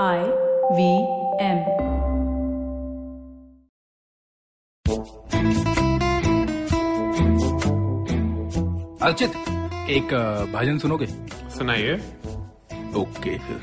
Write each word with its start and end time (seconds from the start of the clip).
I 0.00 0.20
we 0.72 0.84
am 1.44 1.58
Archit 9.02 9.32
एक 9.90 10.14
भजन 10.54 10.78
सुनोगे? 10.78 11.06
सुनाइए। 11.56 11.94
ओके 12.96 13.38
फिर। 13.38 13.60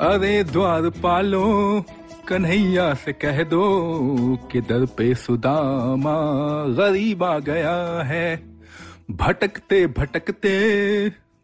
अरे 0.00 0.44
द्वार 0.44 0.90
पालो 0.90 1.46
कन्हैया 2.28 2.94
से 2.94 3.12
कह 3.12 3.42
दो 3.44 3.64
कि 4.52 4.60
दर 4.60 4.86
पे 4.86 5.14
सुदामा 5.14 6.16
गरीब 6.74 7.24
आ 7.24 7.38
गया 7.38 8.02
है। 8.02 8.36
भटकते 9.10 9.86
भटकते 9.86 10.56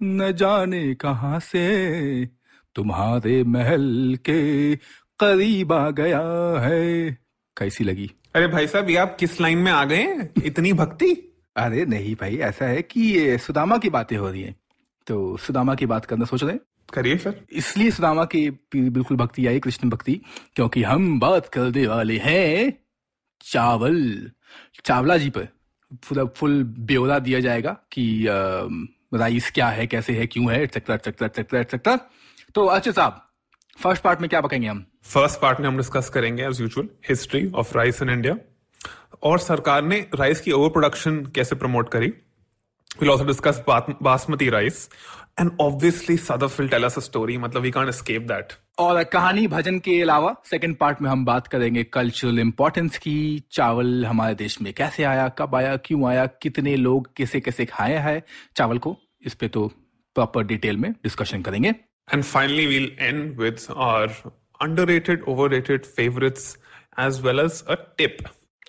न 0.02 0.32
जाने 0.32 0.94
कहाँ 0.94 1.40
से 1.40 1.66
तुम्हारे 2.76 3.44
महल 3.44 4.18
के 4.24 4.76
करीब 5.18 5.72
आ 5.72 5.90
गया 5.90 6.20
है। 6.60 7.18
कैसी 7.56 7.84
लगी? 7.84 8.10
अरे 8.34 8.48
भाई 8.48 8.66
साहब 8.66 8.90
ये 8.90 8.96
आप 8.96 9.16
किस 9.20 9.40
लाइन 9.40 9.58
में 9.58 9.72
आ 9.72 9.84
गए 9.84 10.28
इतनी 10.44 10.72
भक्ति? 10.72 11.38
अरे 11.56 11.86
नहीं 11.86 12.14
भाई 12.14 12.36
ऐसा 12.36 12.64
है 12.64 12.82
कि 12.82 13.00
ये 13.00 13.38
सुदामा 13.38 13.78
की 13.78 13.90
बातें 13.90 14.16
हो 14.16 14.30
रही 14.30 14.42
हैं। 14.42 14.56
तो 15.06 15.36
सुदामा 15.36 15.74
की 15.74 15.86
बात 15.86 16.04
करना 16.04 16.24
सोच 16.24 16.42
रहे 16.42 16.52
हैं? 16.52 16.60
करिए 16.92 17.16
फिर। 17.16 17.44
इसलिए 17.52 17.90
सुदामा 17.90 18.24
की 18.24 18.50
बिल्कुल 18.76 19.16
भक्ति 19.16 19.46
आई 19.46 19.60
कृष्ण 19.60 19.90
भक्ति 19.90 20.20
क्योंकि 20.54 20.82
हम 20.82 21.20
बात 21.20 21.48
करने 21.48 21.86
वाले 21.86 22.18
हैं 22.18 22.72
चावल। 23.40 24.30
चावला 24.84 25.16
जी 25.16 25.30
पर 25.30 25.48
पूरा 25.92 26.24
फुल 26.24 26.64
ब्यौरा 26.64 27.18
दिया 27.18 27.40
जाएगा 27.40 27.76
कि 27.92 28.26
अम, 28.26 28.88
राइस 29.14 29.50
क्या 29.50 29.68
है 29.68 29.86
कैसे 29.86 30.12
है 30.12 30.26
क्यों 30.26 30.52
है 30.52 30.62
एक्सेट्रा 30.62 30.94
एक्सेट्रा 30.94 31.26
एक्सेट्रा 31.26 31.60
एक्सेट्रा 31.60 31.98
तो 32.56 32.64
अच्छे 32.64 32.92
साहब 32.92 33.20
फ़र्स्ट 33.80 34.02
पार्ट 34.02 34.20
में 34.20 34.28
क्या 34.30 34.40
पकाएँगे 34.40 34.68
हम? 34.68 34.84
फ़र्स्ट 35.04 35.40
पार्ट 35.40 35.60
में 35.60 35.68
हम 35.68 35.76
डिस्कस 35.76 36.08
करेंगे 36.08 36.42
as 36.42 36.60
usual 36.60 36.88
history 37.08 37.50
of 37.50 37.76
rice 37.78 38.02
in 38.02 38.10
India 38.10 38.34
और 39.22 39.38
सरकार 39.38 39.84
ने 39.84 40.06
राइस 40.14 40.40
की 40.40 40.52
ओवर 40.52 40.68
प्रोडक्शन 40.68 41.16
कैसे 41.34 41.56
प्रमोट 41.56 41.88
करी? 41.88 42.06
Will 43.00 43.10
also 43.10 43.24
discuss 43.24 43.64
basmati 44.02 44.48
rice 44.50 44.88
and 45.40 45.50
obviously 45.60 46.16
Sadaf 46.16 46.60
will 46.60 46.68
tell 46.68 46.84
us 46.84 46.96
a 46.96 47.00
story 47.00 47.38
मतलब 47.38 47.62
वी 47.62 47.70
कांट 47.70 47.88
एस्केप 47.88 48.22
दैट 48.22 48.52
और 48.78 49.04
कहानी 49.04 49.46
भजन 49.46 49.78
के 49.78 50.02
अलावा 50.02 50.34
सेकंड 50.44 50.76
पार्ट 50.76 51.02
में 51.02 51.10
हम 51.10 51.24
बात 51.24 51.46
करेंगे 51.46 51.84
कल्चरल 51.84 52.38
इंपॉर्टेंस 52.38 52.98
की 52.98 53.42
चावल 53.52 54.06
हमारे 54.06 54.34
देश 54.34 54.60
में 54.62 54.72
कैसे 54.74 55.04
आया 55.04 55.28
कब 55.28 55.54
आया 55.54 55.76
क्यों 55.76 56.08
आया 56.08 56.26
कितने 56.26 56.76
लोग 56.76 57.08
कैसे 57.16 57.40
कैसे 57.40 57.64
खाए 57.64 57.96
हैं? 57.96 58.22
चावल 58.56 58.78
को 58.78 58.96
इस 59.26 59.34
पे 59.34 59.48
तो 59.48 59.66
प्रॉपर 60.14 60.44
डिटेल 60.44 60.76
में 60.76 60.92
डिस्कशन 60.92 61.42
करेंगे। 61.42 61.74
And 62.08 62.24
finally, 62.24 62.66
we'll 62.66 62.90
end 62.98 63.36
with 63.36 63.68
our 63.70 64.08
underrated, 64.60 65.22
overrated 65.26 65.86
favorites 65.86 66.56
as 66.96 67.20
well 67.20 67.40
as 67.40 67.64
a 67.68 67.76
tip. 67.98 68.22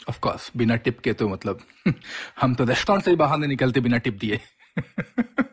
Of 0.09 0.19
course 0.19 0.51
बिना 0.57 0.75
टिप 0.75 0.99
के 0.99 1.13
तो 1.13 1.27
मतलब 1.29 1.59
हम 2.41 2.53
तो 2.55 2.63
रेस्टोरेंट 2.65 3.03
से 3.05 3.15
बाहर 3.15 3.37
नहीं 3.37 3.49
निकलते 3.49 3.79
बिना 3.79 3.97
टिप 3.97 4.17
दिए 4.19 4.39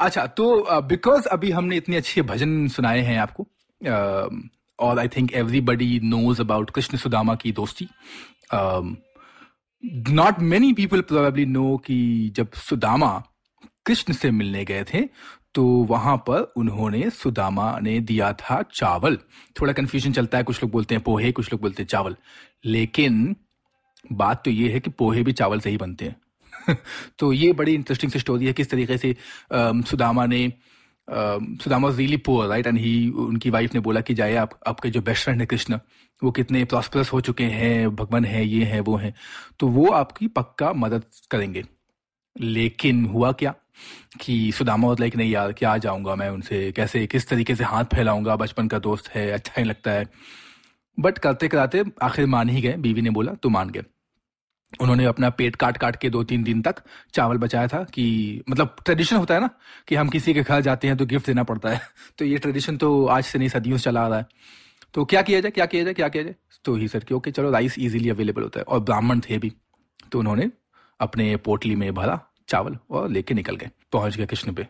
अच्छा 0.00 0.26
तो 0.36 0.46
बिकॉज़ 0.82 1.26
अभी 1.28 1.50
हमने 1.50 1.76
इतनी 1.76 1.96
अच्छी 1.96 2.22
भजन 2.30 2.68
सुनाए 2.68 3.00
हैं 3.00 3.18
आपको 3.18 3.46
और 4.78 4.98
I 4.98 5.08
think 5.08 5.32
everybody 5.32 6.00
knows 6.04 6.40
about 6.40 6.70
Krishna 6.70 6.98
Sudama 6.98 7.34
की 7.34 7.52
दोस्ती 7.52 7.88
not 10.12 10.38
many 10.54 10.72
people 10.72 11.00
probably 11.10 11.46
know 11.46 11.76
कि 11.86 11.98
जब 12.36 12.52
सुदामा 12.68 13.12
कृष्ण 13.86 14.12
से 14.12 14.30
मिलने 14.30 14.64
गए 14.64 14.84
थे 14.94 15.00
तो 15.54 15.64
वहाँ 15.64 16.16
पर 16.16 16.52
उन्होंने 16.56 17.10
सुदामा 17.10 17.78
ने 17.82 18.00
दिया 18.00 18.32
था 18.32 18.62
चावल। 18.74 19.18
थोड़ा 19.60 19.72
कंफ्यूजन 19.72 20.12
चलता 20.12 20.38
है 20.38 20.44
कुछ 20.44 20.62
लोग 20.62 20.72
बोलते 20.72 20.94
हैं 20.94 21.04
पोहे 21.04 21.32
कुछ 21.32 21.52
लोग 21.52 21.60
बोलते 21.60 21.82
हैं 21.82 21.88
चावल। 21.88 22.16
लेकिन 22.64 23.36
बात 24.12 24.44
तो 24.44 24.50
ये 24.50 24.72
है 24.72 24.80
कि 24.80 24.90
पोहे 24.90 25.22
भी 25.22 25.32
चावल 25.32 25.60
से 25.60 25.70
ही 25.70 25.76
बनते 25.76 26.04
हैं। 26.04 26.16
तो 27.18 27.32
ये 27.32 27.52
बड़ी 27.52 27.74
इंटरेस्टिंग 27.74 28.12
सी 28.12 28.18
स्टोरी 28.18 28.46
है 28.46 28.52
किस 28.52 28.70
तरीके 28.70 28.98
से 28.98 29.16
अम, 29.52 29.82
सुदामा 29.82 30.26
ने 30.26 30.52
Sudama 31.10 31.88
really 31.90 32.16
poor 32.16 32.48
right 32.48 32.66
and 32.66 32.78
he 32.78 33.08
उनकी 33.10 33.50
वाइफ 33.50 33.74
ने 33.74 33.80
बोला 33.80 34.00
कि 34.00 34.14
जाए 34.14 34.34
आप 34.34 34.60
आपके 34.66 34.90
जो 34.90 35.02
बेस्ट 35.02 35.24
फ्रेंड 35.24 35.40
है 35.40 35.46
कृष्ण 35.46 35.78
वो 36.24 36.30
कितने 36.30 36.64
प्रॉस्परस 36.64 37.12
हो 37.12 37.20
चुके 37.20 37.44
हैं 37.44 37.96
भगवान 37.96 38.24
है 38.24 38.46
ये 38.46 38.64
है 38.64 38.80
वो 38.80 38.96
है। 38.96 39.14
तो 39.58 39.68
वो 39.68 39.90
आपकी 39.90 40.26
पक्का 40.26 40.72
मदद 40.72 41.04
करेंगे। 41.30 41.64
लेकिन 42.40 43.04
हुआ 43.04 43.32
क्या? 43.32 43.54
कि 44.20 44.52
सुदामा 44.52 44.88
was 44.88 45.00
लाइक, 45.00 45.16
नहीं 45.16 45.30
यार, 45.30 45.52
क्या 45.52 45.76
जाऊँगा 45.78 46.14
मैं 46.14 46.28
उनसे? 46.28 46.72
कैसे, 46.72 47.06
किस 47.06 47.28
तरीके 47.28 47.54
से 47.54 47.64
हाथ 47.64 47.84
फैलाऊँगा? 47.84 48.36
बचपन 48.36 48.68
का 48.68 48.78
दोस्त 48.78 49.08
है 49.08 49.30
अच्छा 49.30 49.52
ही 49.58 49.64
लगता 49.64 49.90
है। 49.90 50.08
बट 51.00 51.18
करते 51.18 51.48
कराते 51.48 51.84
आखिर 52.02 52.26
मान 52.26 52.48
ही 52.48 52.60
गए, 52.60 52.72
बीवी 52.72 53.02
ने 53.02 53.10
बोला 53.10 53.32
तो 53.32 53.48
मान 53.48 53.70
गए 53.70 53.82
उन्होंने 54.80 55.04
अपना 55.04 55.30
पेट 55.30 55.56
काट 55.56 55.76
काट 55.76 55.96
के 55.96 56.10
दो 56.10 56.24
तीन 56.24 56.42
दिन 56.42 56.62
तक 56.62 56.74
चावल 57.14 57.36
बचाया 57.36 57.66
था 57.66 57.84
कि 57.84 58.42
मतलब 58.48 58.76
ट्रेडिशन 58.84 59.16
होता 59.16 59.34
है 59.34 59.40
ना, 59.40 59.50
कि 59.88 59.94
हम 59.94 60.08
किसी 60.08 60.34
के 60.34 60.42
घर 60.42 60.60
जाते 60.60 60.88
हैं 60.88 60.96
तो 60.96 61.06
गिफ्ट 61.06 61.26
देना 61.26 61.42
पड़ता 61.42 61.68
है। 61.68 61.80
तो 62.18 62.24
ये 62.24 62.38
ट्रेडिशन 62.38 62.76
तो 62.76 63.06
आज 63.06 63.24
से 63.24 63.38
नहीं, 63.38 63.48
सदियों 63.48 63.76
से 63.76 63.84
चला 63.84 64.04
आ 64.04 64.08
रहा 64.08 64.18
है। 64.18 64.26
तो 64.94 65.04
क्या 65.04 65.22
किया 65.22 65.40
जाए, 65.40 65.50
क्या 65.50 65.66
किया 65.66 65.84
जाए, 65.84 65.94
क्या 65.94 66.08
किया 66.08 66.22
जाए? 66.22 66.34
तो 66.64 66.76
ही 66.76 66.88
सर 66.88 67.04
कि 67.04 67.14
ओके 67.14 67.30
चलो 67.30 67.50
राइस 67.50 67.78
इजीली 67.78 68.08
अवेलेबल 68.08 68.42
होता 68.42 68.60
है। 68.60 68.64
और 68.64 68.80
ब्राह्मण 68.80 69.20
थे 69.20 69.38
भी। 69.38 69.52
तो 70.12 70.18
उन्होंने 70.18 70.50
अपने 71.00 71.36
पोटली 71.36 71.76
में 71.76 71.94
भरा 71.94 72.31
चावल 72.48 72.78
और 72.90 73.08
लेके 73.10 73.34
निकल 73.34 73.56
गए 73.56 73.70
पहुँच 73.92 74.16
गए 74.16 74.26
कृष्ण 74.26 74.52
पे। 74.52 74.66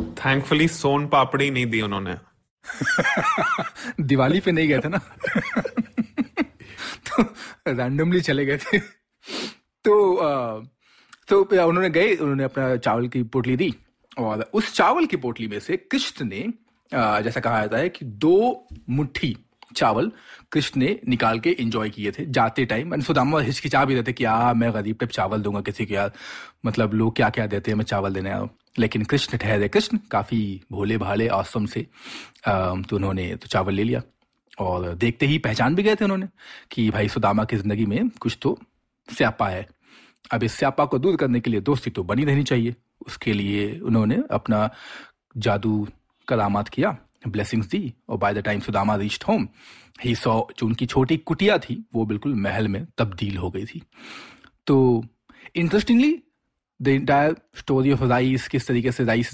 थैंकफुली 0.00 0.68
सोन 0.68 1.06
पापड़ी 1.08 1.50
नहीं 1.50 1.66
दी 1.66 1.80
उन्होंने। 1.80 2.16
दिवाली 4.00 4.40
पे 4.40 4.52
नहीं 4.52 4.68
गए 4.68 4.78
थे 4.78 4.88
ना? 4.88 4.98
तो 7.06 7.22
रैंडमली 7.68 8.20
चले 8.20 8.44
गए 8.44 8.56
थे। 8.56 8.78
तो 9.84 10.14
अ, 10.14 10.62
तो 11.28 11.42
उन्होंने 11.42 11.90
गए 11.90 12.14
उन्होंने 12.16 12.44
अपना 12.44 12.76
चावल 12.76 13.08
की 13.08 13.22
पोटली 13.22 13.56
दी 13.56 13.74
और 14.18 14.50
उस 14.54 14.72
चावल 14.74 15.06
की 15.06 15.16
पोटली 15.16 15.48
में 15.48 15.58
से 15.60 15.76
कृष्ण 15.76 16.24
ने 16.24 16.40
अ, 16.92 17.20
जैसा 17.20 17.40
कहा 17.40 17.60
जाता 17.60 17.76
है 17.76 17.88
कि 17.88 18.04
दो 18.04 18.66
मुट्ठी 18.90 19.36
चावल 19.76 20.10
कृष्ण 20.52 20.80
ने 20.80 20.98
निकाल 21.08 21.40
के 21.40 21.50
एंजॉय 21.60 21.90
किए 21.90 22.10
थे, 22.12 22.26
जाते 22.26 22.64
टाइम 22.64 22.94
एंड 22.94 23.02
सुदामा 23.02 23.40
हिचकिचा 23.40 23.84
भी 23.84 23.94
रहते 23.94 24.12
कि 24.12 24.24
आ 24.24 24.52
मैं 24.54 24.72
गरीब 24.74 24.96
पे 24.96 25.06
चावल 25.08 25.42
दूँगा 25.42 25.60
किसी 25.62 25.86
को 25.86 25.94
यार 25.94 26.12
मतलब 26.66 26.94
लोग 26.94 27.14
क्या 27.16 27.30
क्या 27.30 27.46
देते 27.46 27.70
हैं, 27.70 27.76
मैं 27.78 27.84
चावल 27.84 28.14
देने 28.14 28.30
आया। 28.30 28.48
लेकिन 28.78 29.04
कृष्ण 29.04 29.38
ठहरे, 29.38 29.68
कृष्ण 29.68 29.98
काफ़ी 30.10 30.60
भोले 30.72 30.96
भाले 30.98 31.28
आसम 31.30 31.66
से 31.66 31.86
तो 32.42 32.96
उन्होंने 32.96 33.34
तो 33.34 33.46
चावल 33.46 33.74
ले 33.74 33.84
लिया। 33.84 34.02
और 34.58 34.94
देखते 34.94 35.26
ही 35.26 35.38
पहचान 35.38 35.74
भी 35.74 35.82
गए 35.82 35.94
थे 35.94 36.04
उन्होंने 36.04 36.26
कि 36.72 36.88
भाई 36.90 37.08
सुदामा 37.08 37.44
की 37.44 37.56
ज़िंदगी 37.56 37.86
में 37.86 38.08
कुछ 38.10 38.38
तो 38.42 38.58
स्यापा 39.08 39.48
है। 39.48 39.66
अब 40.32 40.42
इस 40.42 40.52
स्यापा 40.52 40.84
को 40.84 40.98
दूर 40.98 41.16
करने 41.16 41.40
के 41.40 41.50
लिए 41.50 41.60
दोस्ती 41.62 41.90
तो 41.90 42.02
बनी 42.04 42.24
रहनी 42.24 42.42
चाहिए। 42.44 42.74
उसके 43.06 43.32
लिए 43.32 43.78
उन्होंने 43.80 44.18
अपना 44.30 44.68
जादू 45.36 45.86
करामात 46.28 46.68
किया। 46.68 46.96
ब्लेसिंग्स 47.28 47.66
दी 47.66 47.92
और 48.08 48.18
by 48.18 48.34
the 48.34 48.38
time 48.44 48.60
Sudama 48.60 48.96
reached 48.96 49.24
home 49.28 49.48
he 50.04 50.14
saw 50.14 50.40
जो 50.58 50.66
उनकी 50.66 50.86
छोटी 50.86 51.16
कुटिया 51.18 51.58
थी, 51.58 51.84
वो 51.94 52.04
बिल्कुल 52.06 52.34
महल 52.36 52.68
में 52.68 52.84
तब्दील 52.98 53.36
हो 53.36 53.50
गई 53.50 53.64
थी। 53.64 53.82
तो 54.66 55.04
interestingly 55.56 56.12
the 56.80 56.88
entire 56.88 57.36
story 57.58 57.92
of 57.92 58.02
rice 58.04 58.48
किस 58.48 58.66
तरीके 58.68 58.92
से 58.92 59.04
rice 59.04 59.32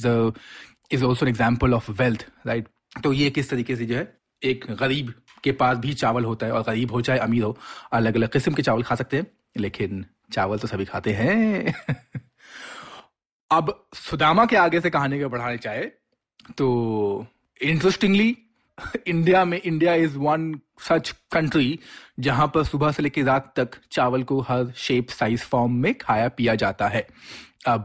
is 0.93 1.05
also 1.05 1.27
example 1.27 1.75
of 1.75 1.91
wealth 1.93 2.27
right 2.47 2.69
तो 3.05 3.13
ये 3.13 3.31
किस 3.31 3.51
तरीके 3.51 3.77
से 3.77 3.85
जो 3.87 3.97
है, 3.97 4.13
एक 4.43 4.65
गरीब 4.81 5.13
के 5.45 5.53
पास 5.53 5.77
भी 5.79 5.93
चावल 5.95 6.25
होता 6.25 6.47
है, 6.47 6.53
और 6.53 6.63
गरीब 6.63 6.91
हो 6.93 7.01
चाहे 7.01 7.19
अमीर 7.19 7.43
हो 7.43 7.57
अलग 7.93 8.17
अलग 8.17 8.33
किस्म 8.33 8.55
के 8.55 8.63
चावल 8.63 8.83
खा 8.83 8.95
सकते 8.95 9.17
हैं, 9.17 9.27
लेकिन 9.57 10.05
चावल 10.33 10.59
तो 10.59 10.69
सभी 10.69 10.85
खाते 10.85 11.13
हैं। 11.13 11.75
अब 13.51 13.73
सुदामा 13.95 14.45
के 14.47 14.57
आगे 14.57 14.81
से 14.81 14.91
कहानी 14.91 15.21
को 15.21 15.29
बढ़ाने 15.29 15.57
चाहे 15.59 15.85
तो 16.59 16.67
इंटरेस्टिंगली 17.63 18.37
इंडिया 19.07 19.45
में 19.51 19.61
India 19.65 19.95
is 19.95 20.19
one 20.19 20.61
such 20.81 21.15
country 21.33 21.79
जहाँ 22.21 22.47
पर 22.55 22.65
सुबह 22.65 22.93
से 22.93 23.03
लेकर 23.03 23.23
रात 23.23 23.53
तक 23.57 23.71
चावल 23.93 24.23
को 24.23 24.41
हर 24.41 24.73
शेप 24.77 25.09
साइज़ 25.09 25.41
फॉर्म 25.41 25.73
में 25.73 25.95
खाया 25.95 26.29
पिया 26.29 26.55
जाता 26.55 26.89
है। 26.89 27.07
अब 27.69 27.85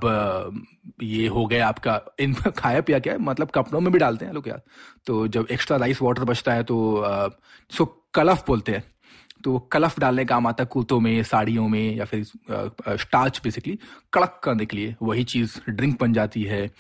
ये 1.04 1.28
हो 1.28 1.46
गया 1.46 1.68
आपका, 1.68 2.02
इन 2.20 2.34
खाया 2.34 2.82
पिया 2.82 3.00
क्या 3.00 3.14
है? 3.14 3.20
मतलब 3.20 3.52
कपड़ों 3.56 3.82
में 3.82 3.94
भी 3.94 4.00
डालते 4.00 4.26
हैं 4.26 4.34
लोग 4.34 4.48
यार। 4.48 4.62
तो 5.06 5.28
जब 5.28 5.48
एक्स्ट्रा 5.52 5.78
राइस 5.78 6.02
वाटर 6.02 6.24
बचता 6.24 6.54
है 6.54 6.64
तो 6.64 7.04
सो 7.70 8.10
कलफ 8.14 8.44
बोलते 8.48 8.72
हैं। 8.72 8.84
तो 9.44 9.60
कलफ 9.60 10.00
डालने 10.00 10.26
का 10.26 10.36
काम 10.36 10.48
आता 10.48 10.64
है 10.64 10.68
कुर्तों 10.72 11.00
में, 11.00 11.24
साड़ियों 11.24 11.68
में 11.68 11.96
या 11.96 12.06
फिर 12.06 12.24
स्टार्च 12.98 13.42
बेसिकली 13.44 13.80
कड़क 14.14 14.42
करने 14.44 14.66
के 14.66 14.78
लिए। 14.78 14.96
वही 15.02 15.24
चीज़ 15.24 15.72
ड्रिंक 15.72 16.02
बन 16.02 16.14
जाती 16.14 16.44
है। 16.44 16.72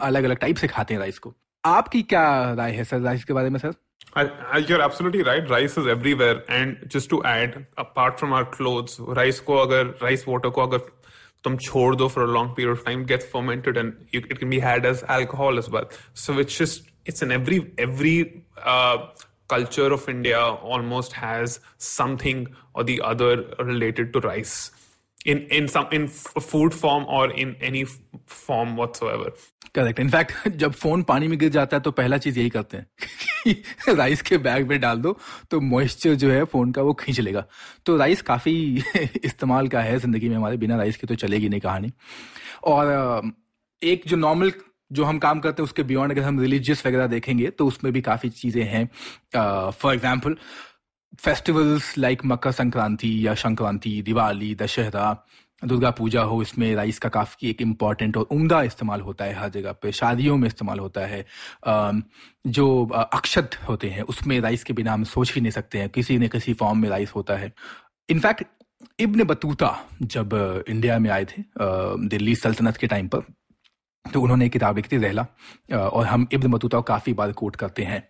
अलग 0.00 0.24
अलग 0.24 0.36
टाइप 0.36 0.56
से 0.56 0.68
खाते 0.68 0.94
हैं 0.94 0.98
राइस 0.98 1.18
को। 1.18 1.34
आपकी 1.65 2.01
क्या 2.13 2.53
राय 2.57 2.71
है 2.71 2.83
सर 2.83 2.99
राइस 3.01 3.23
के 3.23 3.33
बारे 3.33 3.49
में 3.49 3.59
sir 3.59 3.73
I, 4.19 4.23
I, 4.51 4.57
you're 4.59 4.81
absolutely 4.81 5.21
right. 5.21 5.49
Rice 5.49 5.77
is 5.77 5.87
everywhere. 5.93 6.43
And 6.49 6.77
just 6.87 7.09
to 7.09 7.23
add, 7.23 7.67
apart 7.77 8.19
from 8.19 8.31
our 8.33 8.45
clothes, 8.45 8.99
rice 9.19 9.39
को 9.49 9.57
अगर 9.65 9.93
rice 10.01 10.25
water 10.27 10.51
को 10.51 10.61
अगर 10.61 10.79
तुम 11.43 11.57
छोड़ 11.57 11.95
दो 11.95 12.07
for 12.09 12.23
a 12.23 12.27
long 12.27 12.53
period 12.55 12.77
of 12.77 12.85
time, 12.85 13.03
gets 13.11 13.25
fermented 13.25 13.77
and 13.77 13.93
you, 14.11 14.21
it 14.29 14.39
can 14.39 14.49
be 14.49 14.59
had 14.59 14.85
as 14.85 15.03
alcohol 15.17 15.59
as 15.59 15.69
well. 15.69 15.89
So 16.13 16.37
it's 16.39 16.57
just 16.57 16.89
it's 17.05 17.21
in 17.21 17.31
every 17.31 17.59
every 17.77 18.43
uh, 18.63 18.97
culture 19.47 19.91
of 19.99 20.07
India 20.09 20.39
almost 20.39 21.13
has 21.13 21.59
something 21.77 22.47
or 22.73 22.83
the 22.83 23.01
other 23.01 23.43
related 23.59 24.13
to 24.13 24.19
rice 24.21 24.71
in 25.25 25.45
in 25.59 25.67
some 25.67 25.87
in 25.91 26.07
food 26.07 26.73
form 26.73 27.05
or 27.07 27.29
in 27.31 27.55
any 27.61 27.85
form 28.25 28.75
whatsoever 28.75 29.31
Correct 29.74 30.00
in fact 30.00 30.48
जब 30.56 30.72
phone 30.72 31.02
पानी 31.02 31.28
में 31.28 31.38
गिर 31.38 31.48
जाता 31.48 31.76
है 31.76 31.80
तो 31.82 31.90
पहला 31.90 32.18
चीज़ 32.18 32.38
यही 32.38 32.50
करते 32.50 32.76
हैं 32.76 33.94
राइस 33.96 34.22
के 34.28 34.38
बैग 34.38 34.68
में 34.68 34.78
डाल 34.80 34.98
दो 35.00 35.16
तो 35.50 35.60
मॉइस्चर 35.60 36.14
जो 36.14 36.30
है 36.30 36.42
फ़ोन 36.44 36.72
का 36.72 36.82
वो 36.82 36.92
खींच 36.94 37.20
लेगा। 37.20 37.44
तो 37.86 37.96
राइस 37.96 38.22
काफ़ी 38.22 38.54
इस्तेमाल 39.24 39.68
का 39.68 39.80
है 39.80 39.98
ज़िंदगी 39.98 40.28
में 40.28 40.36
हमारे। 40.36 40.56
बिना 40.56 40.76
राइस 40.76 40.96
के 40.96 41.06
तो 41.06 41.14
चलेगी 41.14 41.48
नहीं 41.48 41.60
कहानी। 41.60 41.92
और 42.64 43.32
एक 43.82 44.02
जो 44.06 44.16
नॉर्मल 44.16 44.52
जो 44.92 45.04
हम 45.04 45.18
काम 45.18 45.40
करते 45.40 45.62
हैं, 45.62 45.64
उसके 45.64 45.82
बियॉन्ड 45.82 46.12
अगर 46.12 46.22
हम 46.22 46.40
रिलीजियस 46.40 46.86
वगैरह 46.86 47.06
देखेंगे 47.06 47.50
तो 47.50 47.66
उसमें 47.66 47.92
भी 47.92 48.00
काफ़ी 48.00 48.28
चीज़ें 48.30 48.64
हैं। 48.64 48.88
For 49.70 49.94
example 49.94 50.36
festivals 51.18 51.96
like 51.98 52.24
Makar 52.24 52.52
Sankranti 52.52 53.26
या 53.26 53.34
संक्रांति, 53.34 54.00
दिवाली, 54.02 54.54
दशहरा 54.54 55.10
दुर्गा 55.62 55.90
पूजा 55.90 56.22
हो, 56.22 56.40
इसमें 56.42 56.74
राइस 56.74 56.98
का 56.98 57.08
काफ़ी 57.08 57.48
एक 57.50 57.60
इंपॉर्टेंट 57.62 58.16
और 58.16 58.26
उम्दा 58.30 58.62
इस्तेमाल 58.62 59.00
होता 59.00 59.24
है 59.24 59.34
हर 59.34 59.48
जगह 59.50 59.72
पे, 59.72 59.92
शादियों 59.92 60.36
में 60.36 60.46
इस्तेमाल 60.48 60.78
होता 60.78 61.00
है। 61.06 61.24
जो 62.46 62.86
अक्षत 62.86 63.58
होते 63.68 63.88
हैं, 63.88 64.02
उसमें 64.04 64.40
राइस 64.40 64.64
के 64.64 64.72
बिना 64.72 64.92
हम 64.92 65.04
सोच 65.04 65.34
ही 65.34 65.40
नहीं 65.40 65.52
सकते 65.52 65.78
हैं, 65.78 65.88
किसी 65.88 66.18
न 66.18 66.28
किसी 66.28 66.54
फॉर्म 66.54 66.78
में 66.78 66.88
राइस 66.88 67.12
होता 67.14 67.36
है। 67.36 67.52
इनफैक्ट 68.08 68.44
इब्न 69.00 69.24
बतूता 69.24 69.76
जब 70.02 70.64
इंडिया 70.68 70.98
में 70.98 71.10
आए 71.10 71.24
थे 71.24 71.42
दिल्ली 72.08 72.34
सल्तनत 72.34 72.76
के 72.76 72.86
टाइम 72.86 73.08
पर 73.08 73.22
तो 74.04 74.20
उन्होंने 74.20 74.48
किताब 74.48 74.76
लिखी 74.76 74.88
थी, 74.92 75.00
रहला। 75.00 75.26
और 75.72 76.06
हम 76.06 76.26
इब्न 76.32 76.50
बतूता 76.52 76.80
काफ़ी 76.80 77.12
बार 77.14 77.32
कोट 77.32 77.56
करते 77.56 77.82
हैं। 77.82 78.02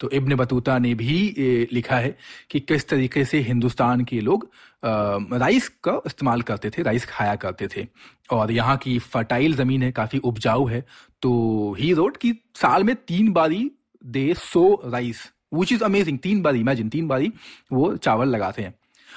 तो 0.00 0.10
इब्न 0.10 0.34
बतूता 0.36 0.78
ने 0.78 0.94
भी 0.94 1.68
लिखा 1.72 1.96
है 1.96 2.16
कि 2.50 2.60
किस 2.60 2.88
तरीके 2.88 3.24
से 3.24 3.38
हिंदुस्तान 3.40 4.04
के 4.04 4.20
लोग 4.20 4.48
राइस 4.84 5.68
का 5.84 6.00
इस्तेमाल 6.06 6.42
करते 6.42 6.70
थे, 6.70 6.82
राइस 6.82 7.04
खाया 7.06 7.34
करते 7.36 7.68
थे। 7.76 7.86
और 8.32 8.52
यहाँ 8.52 8.76
की 8.76 8.98
फर्टाइल 8.98 9.54
ज़मीन 9.54 9.82
है, 9.82 9.90
काफ़ी 9.92 10.18
उपजाऊ 10.18 10.66
है। 10.68 10.84
तो 11.22 11.76
ही 11.78 11.92
रोड 11.92 12.16
की 12.16 12.32
साल 12.56 12.84
में 12.84 12.94
तीन 12.98 13.32
बारी 13.32 13.70
they 14.04 14.32
sow 14.34 14.80
rice 14.84 15.30
which 15.54 15.72
is 15.72 15.84
amazing 15.84 16.18
तीन 16.18 16.42
बारी 16.42 16.60
इमेजिन 16.60 16.88
तीन 16.88 17.08
बारी 17.08 17.32
वो 17.72 17.96
चावल 17.96 18.28
लगाते 18.28 18.62
हैं। 18.62 18.74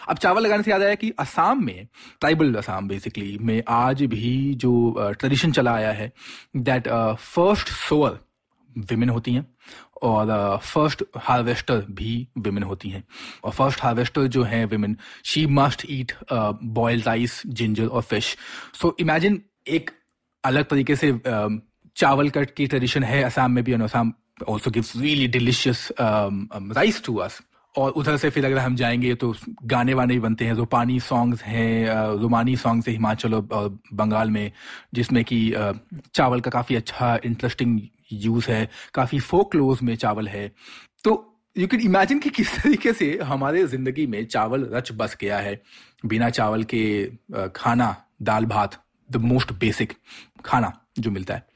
अब 0.10 0.18
चावल 0.18 0.44
लगाने 0.44 0.64
से 0.64 0.72
याद 0.72 0.82
आया 0.84 0.96
कि 0.96 1.10
असम 1.20 1.64
में 1.66 1.88
ट्राइबल 2.20 2.56
असम 2.56 2.88
बेसिकली 2.88 3.38
में 3.42 3.62
आज 3.70 4.04
भी 4.04 4.54
जो 4.56 4.74
ट्रेडिशन 5.20 5.52
चला 5.52 5.74
आया 5.74 5.92
है 5.92 6.12
दैट 6.58 6.88
फ़र्स्ट 7.16 7.70
सोअर 7.70 8.20
विमेन 8.70 9.10
होती 9.10 9.34
हैं। 9.34 9.46
और 10.06 10.32
फ़र्स्ट 10.64 11.04
हार्वेस्टर 11.18 11.86
भी 11.92 12.16
विमेन 12.38 12.64
होती 12.64 12.90
हैं। 12.90 13.04
और 13.44 13.52
फ़र्स्ट 13.52 13.84
हार्वेस्टर 13.84 14.28
जो 14.36 14.44
हैं 14.44 14.66
women 14.66 14.98
she 15.26 15.46
must 15.60 15.86
eat 15.90 16.14
boil 16.80 17.02
rice 17.02 17.42
ginger 17.48 17.88
और 17.88 18.02
फ़िश 18.02 18.36
सो 18.82 18.96
इमेजिन 19.00 19.42
एक 19.68 19.92
अलग 20.44 20.66
तरीके 20.66 20.96
से 20.96 21.12
uh, 21.12 21.58
चावल 21.96 22.30
कट 22.30 22.54
की 22.56 22.68
ट्रेडिशन 22.68 23.04
है 23.04 23.24
असम 23.24 23.52
में 23.52 23.64
भी 23.64 23.74
Assam 23.74 24.14
also 24.48 24.72
gives 24.72 24.96
really 24.98 25.28
delicious 25.28 25.88
rice 26.00 27.04
to 27.04 27.16
us 27.18 27.42
और 27.78 27.92
उधर 27.92 28.18
से 28.18 28.30
फिर 28.30 28.46
अगर 28.46 28.58
हम 28.58 28.76
जाएँगे 28.76 29.14
तो 29.16 29.34
गाने 29.64 29.94
वाने 29.94 30.14
भी 30.14 30.20
बनते 30.20 30.46
हैं, 30.46 30.54
रूपानी 30.54 31.00
सॉन्ग्स 31.00 31.42
हैं 31.44 32.18
रोमानी 32.20 32.56
सॉन्ग्स 32.58 32.88
है 32.88 32.94
हिमाचल 32.94 33.34
और 33.34 33.78
बंगाल 33.94 34.30
में, 34.32 34.52
जिसमें 34.94 35.24
कि 35.24 35.40
चावल 36.14 36.42
का 36.42 36.52
काफ़ी 36.52 36.76
अच्छा 36.76 37.18
इंटरेस्टिंग 37.26 37.80
यूज़ 38.14 38.50
है, 38.52 38.70
काफ़ी 38.94 39.20
फोक 39.20 39.56
लोज 39.56 39.82
में 39.84 39.96
चावल 39.96 40.28
है। 40.28 40.48
तो 41.04 41.14
यू 41.56 41.68
कैन 41.68 41.82
इमेजिन 41.82 42.20
कि 42.20 42.30
किस 42.30 42.56
तरीके 42.56 42.94
से 42.94 43.18
हमारे 43.24 43.66
ज़िंदगी 43.68 44.06
में 44.08 44.26
चावल 44.26 44.70
रच 44.74 44.92
बस 44.92 45.18
गया 45.22 45.38
है। 45.40 45.62
बिना 46.06 46.30
चावल 46.30 46.64
के 46.64 47.06
खाना 47.56 47.96
दाल 48.22 48.46
भात 48.46 48.82
द 49.10 49.18
मोस्ट 49.22 49.52
बेसिक 49.54 49.94
खाना 50.46 50.72
जो 51.00 51.12
मिलता 51.12 51.34
है। 51.34 51.55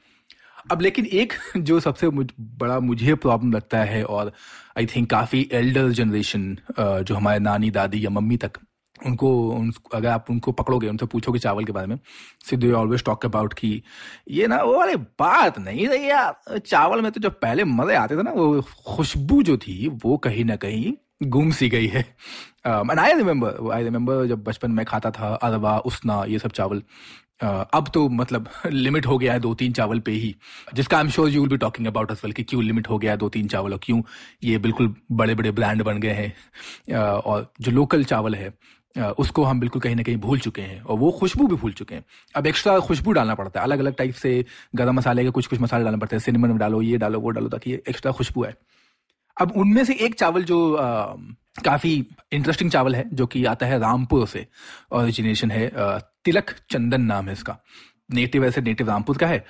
अब 0.72 0.80
लेकिन 0.80 1.06
एक 1.06 1.32
जो 1.56 1.80
सबसे 1.80 2.08
मुझ, 2.10 2.26
बड़ा 2.40 2.80
मुझे 2.80 3.14
प्रॉब्लम 3.14 3.52
लगता 3.52 3.78
है 3.78 4.04
और 4.04 4.32
आई 4.78 4.86
थिंक 4.86 5.10
काफ़ी 5.10 5.48
एल्डर 5.52 5.90
जनरेशन 5.90 6.56
जो 6.80 7.14
हमारे 7.14 7.38
नानी 7.38 7.70
दादी 7.70 8.04
या 8.04 8.10
मम्मी 8.10 8.36
तक 8.36 8.58
उनको 9.06 9.50
उन, 9.50 9.72
अगर 9.94 10.08
आप 10.08 10.26
उनको 10.30 10.52
पकड़ोगे 10.52 10.88
उनसे 10.88 11.06
पूछोगे 11.06 11.38
चावल 11.38 11.64
के 11.64 11.72
बारे 11.72 11.86
में 11.86 11.98
so 12.50 12.56
they 12.56 12.72
always 12.72 13.04
talk 13.04 13.24
about 13.26 13.54
कि 13.54 13.82
ये 14.30 14.46
ना 14.46 14.62
वो 14.62 14.78
वाली 14.78 14.96
बात 14.96 15.58
नहीं 15.58 15.88
रही 15.88 16.10
यार। 16.10 16.58
चावल 16.58 17.02
में 17.02 17.12
तो 17.12 17.20
जो 17.20 17.30
पहले 17.30 17.64
मज़े 17.64 17.94
आते 17.94 18.16
थे 18.16 18.22
ना 18.22 18.32
वो 18.32 18.62
खुशबू 18.86 19.42
जो 19.42 19.56
थी 19.56 19.88
वो 20.04 20.16
कहीं 20.16 20.44
ना 20.44 20.56
कहीं 20.56 20.92
गुम 21.22 21.50
सी 21.50 21.68
गई 21.68 21.86
है। 21.86 22.04
आई 22.66 23.12
रिमेम्बर 23.12 23.72
आई 23.72 23.84
रिमेम्बर 23.84 24.26
जब 24.26 24.44
बचपन 24.44 24.70
में 24.70 24.84
खाता 24.86 25.10
था 25.10 25.34
अरवा 25.34 25.78
उसना 25.78 26.24
ये 26.28 26.38
सब 26.38 26.50
चावल। 26.50 26.82
अब 27.42 27.90
तो 27.94 28.08
मतलब 28.08 28.48
लिमिट 28.66 29.06
हो 29.06 29.18
गया 29.18 29.32
है 29.32 29.40
दो 29.40 29.54
तीन 29.54 29.72
चावल 29.72 30.00
पे 30.00 30.12
ही। 30.12 30.34
जिसका 30.74 30.96
I 30.96 31.04
am 31.04 31.10
sure 31.10 31.28
you 31.28 31.40
will 31.40 31.50
be 31.50 31.56
talking 31.56 31.86
about 31.86 32.10
as 32.10 32.24
well 32.24 32.32
कि 32.32 32.42
क्यों 32.42 32.62
लिमिट 32.64 32.88
हो 32.90 32.98
गया 32.98 33.10
है 33.10 33.16
दो 33.18 33.28
तीन 33.28 33.48
चावल 33.48 33.72
और 33.72 33.80
क्यों 33.82 34.02
ये 34.44 34.58
बिल्कुल 34.58 34.94
बड़े 35.12 35.34
बड़े 35.34 35.50
ब्रांड 35.50 35.82
बन 35.82 35.98
गए 36.00 36.12
हैं। 36.12 37.14
और 37.14 37.52
जो 37.60 37.72
लोकल 37.72 38.04
चावल 38.04 38.34
है 38.34 38.52
उसको 39.18 39.42
हम 39.44 39.60
बिल्कुल 39.60 39.82
कहीं 39.82 39.96
ना 39.96 40.02
कहीं 40.02 40.16
भूल 40.16 40.38
चुके 40.38 40.62
हैं 40.62 40.80
और 40.82 40.98
वो 40.98 41.10
खुशबू 41.10 41.46
भी 41.46 41.56
भूल 41.56 41.72
चुके 41.72 41.94
हैं। 41.94 42.04
अब 42.36 42.46
एक्स्ट्रा 42.46 42.78
खुशबू 42.80 43.12
डालना 43.12 43.34
पड़ता 43.34 43.60
है 43.60 43.64
अलग 43.64 43.78
अलग 43.78 43.94
टाइप 43.94 44.14
से 44.14 44.44
गर्म 44.76 44.94
मसाले 44.94 45.24
के 45.24 45.30
कुछ 45.30 45.46
कुछ 45.46 45.60
मसाले 45.60 45.84
डालना 45.84 45.98
पड़ते 45.98 46.16
हैं 46.16 46.20
सिनेमन 46.20 46.56
डालो, 46.58 46.82
ये 46.82 46.98
डालो, 46.98 47.20
वो 47.20 47.30
डालो 47.30 47.48
ताकि 47.48 47.72
एक्स्ट्रा 47.72 48.12
खुशबू 48.12 48.44
है 48.44 48.54
अब 49.40 49.52
उनमें 49.56 49.84
से 49.84 49.94
एक 49.94 50.14
चावल 50.14 50.44
जो 50.44 50.76
काफ़ी 51.64 52.06
इंटरेस्टिंग 52.32 52.70
चावल 52.70 52.94
है, 52.94 53.08
जो 53.12 53.26
कि 53.26 53.44
आता 53.44 53.66
है 53.66 53.78
रामपुर 53.78 54.26
से। 54.26 54.46
ओरिजिनेशन 54.92 55.50
है 55.50 55.70
तिलक 56.24 56.54
चंदन 56.70 57.00
नाम 57.00 57.26
है 57.26 57.32
इसका। 57.32 57.58
नेटिव 58.10 58.44
ऐसे 58.44 58.60
नेटिव 58.60 58.88
रामपुर 58.88 59.16
का 59.16 59.26
है। 59.26 59.44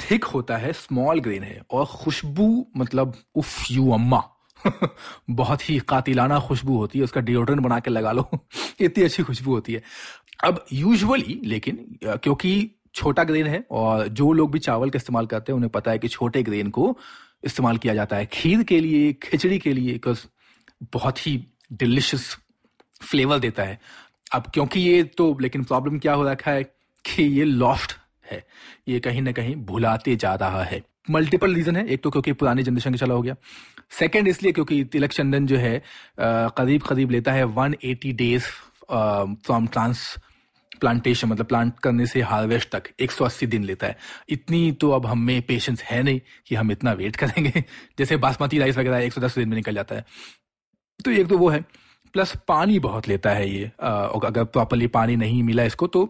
थिक 0.00 0.24
होता 0.24 0.56
है 0.56 0.72
स्मॉल 0.72 1.20
ग्रेन 1.20 1.42
है, 1.42 1.62
और 1.70 1.86
खुशबू 1.86 2.66
मतलब 2.76 3.14
उफ, 3.34 3.70
यू 3.70 3.90
अम्मा। 3.90 4.22
बहुत 5.30 5.70
ही 5.70 5.78
कातिलाना 5.78 6.38
खुशबू 6.40 6.76
होती 6.76 6.98
है, 6.98 7.04
उसका 7.04 7.20
डिओड्रेंट 7.20 7.60
बना 7.62 7.80
के 7.80 7.90
लगा 7.90 8.12
लो। 8.12 8.28
इतनी 8.80 9.04
अच्छी 9.04 9.22
खुशबू 9.22 9.54
होती 9.54 9.72
है। 9.72 9.82
अब 10.44 10.64
यूजुअली 10.72 11.40
लेकिन 11.44 11.98
क्योंकि 12.04 12.70
छोटा 12.94 13.24
ग्रेन 13.24 13.46
है, 13.46 13.66
और 13.70 14.08
जो 14.08 14.32
लोग 14.32 14.52
भी 14.52 14.58
चावल 14.58 14.90
का 14.90 14.96
इस्तेमाल 14.96 15.26
करते 15.26 15.52
हैं, 15.52 15.56
उन्हें 15.56 15.70
पता 15.70 15.90
है 15.90 15.98
कि 15.98 16.08
छोटे 16.08 16.42
ग्रेन 16.42 16.70
को 16.70 16.98
इस्तेमाल 17.44 17.76
किया 17.76 17.94
जाता 17.94 18.16
है। 18.16 18.26
खीर 18.26 18.62
के 18.62 18.80
लिए, 18.80 19.12
खिचड़ी 19.12 19.58
के 19.58 19.72
लिए 19.72 19.98
बहुत 20.82 21.26
ही 21.26 21.46
डिलिशियस 21.72 22.36
फ्लेवर 23.10 23.38
देता 23.38 23.62
है। 23.62 23.78
अब 24.34 24.50
क्योंकि 24.54 24.80
ये 24.80 25.02
तो 25.04 25.38
लेकिन 25.40 25.64
प्रॉब्लम 25.64 25.98
क्या 25.98 26.14
हो 26.14 26.28
रखा 26.28 26.50
है 26.50 26.62
कि 27.04 27.22
ये 27.22 27.44
लॉस्ट 27.44 27.96
है। 28.30 28.46
ये 28.88 29.00
कहीं 29.00 29.22
ना 29.22 29.32
कहीं 29.32 29.56
भुलाते 29.56 30.16
जा 30.16 30.34
रहा 30.34 30.62
है। 30.62 30.82
मल्टीपल 31.10 31.54
रीजन 31.54 31.76
है। 31.76 31.88
एक 31.88 32.02
तो 32.02 32.10
क्योंकि 32.10 32.32
पुरानी 32.32 32.62
जनरेशन 32.62 32.92
के 32.92 32.98
चला 32.98 33.14
हो 33.14 33.22
गया। 33.22 33.34
सेकंड 33.90 34.28
इसलिए 34.28 34.52
क्योंकि 34.52 34.84
तिलक 34.84 35.12
चंदन 35.12 35.46
जो 35.46 35.56
है 35.56 35.82
करीब 36.20 36.82
करीब 36.82 37.10
लेता 37.10 37.32
है 37.32 37.44
180 37.44 38.12
डेज़ 38.12 38.42
फ्रॉम 39.46 39.66
ट्रांस 39.66 40.16
प्लांटेशन 40.80 41.28
मतलब 41.28 41.46
प्लांट 41.46 41.78
करने 41.78 42.06
से 42.06 42.20
हार्वेस्ट 42.22 42.70
तक। 42.70 42.82
180 43.00 43.46
दिन 43.46 43.64
लेता 43.64 43.86
है। 43.86 43.96
इतनी 44.28 44.72
तो 44.72 44.90
अब 44.90 45.06
हमें 45.06 45.42
पेशेंस 45.42 45.82
है 45.82 46.02
नहीं 46.02 46.20
कि 46.46 46.54
हम 46.54 46.72
इतना 46.72 46.92
वेट 46.92 47.16
करेंगे। 47.16 47.64
जैसे 47.98 48.16
बासमती 48.16 48.58
राइस 48.58 48.78
वगैरह 48.78 48.98
110 48.98 49.38
दिन 49.38 49.48
में 49.48 49.56
निकल 49.56 49.74
जाता 49.74 49.94
है। 49.94 50.04
तो 51.04 51.10
एक 51.10 51.28
तो 51.28 51.38
वो 51.38 51.48
है। 51.48 51.64
प्लस 52.14 52.34
पानी 52.48 52.78
बहुत 52.78 53.08
लेता 53.08 53.30
है 53.30 53.48
ये। 53.50 53.64
अगर 54.24 54.44
प्रॉपरली 54.46 54.86
पानी 54.88 55.16
नहीं 55.16 55.42
मिला 55.42 55.62
इसको 55.64 55.86
तो 55.86 56.02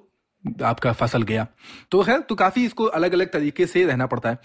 आपका 0.64 0.92
फ़सल 0.92 1.22
गया। 1.22 1.46
तो 1.90 2.02
खैर 2.02 2.20
तो 2.20 2.34
काफ़ी 2.34 2.64
इसको 2.64 2.84
अलग 2.98 3.12
अलग 3.12 3.32
तरीके 3.32 3.66
से 3.66 3.84
रहना 3.84 4.06
पड़ता 4.06 4.30
है। 4.30 4.38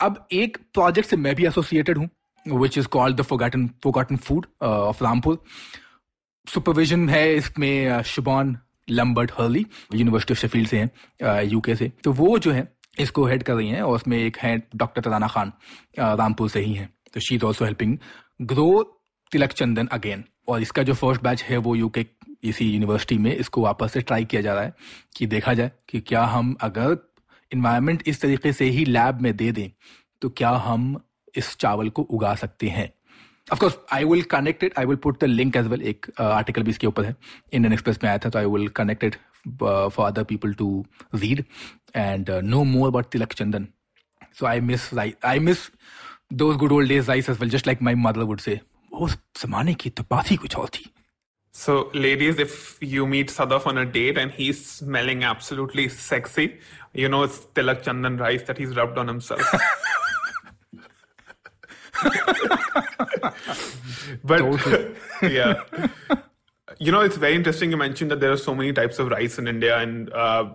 अब 0.00 0.26
एक 0.32 0.56
प्रोजेक्ट 0.74 1.08
से 1.08 1.16
मैं 1.16 1.34
भी 1.34 1.46
एसोसिएटेड 1.46 1.98
हूँ 1.98 2.08
which 2.46 2.78
is 2.78 2.86
called 2.88 3.16
the 3.16 3.22
forgotten 3.22 3.66
forgotten 3.84 4.16
food 4.18 4.46
of 4.62 5.02
Rampur 5.04 5.42
supervision 6.46 7.08
है 7.08 7.34
इसमें 7.34 8.02
Siobhan 8.04 8.56
Lambert 8.90 9.32
Hurley 9.38 9.64
university 9.94 10.34
of 10.34 10.40
Sheffield 10.40 10.68
से 10.68 10.78
हैं 10.78 11.42
यूके 11.44 11.74
से। 11.76 11.90
तो 12.04 12.12
वो 12.12 12.38
जो 12.38 12.52
है, 12.52 12.66
इसको 12.98 13.24
हेड 13.26 13.42
कर 13.42 13.54
रही 13.54 13.68
हैं 13.68 13.82
और 13.82 13.94
उसमें 13.96 14.16
एक 14.18 14.36
है 14.38 14.56
डॉक्टर 14.76 15.02
तराना 15.02 15.28
खान 15.28 15.52
रामपुर 15.98 16.48
से 16.50 16.60
ही 16.60 16.72
हैं। 16.74 16.88
तो 17.14 17.20
she 17.20 17.34
is 17.34 17.44
also 17.44 17.64
helping 17.64 17.98
grow 18.42 18.70
Tilak 19.32 19.52
Chandan 19.52 19.86
again 19.92 20.24
और 20.48 20.62
इसका 20.62 20.82
जो 20.82 20.94
फ़र्स्ट 20.94 21.22
बैच 21.22 21.42
है 21.42 21.56
वो 21.66 21.74
यूके 21.76 22.06
इसी 22.50 22.64
यूनिवर्सिटी 22.70 23.18
में 23.18 23.34
इसको 23.34 23.62
वापस 23.62 23.92
से 23.92 24.00
ट्राई 24.00 24.24
किया 24.24 24.42
जा 24.42 24.54
रहा 24.54 24.62
है 24.62 24.72
कि 25.16 25.26
देखा 25.26 25.54
जाए 25.54 25.70
कि 25.88 26.00
क्या 26.00 26.22
हम 26.34 26.56
अगर 26.60 26.96
इन्वायरमेंट 27.52 28.02
इस 28.08 28.20
तरीके 28.20 28.52
से 28.52 28.64
ही 28.70 28.84
लैब 28.84 29.20
में 29.22 29.36
दे 29.36 29.50
दें 29.52 29.70
तो 30.22 30.28
क्या 30.40 30.50
हम 30.66 30.96
इस 31.36 31.56
चावल 31.60 31.88
को 31.88 32.02
उगा 32.02 32.34
सकते 32.34 32.68
हैं? 32.68 32.90
Of course 33.52 33.76
I 33.92 34.04
will 34.04 34.22
connect 34.32 34.64
it 34.64 34.78
I 34.78 34.86
will 34.86 34.96
put 35.04 35.20
the 35.20 35.24
link 35.24 35.56
as 35.56 35.66
well 35.66 35.82
एक 35.82 36.06
आर्टिकल 36.20 36.60
uh, 36.60 36.66
भी 36.66 36.70
इसके 36.70 36.86
ऊपर 36.86 37.04
है। 37.04 37.14
इंडियन 37.52 37.72
एक्सप्रेस 37.72 37.98
में 38.02 38.08
आया 38.10 38.18
था 38.18 38.30
तो 38.30 38.38
I 38.38 38.46
will 38.46 38.68
connect 38.80 39.04
it 39.04 39.16
for 39.62 40.06
other 40.06 40.24
people 40.24 40.52
to 40.54 40.84
read 41.14 41.44
and 41.96 42.30
know 42.30 42.62
more 42.64 42.88
about 42.88 43.10
Tilak 43.12 43.32
Chandan. 43.32 43.66
So 44.38 44.46
I 44.46 44.60
miss 44.60 44.90
I 44.98 45.38
miss 45.38 45.70
those 46.40 46.56
good 46.58 46.72
old 46.74 46.88
days 46.90 47.08
rice 47.10 47.28
as 47.30 47.38
well, 47.38 47.48
just 47.52 47.68
like 47.68 47.80
my 47.86 47.92
mother 48.02 48.24
would 48.26 48.42
say. 48.42 48.52
उस 48.99 49.17
जमाने 49.41 49.73
की 49.73 49.89
तो 49.89 50.03
बात 50.11 50.31
ही 50.31 50.35
कुछ 50.35 50.55
और 50.57 50.69
थी. 50.75 50.91
So, 51.57 51.89
ladies, 51.93 52.37
if 52.37 52.77
you 52.81 53.05
meet 53.07 53.29
Sadaf 53.29 53.65
on 53.65 53.77
a 53.77 53.85
date 53.85 54.17
and 54.17 54.29
he's 54.29 54.65
smelling 54.65 55.23
absolutely 55.23 55.87
sexy, 55.87 56.59
you 56.93 57.07
know 57.07 57.23
it's 57.23 57.37
Tilak 57.55 57.81
Chandan 57.81 58.19
rice 58.19 58.43
that 58.43 58.57
he's 58.57 58.75
rubbed 58.75 58.97
on 58.97 59.07
himself. 59.07 59.41
but 64.25 64.41
yeah, 65.21 65.61
you 66.77 66.91
know 66.91 66.99
it's 66.99 67.15
very 67.15 67.35
interesting. 67.35 67.71
You 67.71 67.77
mentioned 67.77 68.11
that 68.11 68.19
there 68.19 68.33
are 68.33 68.37
so 68.37 68.53
many 68.53 68.73
types 68.73 68.99
of 68.99 69.07
rice 69.07 69.39
in 69.39 69.47
India, 69.47 69.77
and 69.77 70.11
uh, 70.11 70.49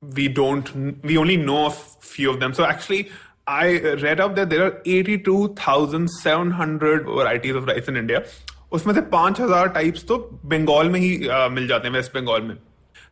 we 0.00 0.28
don't, 0.28 1.02
we 1.04 1.18
only 1.18 1.36
know 1.36 1.66
of 1.66 1.76
few 2.00 2.30
of 2.30 2.40
them. 2.40 2.54
So 2.54 2.64
actually, 2.64 3.10
I 3.47 3.79
read 4.01 4.19
up 4.19 4.35
that 4.35 4.49
there 4.49 4.65
are 4.65 4.81
82,700 4.85 7.03
varieties 7.03 7.55
of 7.55 7.67
rice 7.67 7.87
in 7.87 7.97
India. 7.97 8.23
उसमें 8.71 8.93
से 8.93 9.01
5000 9.09 9.73
types 9.73 10.05
तो 10.07 10.17
बंगाल 10.45 10.89
में 10.89 10.99
ही 10.99 11.27
uh, 11.27 11.49
मिल 11.51 11.67
जाते 11.67 11.87
हैं 11.87 11.95
वेस्ट 11.95 12.13
बंगाल 12.13 12.41
में 12.41 12.55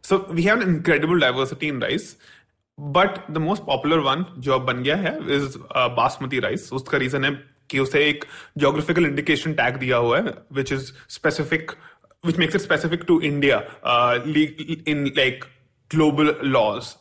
so 0.04 0.28
we 0.32 0.44
have 0.44 0.62
an 0.62 0.70
incredible 0.70 1.20
diversity 1.22 1.68
in 1.68 1.82
rice 1.82 2.16
but 2.78 3.32
the 3.32 3.38
most 3.38 3.64
popular 3.64 3.98
one 4.08 4.26
जो 4.38 4.54
अब 4.54 4.62
बन 4.66 4.84
गया 4.84 4.96
है 4.96 5.18
इज़ 5.36 5.58
बासमती 5.98 6.40
राइस 6.40 6.74
उसका 6.74 6.98
रीजन 6.98 7.26
है 7.26 7.32
कि 7.70 7.80
उसे 7.80 8.10
एक 8.10 8.26
जोग्राफिकल 8.58 9.06
इंडिकेशन 9.06 9.54
टैग 9.54 9.76
दिया 9.78 9.98
हुआ 9.98 10.18
है 10.18 10.34
which 10.54 10.74
is 10.74 10.92
specific 11.10 11.72
which 12.24 12.38
makes 12.38 12.54
it 12.54 12.62
specific 12.62 13.08
to 13.08 13.22
India 13.22 13.68
uh, 13.84 14.20
in 14.86 15.12
like 15.16 15.48
global 15.92 16.34
laws. 16.44 16.98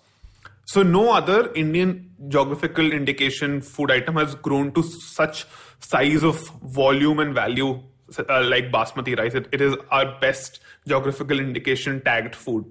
So 0.65 0.83
no 0.83 1.13
other 1.13 1.53
Indian 1.55 2.10
geographical 2.29 2.93
indication 2.93 3.61
food 3.61 3.91
item 3.91 4.17
has 4.17 4.35
grown 4.35 4.73
to 4.73 4.83
such 4.83 5.47
size 5.81 6.23
of 6.23 6.49
volume 6.63 7.19
and 7.21 7.35
value 7.35 7.81
uh, 8.19 8.45
like 8.45 8.71
basmati 8.71 9.19
rice. 9.19 9.35
It, 9.35 9.49
it 9.53 9.61
is 9.61 9.75
our 9.91 10.19
best 10.21 10.61
geographical 10.87 11.39
indication 11.39 12.03
tagged 12.03 12.35
food. 12.35 12.65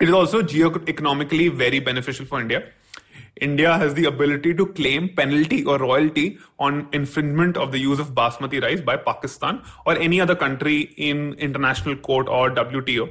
It 0.00 0.08
is 0.08 0.14
also 0.14 0.42
geo-economically 0.42 1.48
very 1.48 1.80
beneficial 1.80 2.26
for 2.26 2.40
India. 2.40 2.68
India 3.40 3.76
has 3.76 3.94
the 3.94 4.06
ability 4.06 4.54
to 4.54 4.66
claim 4.66 5.08
penalty 5.14 5.64
or 5.64 5.78
royalty 5.78 6.38
on 6.58 6.88
infringement 6.92 7.56
of 7.56 7.72
the 7.72 7.78
use 7.78 7.98
of 7.98 8.14
basmati 8.14 8.62
rice 8.62 8.80
by 8.80 8.96
Pakistan 8.96 9.62
or 9.84 9.98
any 9.98 10.20
other 10.20 10.34
country 10.34 10.82
in 10.96 11.34
international 11.34 11.96
court 11.96 12.28
or 12.28 12.50
WTO. 12.50 13.08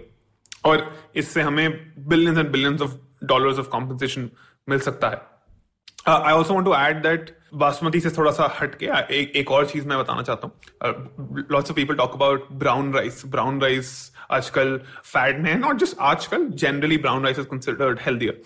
और 0.65 0.91
इससे 1.15 1.41
हमें 1.41 1.94
billions 2.08 2.39
and 2.39 2.51
billions 2.51 2.82
of 2.82 2.98
dollars 3.25 3.60
of 3.60 3.70
compensation 3.70 4.29
मिल 4.70 4.79
सकता 4.79 5.10
है 5.10 5.34
I 6.07 6.33
also 6.33 6.53
want 6.53 6.65
to 6.65 6.74
add 6.75 7.01
that 7.03 7.35
basmati 7.63 8.00
से 8.00 8.09
थोड़ा 8.17 8.31
सा 8.31 8.51
हट 8.62 8.75
के 8.75 8.85
एक, 8.85 9.31
एक 9.35 9.51
और 9.51 9.65
चीज़ 9.67 9.88
मैं 9.88 9.97
बताना 10.00 10.21
चाहता 10.21 10.47
हूँ 10.47 11.45
lots 11.51 11.71
of 11.71 11.75
people 11.75 11.95
talk 11.95 12.13
about 12.13 12.51
brown 12.63 12.93
rice 12.93 13.21
brown 13.25 13.62
rice 13.62 13.89
आजकल 14.31 14.77
फैड 15.05 15.41
में 15.43 15.50
है 15.51 15.57
नॉट 15.59 15.79
जस्ट 15.79 15.97
आजकल 16.12 16.47
generally 16.63 16.97
brown 16.97 17.24
rice 17.24 17.39
is 17.39 17.47
considered 17.47 18.00
healthier 18.05 18.41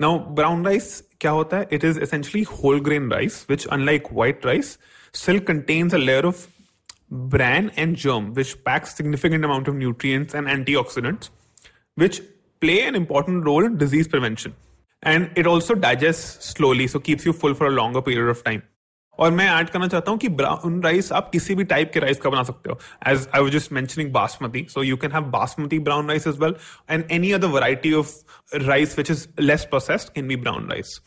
now 0.00 0.18
brown 0.34 0.64
rice 0.66 1.02
क्या 1.20 1.30
होता 1.30 1.56
है 1.56 1.68
it 1.72 1.84
is 1.84 2.00
essentially 2.00 2.42
whole 2.52 2.80
grain 2.80 3.10
rice 3.12 3.44
which 3.50 3.66
unlike 3.66 4.12
white 4.12 4.46
rice 4.46 4.78
still 5.12 5.40
contains 5.40 5.94
a 5.94 5.98
layer 5.98 6.26
of 6.26 6.46
bran 7.10 7.70
and 7.76 7.96
germ 7.96 8.34
which 8.34 8.62
packs 8.64 8.94
significant 8.94 9.44
amount 9.44 9.68
of 9.68 9.74
nutrients 9.74 10.34
and 10.34 10.46
antioxidants 10.46 11.30
which 11.96 12.20
play 12.62 12.82
an 12.82 12.94
important 12.94 13.44
role 13.44 13.64
in 13.64 13.78
disease 13.78 14.08
prevention. 14.08 14.54
And 15.02 15.38
it 15.38 15.46
also 15.46 15.74
digest 15.74 16.42
slowly 16.42 16.88
so 16.88 16.98
keeps 16.98 17.26
you 17.26 17.32
full 17.32 17.54
for 17.54 17.72
a 17.72 17.76
longer 17.76 18.02
period 18.08 18.30
of 18.30 18.42
time 18.44 18.60
और 19.18 19.30
मैं 19.32 19.48
add 19.50 19.70
करना 19.70 19.86
चाहता 19.88 20.10
हूँ 20.10 20.18
कि 20.18 20.28
brown 20.28 20.82
rice 20.82 21.10
आप 21.12 21.30
किसी 21.30 21.54
भी 21.54 21.64
type 21.64 21.90
के 21.94 22.00
राइस 22.00 22.18
का 22.20 22.30
बना 22.30 22.42
सकते 22.42 22.70
हो. 22.70 22.78
As 23.08 23.26
I 23.34 23.40
was 23.42 23.52
just 23.52 23.72
mentioning 23.72 24.12
basmati 24.12 24.66
so 24.70 24.82
you 24.82 24.96
can 24.96 25.12
have 25.12 25.24
basmati 25.30 25.78
brown 25.88 26.08
rice 26.08 26.26
as 26.26 26.38
well 26.40 26.54
and 26.90 27.04
any 27.12 27.32
other 27.32 27.48
variety 27.48 27.92
of 27.92 28.12
rice 28.54 28.98
which 28.98 29.10
is 29.10 29.26
less 29.40 29.64
processed 29.70 30.12
can 30.14 30.28
be 30.28 30.36
brown 30.36 30.70
rice 30.70 31.00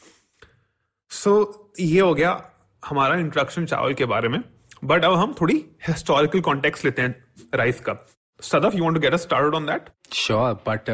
so 1.12 1.36
ये 1.80 2.00
हो 2.00 2.14
गया 2.14 2.40
हमारा 2.84 3.16
introduction 3.16 3.66
चावल 3.66 3.94
के 3.94 4.06
बारे 4.06 4.28
में 4.28 4.44
but 4.84 5.06
अब 5.06 5.14
हम 5.14 5.36
थोड़ी 5.42 5.56
हिस्टोरिकल 5.88 6.42
कॉन्टेक्स्ट 6.42 6.86
लेते 6.86 7.02
हैं 7.02 7.16
राइस 7.56 7.80
का. 7.80 7.94
Sadaf 8.42 8.76
you 8.76 8.84
want 8.84 8.96
to 8.96 9.02
get 9.02 9.14
us 9.14 9.22
started 9.22 9.56
on 9.56 9.66
that 9.66 9.90
sure 10.14 10.54
but 10.68 10.90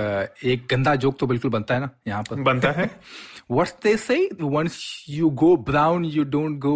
एक 0.46 0.68
गंदा 0.72 0.96
जोक 1.06 1.18
तो 1.20 1.28
बिल्कुल 1.28 1.52
बनता 1.52 1.74
है 1.74 1.80
ना 1.82 1.90
यहाँ 2.08 2.24
पर 2.30 2.42
बनता 2.52 2.72
है 2.82 2.90
What's 3.56 3.74
they 3.84 3.92
say? 4.00 4.16
Once 4.54 4.78
you 5.18 5.28
go 5.42 5.50
brown, 5.68 6.06
you 6.16 6.24
don't 6.32 6.56
go, 6.64 6.72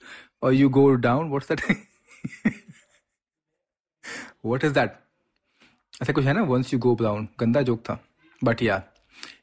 or 0.46 0.50
you 0.56 0.66
go 0.76 0.82
down. 1.04 1.30
What's 1.34 1.46
that? 1.52 1.62
what 4.50 4.66
is 4.68 4.74
that? 4.78 4.98
ऐसा 6.02 6.12
कुछ 6.12 6.24
है 6.24 6.32
ना 6.32 6.42
वंस 6.50 6.72
यू 6.74 6.78
गो 6.80 6.94
ब्राउन 6.96 7.28
गंदा 7.40 7.62
जोक 7.68 7.80
था 7.88 7.98
बट 8.42 8.62
या 8.62 8.82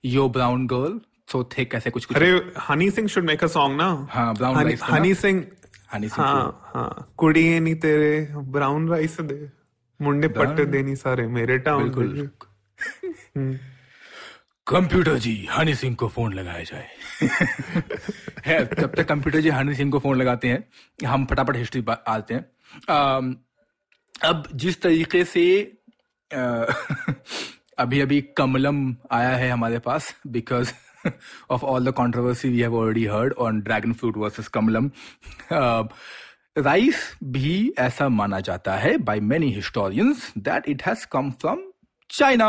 yo 0.05 0.27
brown 0.29 0.67
girl 0.67 1.00
so 1.31 1.43
thick 1.57 1.74
ऐसे 1.75 1.89
कुछ 1.89 2.05
कुछ 2.05 2.17
अरे 2.17 2.29
Honey 2.69 2.89
Singh 2.91 3.07
should 3.15 3.24
make 3.25 3.43
a 3.43 3.48
song 3.55 3.77
ना 3.77 3.88
हाँ, 4.12 4.33
brown 4.36 4.57
हनी- 4.57 4.77
सिंह 4.77 5.45
हनी 5.93 6.10
सिंह 6.10 6.27
हाँ 6.27 6.72
हाँ 6.75 7.13
कुड़िए 7.17 7.60
नहीं 7.60 7.75
तेरे 7.86 8.12
ब्राउन 8.57 8.88
राइस 8.89 9.19
दे 9.22 9.39
मुंडे 10.03 10.27
पट्टे 10.27 10.65
देनी 10.65 10.95
सारे 10.95 11.27
मेरे 11.27 11.57
टाउन 11.67 11.83
बिल्कुल। 11.83 13.60
कंप्यूटर 14.67 15.17
जी 15.17 15.36
हनी 15.51 15.74
सिंह 15.75 15.95
को 15.95 16.07
फ़ोन 16.07 16.33
लगाया 16.33 16.63
जाए। 16.63 16.88
है 18.45 18.60
जब 18.79 18.95
तक 18.95 19.07
कंप्यूटर 19.07 19.39
जी 19.39 19.50
हनी 19.50 19.75
सिंह 19.75 19.91
को 19.91 20.00
फ़ोन 20.00 20.17
लगाते 20.17 20.48
हैं 20.48 21.07
हम 21.07 21.25
फटाफट 21.25 21.55
हिस्ट्री 21.55 21.83
आते 22.07 22.33
हैं। 22.33 22.45
अम, 22.89 23.36
अब 24.24 24.48
जिस 24.55 24.81
तरीके 24.81 25.24
से 25.25 25.45
अ, 26.31 26.65
अभी 27.79 28.00
अभी 28.01 28.22
कमलम 28.38 28.95
आया 29.12 29.36
है 29.36 29.50
हमारे 29.50 29.79
पास 29.79 30.15
because 30.27 30.72
of 31.50 31.63
all 31.65 31.86
the 31.86 31.93
controversy 31.98 32.50
we 32.50 32.60
have 32.60 32.75
already 32.75 33.05
heard 33.05 33.33
on 33.33 33.62
dragon 33.62 33.93
fruit 33.93 34.17
versus 34.17 34.48
Kamalam. 34.48 34.89
Rice 36.55 36.95
भी 37.24 37.74
ऐसा 37.79 38.07
माना 38.10 38.39
जाता 38.39 38.75
है 38.75 38.98
by 38.98 39.19
many 39.19 39.48
historians 39.53 40.31
that 40.38 40.67
it 40.69 40.83
has 40.83 41.05
come 41.12 41.31
from 41.31 41.62
China 42.10 42.48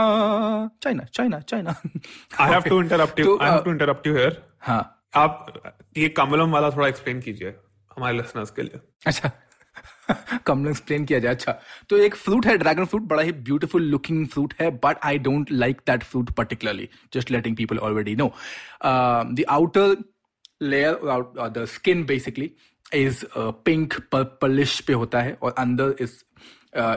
China 0.82 1.04
China 1.04 1.38
China 1.40 1.74
I 2.40 2.50
have 2.50 2.62
to 2.62 2.80
interrupt 2.82 3.20
you 3.20 3.38
I 3.42 3.50
have 3.50 3.62
to 3.64 3.70
interrupt 3.70 4.06
you 4.06 4.16
here 4.16 4.42
हाँ. 4.60 4.90
आप 5.14 5.72
ये 5.96 6.08
कमलम 6.08 6.50
वाला 6.50 6.70
थोड़ा 6.70 6.88
एक्सप्लेन 6.88 7.20
कीजिए 7.20 7.54
हमारे 7.96 8.16
लिसनर्स 8.16 8.50
के 8.50 8.62
लिए. 8.62 8.80
अच्छा. 9.06 9.30
कम 10.46 10.68
एक्सप्लेन 10.68 11.04
किया 11.04 11.18
जाए. 11.18 11.34
अच्छा. 11.34 11.52
तो 11.90 11.96
एक 11.96 12.14
फ्रूट 12.14 12.46
है 12.46 12.56
ड्रैगन 12.58 12.84
फ्रूट 12.84 13.02
बड़ा 13.02 13.22
ही 13.22 13.32
ब्यूटीफुल 13.48 13.82
लुकिंग 13.82 14.26
फ्रूट 14.26 14.54
है 14.60 14.70
but 14.84 14.98
I 15.04 15.18
don't 15.18 15.52
like 15.52 15.80
that 15.86 16.02
fruit 16.02 16.30
particularly 16.30 16.88
just 17.14 17.30
letting 17.30 17.56
people 17.56 17.78
already 17.78 18.16
know 18.16 18.28
the 18.84 19.44
outer 19.48 19.96
layer 20.62 20.98
the 21.50 21.64
skin 21.68 22.04
basically 22.06 22.50
is 22.94 23.24
pink 23.36 24.00
purplish 24.12 24.80
पे 24.80 24.92
होता 24.92 25.20
है 25.20 25.38
और 25.42 25.54
अंदर 25.58 25.94
इज़ 26.00 26.12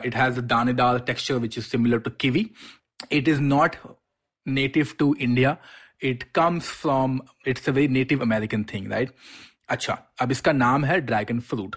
इट 0.08 0.16
हैज़ 0.16 0.40
दानेदार 0.56 1.00
texture 1.08 1.36
which 1.46 1.58
is 1.58 1.66
similar 1.66 2.00
to 2.00 2.12
kiwi 2.20 2.50
it 3.12 3.28
is 3.28 3.42
not 3.42 3.76
native 4.46 4.92
to 5.00 5.06
India. 5.26 5.50
It 6.10 6.22
comes 6.38 6.68
from, 6.82 7.16
it's 7.52 7.68
a 7.68 7.72
very 7.78 7.88
Native 7.94 8.22
American 8.26 8.62
thing, 8.70 8.86
right? 8.92 9.10
अच्छा 9.70 9.94
अब 10.22 10.32
इसका 10.32 10.52
नाम 10.52 10.86
है 10.86 11.00
dragon 11.02 11.40
fruit 11.50 11.76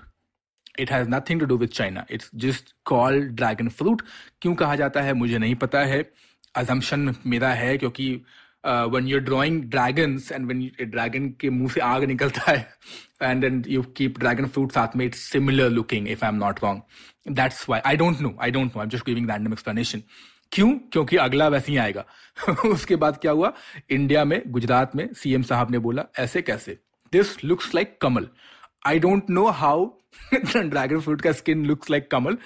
it 0.78 0.90
has 0.92 1.08
nothing 1.08 1.40
to 1.40 1.46
do 1.46 1.56
with 1.58 1.68
China 1.78 2.04
it's 2.10 2.30
just 2.44 2.74
called 2.84 3.30
dragon 3.36 3.68
fruit 3.68 4.02
क्यों 4.42 4.54
कहा 4.54 4.76
जाता 4.76 5.02
है? 5.02 5.12
मुझे 5.14 5.38
नहीं 5.38 5.54
पता 5.64 5.80
है. 5.92 6.02
अजम्पशन 6.56 7.14
मेरा 7.26 7.50
है 7.52 7.76
क्योंकि 7.78 8.06
when 8.66 9.06
you're 9.06 9.20
drawing 9.20 9.62
dragons 9.62 10.32
and 10.32 10.48
when 10.48 10.70
dragon 10.80 11.28
के 11.40 11.50
मुँह 11.50 11.70
से 11.70 11.80
आग 11.80 12.04
निकलता 12.04 12.50
है 12.50 12.74
and 13.22 13.40
then 13.40 13.64
you 13.68 13.82
keep 13.82 14.18
dragon 14.18 14.46
fruit 14.46 14.72
साथ 14.72 14.96
में 14.96 15.10
similar 15.10 15.70
looking 15.70 16.08
if 16.08 16.24
I 16.24 16.28
am 16.28 16.34
not 16.34 16.60
wrong 16.62 16.82
that's 17.32 17.68
why 17.68 17.80
I 17.86 17.96
don't 17.96 18.20
know 18.20 18.36
I 18.42 18.50
don't 18.50 18.76
know 18.76 18.80
I 18.80 18.86
just 18.86 19.06
giving 19.06 19.30
random 19.30 19.52
explanation 19.52 20.02
क्यों? 20.52 20.72
क्योंकि 20.72 21.16
अगला 21.16 21.48
वैसे 21.48 21.72
ही 21.72 21.78
आएगा। 21.78 22.04
उसके 22.66 22.96
बाद 22.96 23.16
क्या 23.16 23.32
हुआ? 23.32 23.52
इंडिया 23.90 24.24
में 24.24 24.42
गुजरात 24.46 24.96
में 24.96 25.12
सीएम 25.12 25.42
साहब 25.42 25.70
ने 25.70 25.78
बोला, 25.78 26.04
ऐसे 26.18 26.42
कैसे? 26.42 26.78
This 27.12 27.44
looks 27.44 27.74
like 27.74 27.98
kamal. 28.00 28.28
I 28.86 28.98
don't 28.98 29.30
know 29.30 29.46
how 29.46 29.84
dragon 30.56 31.00
fruit 31.00 31.20
का 31.20 31.32
skin 31.32 31.66
looks 31.66 31.90
like 31.90 32.10
kamal 32.10 32.38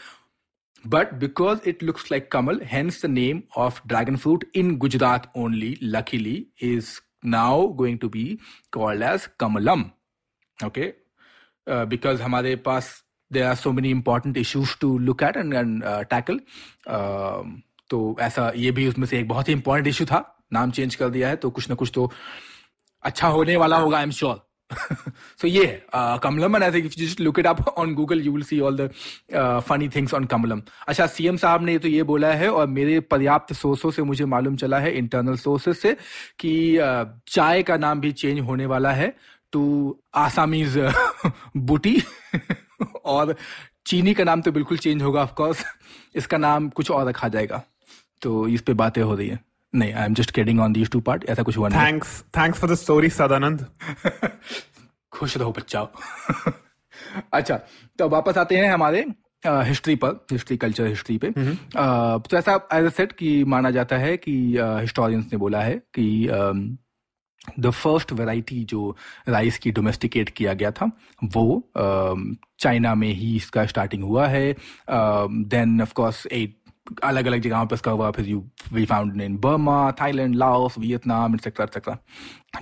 but 0.86 1.14
because 1.14 1.68
it 1.68 1.82
looks 1.82 2.12
like 2.12 2.32
kamal 2.32 2.60
hence 2.64 3.06
the 3.06 3.10
name 3.10 3.42
of 3.56 3.80
dragon 3.86 4.16
fruit 4.16 4.44
in 4.54 4.76
Gujarat 4.76 5.32
only 5.36 5.78
luckily 5.82 6.46
is 6.62 7.00
now 7.24 7.66
going 7.66 7.98
to 7.98 8.08
be 8.08 8.38
called 8.72 9.02
as 9.02 9.26
Kamalam 9.40 9.84
okay 10.66 10.94
because 11.68 12.22
हमारे 12.22 12.56
पास 12.56 13.04
there 13.32 13.44
are 13.44 13.54
so 13.54 13.72
many 13.72 13.90
important 13.90 14.36
issues 14.36 14.78
to 14.80 14.98
look 14.98 15.22
at 15.22 15.36
and 15.36 15.54
and 15.54 15.84
tackle 15.84 16.40
तो 17.90 18.16
ऐसा 18.20 18.52
ये 18.56 18.70
भी 18.70 18.88
उसमें 18.88 19.06
से 19.06 19.18
एक 19.18 19.28
बहुत 19.28 19.48
ही 19.48 19.52
इंपॉर्टेंट 19.52 19.86
इशू 19.86 20.04
था। 20.04 20.44
नाम 20.52 20.70
चेंज 20.70 20.94
कर 20.94 21.08
दिया 21.08 21.28
है 21.28 21.36
तो 21.36 21.50
कुछ 21.50 21.68
ना 21.68 21.74
कुछ 21.74 21.90
तो 21.94 22.12
अच्छा 23.02 23.28
होने 23.28 23.56
वाला 23.56 23.76
होगा 23.76 23.96
I 23.96 24.02
am 24.02 24.10
sure 24.10 24.43
so 25.37 25.47
yeah, 25.47 25.76
uh, 25.92 26.18
Kamalam, 26.18 26.54
and 26.54 26.64
I 26.64 26.71
think 26.71 26.87
if 26.87 26.97
you 26.99 27.06
just 27.06 27.21
look 27.21 27.38
it 27.38 27.47
up 27.47 27.75
on 27.76 27.94
Google, 27.94 28.21
you 28.21 28.33
will 28.33 28.42
see 28.42 28.61
all 28.61 28.73
the 28.73 28.90
uh, 29.33 29.61
funny 29.61 29.88
things 29.88 30.12
on 30.12 30.26
Kamalam. 30.26 30.62
अच्छा 30.88 31.06
सीएम 31.06 31.37
साहब 31.37 31.62
ने 31.62 31.78
तो 31.78 31.88
ये 31.88 32.02
बोला 32.02 32.33
है 32.33 32.49
और 32.52 32.66
मेरे 32.66 33.00
पर्याप्त 33.00 33.52
सोर्सों 33.52 33.90
से 33.90 34.02
मुझे 34.02 34.25
मालूम 34.25 34.56
चला 34.56 34.78
है 34.78 34.97
इंटरनल 34.99 35.37
सोर्सेस 35.37 35.80
से 35.80 35.97
कि 36.38 36.78
uh, 36.78 37.06
चाय 37.28 37.62
का 37.62 37.76
नाम 37.76 38.00
भी 38.00 38.12
चेंज 38.12 38.40
होने 38.40 38.66
वाला 38.66 38.92
है 38.92 39.14
टू 39.52 39.64
आसामीज 40.14 40.78
बूटी 41.56 42.02
और 43.04 43.37
चीनी 43.87 44.14
का 44.14 44.25
नाम 44.25 44.42
तो 44.42 44.52
बिल्कुल 44.52 44.78
चेंज 44.78 45.02
होगा 45.02 45.23
ऑफ़ 45.23 45.35
कोर्स 45.35 45.64
इसका 46.14 46.37
नाम 46.38 46.68
कुछ 46.68 46.90
और 46.90 47.09
रखा 47.09 47.28
जाएगा। 47.28 47.62
तो 48.23 48.49
इस 48.49 48.61
पे 48.61 48.73
बातें 48.73 49.02
हो 49.02 49.14
रही 49.14 49.28
है। 49.28 49.53
नहीं 49.74 49.92
I 49.92 50.06
am 50.06 50.14
just 50.14 50.30
kidding 50.30 50.60
on 50.60 50.72
these 50.72 50.90
two 50.90 51.00
part 51.00 51.24
ऐसा 51.28 51.42
कुछ 51.42 51.58
हुआ 51.58 51.68
नहीं। 51.68 51.92
Thanks, 51.92 52.12
thanks 52.38 52.62
for 52.62 52.70
the 52.72 52.80
story, 52.84 53.12
Sadanand. 53.18 53.64
खुश 55.12 55.36
रहो 55.36 55.52
बच्चाओ 55.52 55.88
अच्छा 57.32 57.56
तो 57.98 58.08
वापस 58.08 58.38
आते 58.38 58.56
हैं 58.56 58.72
हमारे 58.72 59.06
हिस्ट्री 59.46 59.94
पर 59.96 60.26
हिस्ट्री 60.32 60.56
कल्चर 60.56 60.86
हिस्ट्री 60.86 61.18
पे। 61.18 61.28
अ, 61.28 61.32
तो 62.30 62.36
ऐसा 62.36 62.68
एज 62.72 62.84
ए 62.84 62.90
सेट 62.90 63.12
कि 63.12 63.44
माना 63.44 63.70
जाता 63.70 63.96
है 63.96 64.16
कि 64.16 64.34
हिस्टोरियंस 64.60 65.28
ने 65.32 65.38
बोला 65.38 65.60
है 65.60 65.82
कि 65.98 66.06
द 67.60 67.70
फ़र्स्ट 67.70 68.12
वैरायटी 68.12 68.64
जो 68.64 68.96
राइस 69.28 69.58
की 69.58 69.70
डोमेस्टिकेट 69.70 70.28
किया 70.28 70.52
गया 70.52 70.70
था 70.70 70.90
वो 71.24 71.72
चाइना 72.60 72.94
में 72.94 73.08
ही 73.08 73.36
इसका 73.36 73.66
स्टार्टिंग 73.66 74.04
हुआ 74.04 74.26
है। 74.26 74.52
देन 75.54 75.82
ऑफ़ 75.82 75.92
कोर्स 75.92 76.26
एट 76.26 76.63
अलग 77.02 77.26
अलग 77.26 77.40
जगहों 77.40 77.66
पर 77.66 77.74
इसका 77.74 77.90
हुआ, 77.90 78.10
फिर 78.10 78.26
you 78.28 78.44
we 78.72 78.84
found 78.86 79.20
in 79.22 79.36
Burma 79.38 79.90
Thailand 80.00 80.34
Laos 80.34 80.78
Vietnam 80.78 81.34
etcetera 81.34 81.64
etcetera 81.64 81.96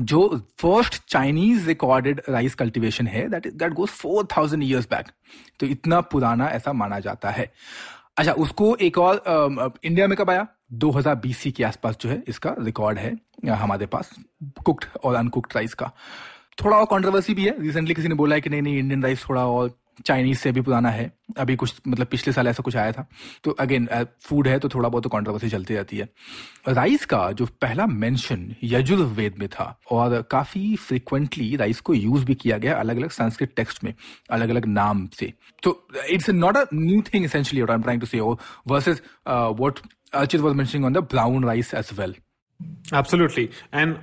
जो 0.02 0.29
first 0.59 1.00
Chinese 1.09 1.67
recorded 1.69 2.21
rice 2.29 2.55
cultivation 2.55 3.07
है 3.07 3.29
that 3.31 3.47
that 3.49 3.73
goes 3.73 3.88
four 3.91 4.29
thousand 4.37 4.62
years 4.62 4.87
back 4.91 5.09
तो 5.61 5.67
इतना 5.67 6.00
पुराना 6.12 6.49
ऐसा 6.50 6.73
माना 6.73 6.99
जाता 7.00 7.31
है। 7.31 7.50
अच्छा 8.19 8.33
उसको 8.35 8.75
एक 8.76 8.99
और 8.99 9.73
इंडिया 9.85 10.07
में 10.07 10.17
कब 10.19 10.31
आया? 10.31 10.47
2000 10.75 11.14
बीसी 11.23 11.50
के 11.52 11.64
आसपास 11.64 11.97
जो 12.00 12.09
है, 12.09 12.23
इसका 12.29 12.55
रिकॉर्ड 12.59 12.99
है 12.99 13.17
हमारे 13.49 13.87
पास 13.87 14.11
कुक्ड 14.64 14.85
और 15.05 15.14
अनकुक्ड 15.14 15.52
राइस 15.57 15.75
का। 15.75 15.91
थोड़ा 16.59 16.76
और 16.76 16.85
कंट्रोवर्सी 16.87 17.35
भी 17.35 17.45
है। 17.45 17.61
रिसेंटली 17.61 17.95
किसी 17.95 18.09
ने 18.09 18.14
बोला 18.14 18.35
है 18.35 18.41
कि 18.41 18.50
नहीं 18.50 18.62
नहीं 18.62 18.79
इंडियन 18.79 19.02
राइस 19.02 19.25
थोड़ा 19.29 19.47
और 19.47 19.71
चाइनीज़ 20.07 20.39
से 20.39 20.53
भी 20.53 20.61
पुराना 20.61 20.91
है। 20.91 21.13
अभी 21.39 21.57
कुछ 21.57 21.75
मतलब 21.89 22.07
पिछले 22.07 22.33
साल 22.33 22.49
ऐसा 22.49 22.63
कुछ 22.63 22.77
आया 22.77 22.93
था। 22.93 23.09
तो 23.45 23.51
अगेन 23.51 23.89
फ़ूड 24.21 24.49
है 24.49 24.59
तो 24.59 24.69
थोड़ा 24.69 24.89
बहुत 24.89 25.07
कंट्रोवर्सी 25.07 25.49
चलती 25.49 25.75
रहती 25.75 25.97
है। 25.97 26.09
राइस 26.69 27.07
का 27.07 27.33
जो 27.33 27.47
पहला 27.47 27.87
मेंशन 27.87 28.55
यजुर्वेद 28.65 29.35
में 29.39 29.49
था 29.49 29.81
और 29.91 30.23
काफ़ी 30.23 30.77
फ्रिक्वेंटली 30.77 31.57
राइस 31.57 31.81
को 31.81 31.95
यूज़ 31.95 32.25
भी 32.25 32.35
किया 32.35 32.59
गया 32.59 32.75
अलग 32.75 32.97
अलग 32.97 33.11
संस्कृत 33.11 33.53
टेक्स्ट 33.57 33.85
में 33.85 33.95
अलग 34.31 34.49
अलग 34.49 34.67
नाम 34.67 35.07
से। 35.07 35.33
तो 35.63 35.89
it's 36.11 36.31
not 36.31 36.57
a 36.57 36.65
new 36.75 37.03
thing 37.03 37.29
i'm 37.33 37.83
trying 37.83 38.01
to 38.01 38.07
say 38.07 38.21
or 38.21 38.39
versus 38.69 39.01
uh, 39.27 39.53
what 39.53 39.81
Archit 40.15 40.41
was 40.41 40.55
mentioning 40.55 40.85
on 40.85 40.93
the 40.93 41.03
brown 41.03 41.41
rice 41.41 41.75
Absolutely. 42.93 43.51
And 43.73 43.99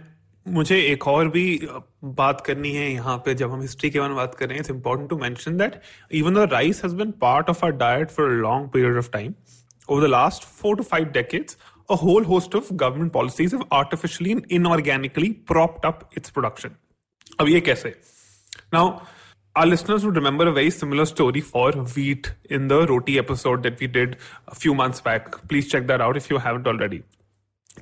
मुझे 0.46 0.80
एक 0.82 1.08
और 1.08 1.28
भी 1.30 1.44
बात 2.18 2.42
करनी 2.42 2.72
है 2.72 2.92
यहाँ 2.92 3.18
पे 3.26 3.34
जब 3.36 3.52
हम 3.52 3.62
हिस्ट्री 3.62 3.90
के 3.90 4.00
बारे 4.00 4.10
में 4.10 4.18
बात 4.18 4.36
कर 4.36 4.50
रहे 4.50 4.58
हैं 4.58 5.08
to 5.08 5.18
mention 5.18 5.58
that 5.58 5.82
even 6.12 6.34
the 6.34 6.48
rice 6.52 6.84
has 6.84 6.96
been 6.96 7.12
part 7.22 7.50
of 7.50 7.66
our 7.66 7.72
diet 7.72 8.12
for 8.12 8.32
long 8.32 8.70
period 8.74 8.98
of 8.98 9.10
time 9.12 9.34
over 9.90 10.08
the 10.08 10.10
last 10.10 10.44
four 10.62 10.76
to 10.78 10.84
five 10.84 11.06
decades 11.14 11.58
a 11.92 11.96
whole 12.04 12.26
host 12.26 12.56
of 12.56 12.74
government 12.74 13.12
policies 13.12 13.56
have 13.56 13.66
artificially 13.74 14.42
inorganically 14.56 15.30
propped 15.48 15.86
up 15.86 16.10
its 16.18 16.30
production 16.30 16.76
अब 17.40 17.50
ये 17.50 17.62
कैसे 17.62 17.96
now 18.74 18.98
Our 19.56 19.66
listeners 19.66 20.06
would 20.06 20.16
remember 20.16 20.48
a 20.48 20.52
very 20.52 20.70
similar 20.70 21.06
story 21.06 21.42
for 21.42 21.72
wheat 21.72 22.32
in 22.50 22.68
the 22.68 22.86
roti 22.88 23.18
episode 23.18 23.64
that 23.64 23.80
we 23.80 23.88
did 23.88 24.16
a 24.48 24.56
few 24.56 24.74
months 24.74 25.02
back. 25.02 25.32
Please 25.50 25.68
check 25.68 25.88
that 25.88 26.02
out 26.02 26.16
if 26.16 26.30
you 26.30 26.38
haven't 26.38 26.68
already. 26.68 27.04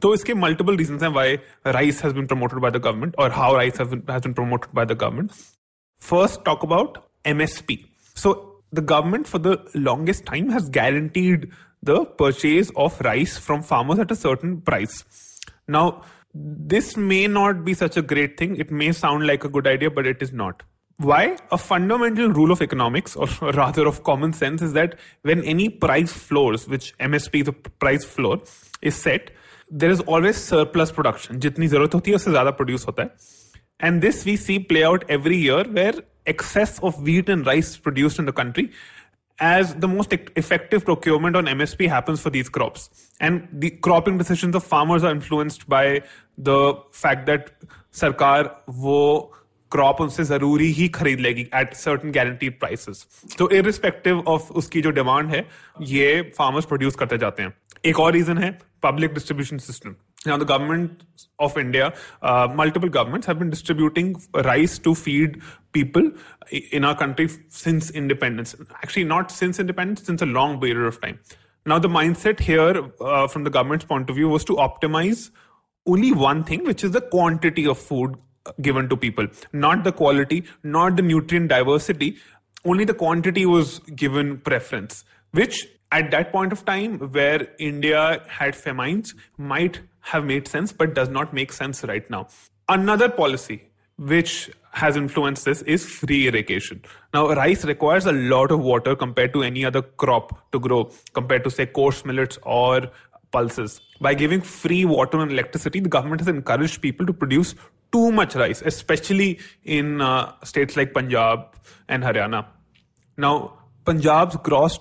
तो 0.03 0.15
इसके 0.15 0.35
multiple 0.35 0.77
reason 0.77 0.99
हैं 1.03 1.09
why 1.15 1.39
rice 1.67 2.05
has 2.05 2.13
been 2.13 2.27
promoted 2.27 2.61
by 2.61 2.71
the 2.71 2.83
government 2.85 3.17
और 3.19 3.33
how 3.33 3.57
rice 3.57 3.81
has 3.81 3.95
been 3.95 4.33
promoted 4.33 4.75
by 4.75 4.87
the 4.87 4.99
government 5.03 5.31
First, 6.03 6.45
talk 6.45 6.65
about 6.65 6.97
MSP. 7.25 7.87
So, 8.15 8.31
the 8.73 8.83
government 8.83 9.29
for 9.29 9.39
the 9.39 9.65
longest 9.73 10.27
time 10.27 10.49
has 10.51 10.69
guaranteed 10.69 11.53
the 11.81 12.05
purchase 12.05 12.73
of 12.75 13.01
rice 13.03 13.39
from 13.39 13.63
farmers 13.63 14.01
at 14.01 14.11
a 14.11 14.17
certain 14.17 14.61
price. 14.63 15.05
Now, 15.69 16.03
this 16.35 16.97
may 16.97 17.29
not 17.29 17.65
be 17.65 17.75
such 17.75 17.97
a 17.97 18.03
great 18.03 18.37
thing. 18.37 18.57
It 18.57 18.73
may 18.73 18.91
sound 18.91 19.29
like 19.29 19.45
a 19.45 19.49
good 19.49 19.69
idea, 19.69 19.93
but 19.93 20.09
it 20.09 20.23
is 20.23 20.33
not. 20.33 20.65
Why? 20.97 21.37
A 21.53 21.59
fundamental 21.59 22.31
rule 22.31 22.51
of 22.51 22.63
economics, 22.63 23.15
or 23.15 23.29
rather 23.53 23.87
of 23.87 24.03
common 24.03 24.33
sense, 24.33 24.61
is 24.61 24.73
that 24.73 24.99
when 25.23 25.45
any 25.45 25.69
price 25.69 26.13
floors, 26.13 26.67
which 26.67 26.99
MSP, 26.99 27.45
the 27.45 27.53
price 27.53 28.05
floor, 28.05 28.41
is 28.81 28.97
set, 28.97 29.31
there 29.72 29.92
is 29.92 30.02
always 30.02 30.38
surplus 30.38 30.92
production. 30.92 31.40
जितनी 31.40 31.68
ज़रूरत 31.68 31.94
होती 31.94 32.12
है 32.12 32.16
उससे 32.16 32.32
ज़्यादा 32.32 32.52
produce 32.52 32.88
होता 32.88 33.04
है 33.04 33.10
and 33.80 34.02
this 34.02 34.26
we 34.26 34.36
see 34.44 34.60
play 34.60 34.84
out 34.84 35.04
every 35.16 35.38
year 35.38 35.64
where 35.80 35.94
excess 36.26 36.80
of 36.80 37.02
wheat 37.04 37.30
and 37.30 37.46
rice 37.46 37.78
produced 37.78 38.20
in 38.20 38.26
the 38.26 38.34
country 38.34 38.70
as 39.40 39.76
the 39.76 39.88
most 39.88 40.14
e- 40.14 40.20
effective 40.36 40.84
procurement 40.84 41.36
on 41.36 41.46
MSP 41.46 41.88
happens 41.88 42.20
for 42.20 42.32
these 42.32 42.50
crops. 42.50 42.90
And 43.20 43.48
the 43.54 43.70
cropping 43.70 44.18
decisions 44.18 44.56
of 44.56 44.64
farmers 44.64 45.04
are 45.04 45.12
influenced 45.12 45.70
by 45.70 46.02
the 46.38 46.74
fact 46.92 47.28
that 47.28 47.52
सरकार 47.94 48.64
वो 48.70 49.32
crop 49.73 50.01
उनसे 50.01 50.25
जरूरी 50.25 50.67
ही 50.73 50.89
खरीद 50.97 51.21
लेगी 51.21 51.49
at 51.55 51.75
certain 51.75 52.11
guaranteed 52.13 52.59
prices 52.61 53.07
तो 53.39 53.49
irrespective 53.61 54.21
of 54.35 54.51
उसकी 54.63 54.83
जो 54.83 54.91
डिमांड 55.01 55.31
है 55.31 55.47
ये 55.95 56.21
फार्मर्स 56.39 56.65
प्रोड्यूस 56.73 56.95
करते 57.03 57.19
जाते 57.19 57.43
हैं 57.43 57.55
एक 57.85 58.01
और 58.01 58.13
रीजन 58.13 58.39
है 58.39 58.59
public 58.83 59.15
distribution 59.15 59.59
system. 59.59 59.97
Now, 60.27 60.37
the 60.37 60.45
government 60.45 61.05
of 61.39 61.57
India, 61.57 61.95
uh, 62.21 62.49
multiple 62.55 62.89
governments 62.89 63.27
have 63.27 63.39
been 63.39 63.51
distributing 63.51 64.17
rice 64.45 64.79
to 64.81 64.95
feed 64.95 65.41
people 65.73 66.11
in 66.71 66.85
our 66.85 66.97
country 66.97 67.29
since 67.49 67.91
independence. 67.91 68.55
Actually, 68.83 69.05
not 69.05 69.31
since 69.31 69.59
independence, 69.59 70.05
since 70.05 70.23
a 70.23 70.27
long 70.27 70.61
period 70.61 70.87
of 70.87 71.01
time. 71.01 71.19
Now, 71.67 71.79
the 71.79 71.89
mindset 71.89 72.41
here, 72.41 72.91
uh, 73.01 73.27
from 73.29 73.45
the 73.45 73.51
government's 73.51 73.85
point 73.85 74.11
of 74.11 74.17
view, 74.17 74.29
was 74.29 74.45
to 74.47 74.55
optimize 74.55 75.31
only 75.87 76.13
one 76.13 76.45
thing, 76.45 76.65
which 76.65 76.85
is 76.85 76.93
the 76.93 77.01
quantity 77.01 77.67
of 77.67 77.79
food 77.79 78.17
given 78.62 78.90
to 78.90 78.98
people, 78.98 79.28
not 79.54 79.84
the 79.84 79.92
quality, 79.92 80.44
not 80.64 80.96
the 80.96 81.02
nutrient 81.02 81.50
diversity. 81.50 82.18
Only 82.66 82.86
the 82.86 82.94
quantity 82.94 83.46
was 83.46 83.80
given 83.96 84.40
preference, 84.40 85.06
which 85.32 85.68
at 85.92 86.12
that 86.12 86.32
point 86.32 86.52
of 86.52 86.66
time 86.66 87.00
where 87.00 87.48
India 87.60 88.24
had 88.28 88.56
famines 88.56 89.14
might 89.38 89.82
have 90.02 90.26
made 90.26 90.48
sense, 90.48 90.72
but 90.72 90.94
does 90.94 91.10
not 91.10 91.34
make 91.34 91.54
sense 91.54 91.84
right 91.84 92.10
now. 92.10 92.28
Another 92.68 93.10
policy 93.10 93.64
which 93.98 94.50
has 94.72 94.96
influenced 94.96 95.46
this 95.46 95.62
is 95.64 95.86
free 95.86 96.28
irrigation. 96.28 96.82
Now, 97.14 97.30
rice 97.34 97.66
requires 97.66 98.06
a 98.06 98.12
lot 98.12 98.52
of 98.52 98.60
water 98.60 98.96
compared 98.96 99.34
to 99.34 99.44
any 99.44 99.66
other 99.66 99.82
crop 99.82 100.52
to 100.52 100.60
grow, 100.60 100.92
compared 101.14 101.44
to, 101.46 101.50
say, 101.50 101.66
coarse 101.66 102.06
millets 102.06 102.38
or 102.44 102.92
pulses. 103.32 103.82
By 104.00 104.14
giving 104.14 104.42
free 104.42 104.86
water 104.86 105.20
and 105.20 105.32
electricity, 105.32 105.80
the 105.80 105.90
government 105.90 106.22
has 106.22 106.28
encouraged 106.28 106.82
people 106.82 107.06
to 107.08 107.14
produce 107.14 107.56
too 107.93 108.11
much 108.11 108.35
rice, 108.35 108.63
especially 108.63 109.39
in 109.65 110.01
uh, 110.01 110.33
states 110.43 110.77
like 110.77 110.95
Punjab 110.95 111.41
and 111.89 112.03
Haryana. 112.03 112.47
Now, 113.17 113.59
Punjab's 113.85 114.37
gross 114.37 114.79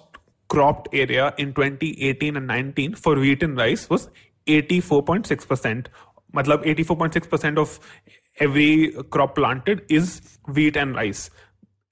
cropped 0.47 0.87
area 0.93 1.33
in 1.37 1.53
2018 1.53 2.37
and 2.37 2.47
19 2.47 2.95
for 2.95 3.15
wheat 3.15 3.43
and 3.43 3.57
rice 3.57 3.89
was 3.89 4.09
84.6%. 4.47 5.87
Matlab 6.33 6.65
84.6% 6.65 7.57
of 7.57 7.79
every 8.39 8.91
crop 9.09 9.35
planted 9.35 9.85
is 9.89 10.21
wheat 10.47 10.77
and 10.77 10.95
rice. 10.95 11.29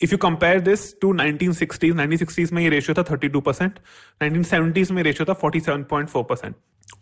If 0.02 0.14
you 0.14 0.18
compare 0.18 0.62
this 0.62 0.94
to 1.02 1.08
1960s, 1.08 1.94
1960s 1.94 2.52
में 2.52 2.64
ये 2.64 2.70
ratio 2.70 2.94
था 2.94 3.04
32%, 3.04 3.72
1970s 4.22 4.92
में 4.92 5.04
ratio 5.04 5.34
था 5.34 5.42
47.4%. 5.42 6.54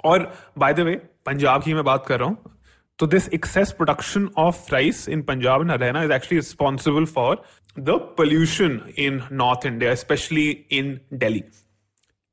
और 0.05 0.33
by 0.57 0.73
the 0.73 0.79
वे 0.79 0.95
पंजाब 1.25 1.63
की 1.63 1.73
मैं 1.73 1.83
बात 1.83 2.05
कर 2.07 2.19
रहा 2.19 2.29
हूँ 2.29 2.57
तो 2.98 3.06
this 3.06 3.28
excess 3.28 3.72
production 3.72 4.28
of 4.38 4.72
rice 4.72 5.08
in 5.08 5.22
Punjab 5.22 5.60
and 5.60 5.70
Haryana 5.70 6.02
is 6.02 6.12
actually 6.12 6.36
responsible 6.36 7.04
for 7.04 7.42
the 7.78 7.90
pollution 8.16 8.80
in 8.98 9.22
north 9.32 9.66
India 9.66 9.94
specially 9.94 10.48
in 10.70 11.00
Delhi 11.12 11.42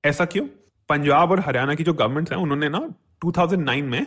ऐसा 0.03 0.25
क्यों? 0.25 0.45
पंजाब 0.89 1.31
और 1.31 1.39
हरियाणा 1.39 1.73
की 1.75 1.83
जो 1.83 1.93
गवर्नमेंट्स 1.93 2.31
हैं, 2.31 2.39
उन्होंने 2.39 2.69
ना 2.69 2.79
2009 3.25 3.81
में 3.81 4.05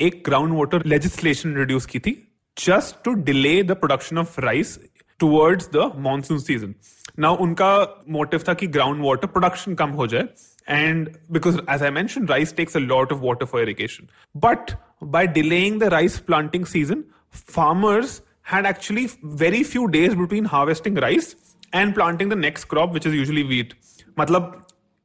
एक 0.00 0.22
ग्राउंड 0.26 0.54
वाटर 0.58 0.84
लेजिस्लेशन 0.86 1.48
इंट्रोड्यूस 1.48 1.86
की 1.86 1.98
थी 1.98 2.12
just 2.56 3.04
to 3.04 3.12
delay 3.22 3.62
the 3.62 3.72
production 3.72 4.18
of 4.18 4.40
rice 4.40 4.78
towards 5.20 5.68
the 5.74 5.90
monsoon 5.96 6.38
season 6.38 6.74
ना 7.18 7.30
उनका 7.30 8.04
मोटिव 8.08 8.44
था 8.48 8.54
कि 8.54 8.66
ग्राउंड 8.66 9.04
वाटर 9.04 9.26
प्रोडक्शन 9.26 9.74
कम 9.74 9.90
हो 9.90 10.06
जाए। 10.06 10.28
And 10.66 11.18
because 11.30 11.58
as 11.68 11.82
i 11.82 11.90
mentioned 11.90 12.28
rice 12.28 12.52
takes 12.52 12.74
a 12.74 12.80
lot 12.80 13.10
of 13.10 13.20
water 13.20 13.46
for 13.46 13.62
irrigation 13.62 14.08
but 14.34 14.74
by 15.00 15.26
delaying 15.26 15.78
the 15.78 15.90
rice 15.90 16.18
planting 16.20 16.64
season 16.64 17.04
farmers 17.30 18.22
had 18.42 18.66
actually 18.66 19.08
very 19.22 19.62
few 19.62 19.88
days 19.88 20.14
between 20.14 20.44
harvesting 20.44 20.94
rice 20.94 21.34
and 21.72 21.94
planting 21.94 22.28
the 22.28 22.36
next 22.36 22.64
crop, 22.66 22.92
which 22.92 23.06
is 23.06 23.14
usually 23.14 23.42
wheat. 23.42 23.74
मतलब 24.18 24.62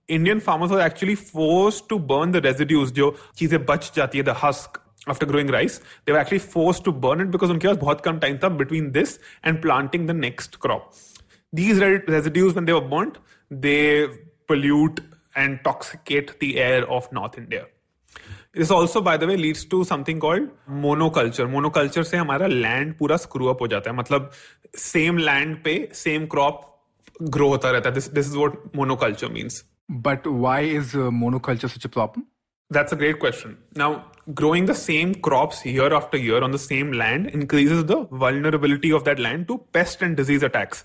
Indian 0.07 0.39
farmers 0.39 0.71
were 0.71 0.81
actually 0.81 1.15
forced 1.15 1.87
to 1.89 1.99
burn 1.99 2.31
the 2.31 2.41
residues, 2.41 2.91
जो 2.91 3.15
चीज़ें 3.37 3.65
बच 3.65 3.91
जाती 3.95 4.17
है, 4.17 4.25
the 4.25 4.33
husk 4.33 4.79
after 5.07 5.25
growing 5.25 5.47
rice. 5.47 5.79
They 6.05 6.13
were 6.13 6.19
actually 6.19 6.39
forced 6.39 6.83
to 6.85 6.91
burn 6.91 7.21
it 7.21 7.31
because 7.31 7.51
उनके 7.51 7.67
पास 7.67 7.77
बहुत 7.77 8.01
कम 8.01 8.19
time 8.19 8.39
था 8.43 8.57
between 8.57 8.91
this 8.91 9.19
and 9.43 9.61
planting 9.61 10.05
the 10.05 10.13
next 10.13 10.59
crop. 10.59 10.93
These 11.53 11.79
residues, 12.09 12.53
when 12.53 12.65
they 12.65 12.73
were 12.73 12.87
burnt, 12.95 13.17
they 13.49 14.07
pollute 14.47 15.01
and 15.36 15.58
toxicate 15.64 16.38
the 16.40 16.58
air 16.58 16.90
of 16.90 17.12
North 17.12 17.38
India. 17.38 17.66
This 18.54 18.70
also, 18.70 19.00
by 19.00 19.16
the 19.16 19.26
way, 19.26 19.36
leads 19.36 19.64
to 19.64 19.84
something 19.84 20.20
called 20.20 20.48
monoculture. 20.70 21.46
Monoculture 21.52 22.04
से 22.04 22.16
हमारा 22.16 22.46
land 22.46 22.98
पूरा 22.98 23.16
screw 23.16 23.48
up 23.52 23.60
हो 23.60 23.68
जाता 23.68 23.90
है 23.90 23.96
मतलब 23.96 24.30
same 24.76 25.20
land 25.28 25.62
पे 25.64 25.76
same 25.94 26.26
crop 26.34 26.60
grow 27.22 27.48
होता 27.48 27.70
रहता 27.70 27.90
है. 27.90 27.94
This 27.94 28.08
this 28.08 28.28
is 28.30 28.36
what 28.36 28.58
monoculture 28.80 29.32
means. 29.32 29.64
But 29.88 30.26
why 30.26 30.60
is 30.60 30.94
uh, 30.94 31.10
monoculture 31.22 31.70
such 31.70 31.84
a 31.84 31.88
problem? 31.88 32.26
That's 32.70 32.92
a 32.92 32.96
great 32.96 33.18
question. 33.18 33.56
Now, 33.76 34.06
growing 34.34 34.66
the 34.66 34.74
same 34.74 35.14
crops 35.14 35.64
year 35.66 35.92
after 35.92 36.16
year 36.16 36.42
on 36.42 36.52
the 36.52 36.58
same 36.58 36.92
land 36.92 37.26
increases 37.26 37.84
the 37.84 38.06
vulnerability 38.10 38.92
of 38.92 39.04
that 39.04 39.18
land 39.18 39.48
to 39.48 39.58
pest 39.72 40.02
and 40.02 40.16
disease 40.16 40.42
attacks. 40.42 40.84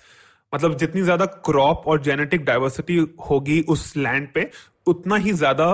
मतलब 0.54 0.78
जितनी 0.78 1.04
ज्यादा 1.04 1.26
crop 1.26 1.88
और 1.88 2.02
genetic 2.02 2.46
diversity 2.46 2.98
होगी 3.30 3.62
उस 3.70 3.96
land 3.98 4.28
पे 4.34 4.50
उतना 4.88 5.16
ही 5.16 5.34
ज्यादा 5.34 5.70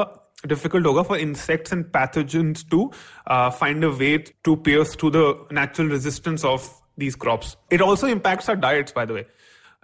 difficult 0.51 0.85
hoga 0.85 1.03
for 1.09 1.17
insects 1.17 1.71
and 1.71 1.85
pathogens 1.91 2.63
to 2.71 2.91
uh, 3.27 3.49
find 3.49 3.83
a 3.83 3.89
way 3.89 4.17
to 4.43 4.55
pierce 4.57 4.95
through 4.95 5.11
the 5.11 5.45
natural 5.51 5.87
resistance 5.87 6.43
of 6.43 6.65
these 6.97 7.15
crops. 7.15 7.55
It 7.69 7.81
also 7.81 8.07
impacts 8.07 8.49
our 8.49 8.55
diets, 8.55 8.91
by 8.91 9.05
the 9.05 9.13
way. 9.13 9.25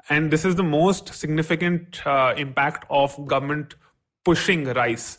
And 0.10 0.32
this 0.32 0.46
is 0.46 0.56
the 0.56 0.64
most 0.64 1.14
significant 1.14 2.06
uh, 2.06 2.34
impact 2.38 2.86
of 2.90 3.16
government 3.28 3.76
pushing 4.26 4.66
rice. 4.66 5.18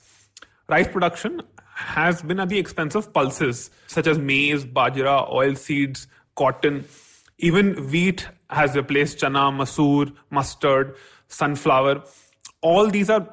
Rice 0.69 0.89
production 0.89 1.43
has 1.75 2.23
been 2.23 2.39
at 2.41 2.49
the 2.49 2.59
expense 2.59 2.95
of 2.95 3.13
pulses 3.13 3.71
such 3.87 4.07
as 4.07 4.19
maize, 4.19 4.65
bajra, 4.65 5.33
oil 5.33 5.55
seeds, 5.55 6.07
cotton. 6.37 6.85
Even 7.38 7.90
wheat 7.90 8.28
has 8.50 8.76
replaced 8.76 9.20
chana, 9.20 9.52
masoor, 9.52 10.14
mustard, 10.30 10.96
sunflower. 11.28 12.04
All 12.62 12.88
these 12.88 13.10
are 13.10 13.28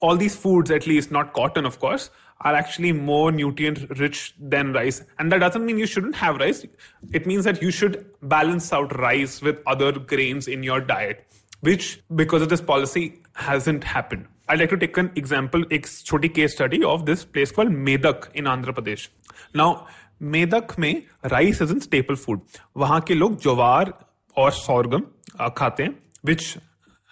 all 0.00 0.16
these 0.16 0.34
foods, 0.34 0.70
at 0.70 0.86
least 0.86 1.10
not 1.10 1.32
cotton, 1.32 1.64
of 1.64 1.78
course, 1.78 2.10
are 2.40 2.54
actually 2.54 2.92
more 2.92 3.30
nutrient 3.30 3.88
rich 3.98 4.34
than 4.38 4.72
rice. 4.72 5.02
And 5.18 5.30
that 5.30 5.38
doesn't 5.38 5.64
mean 5.64 5.78
you 5.78 5.86
shouldn't 5.86 6.16
have 6.16 6.36
rice. 6.36 6.66
It 7.12 7.26
means 7.26 7.44
that 7.44 7.62
you 7.62 7.70
should 7.70 8.04
balance 8.22 8.72
out 8.72 8.98
rice 8.98 9.40
with 9.40 9.58
other 9.66 9.92
grains 9.92 10.48
in 10.48 10.62
your 10.64 10.80
diet, 10.80 11.24
which, 11.60 12.02
because 12.16 12.42
of 12.42 12.48
this 12.48 12.60
policy, 12.60 13.22
hasn't 13.34 13.84
happened. 13.84 14.26
I'd 14.48 14.58
like 14.58 14.70
to 14.70 14.76
take 14.76 14.96
an 14.96 15.12
example, 15.14 15.64
a 15.70 15.78
case 15.78 16.52
study 16.52 16.82
of 16.82 17.06
this 17.06 17.24
place 17.24 17.52
called 17.52 17.68
Medak 17.68 18.30
in 18.34 18.44
Andhra 18.44 18.74
Pradesh. 18.74 19.08
Now, 19.54 19.86
Medak 20.22 20.78
में 20.78 21.02
rice 21.26 21.62
is 21.62 21.72
in 21.72 21.78
staple 21.78 22.14
food 22.14 22.40
वहाँ 22.76 23.00
के 23.00 23.14
लोग 23.14 23.42
ज्वार 23.42 23.94
और 24.36 24.50
sorghum 24.50 25.02
खाते 25.48 25.82
हैं 25.82 25.98
which 26.24 26.58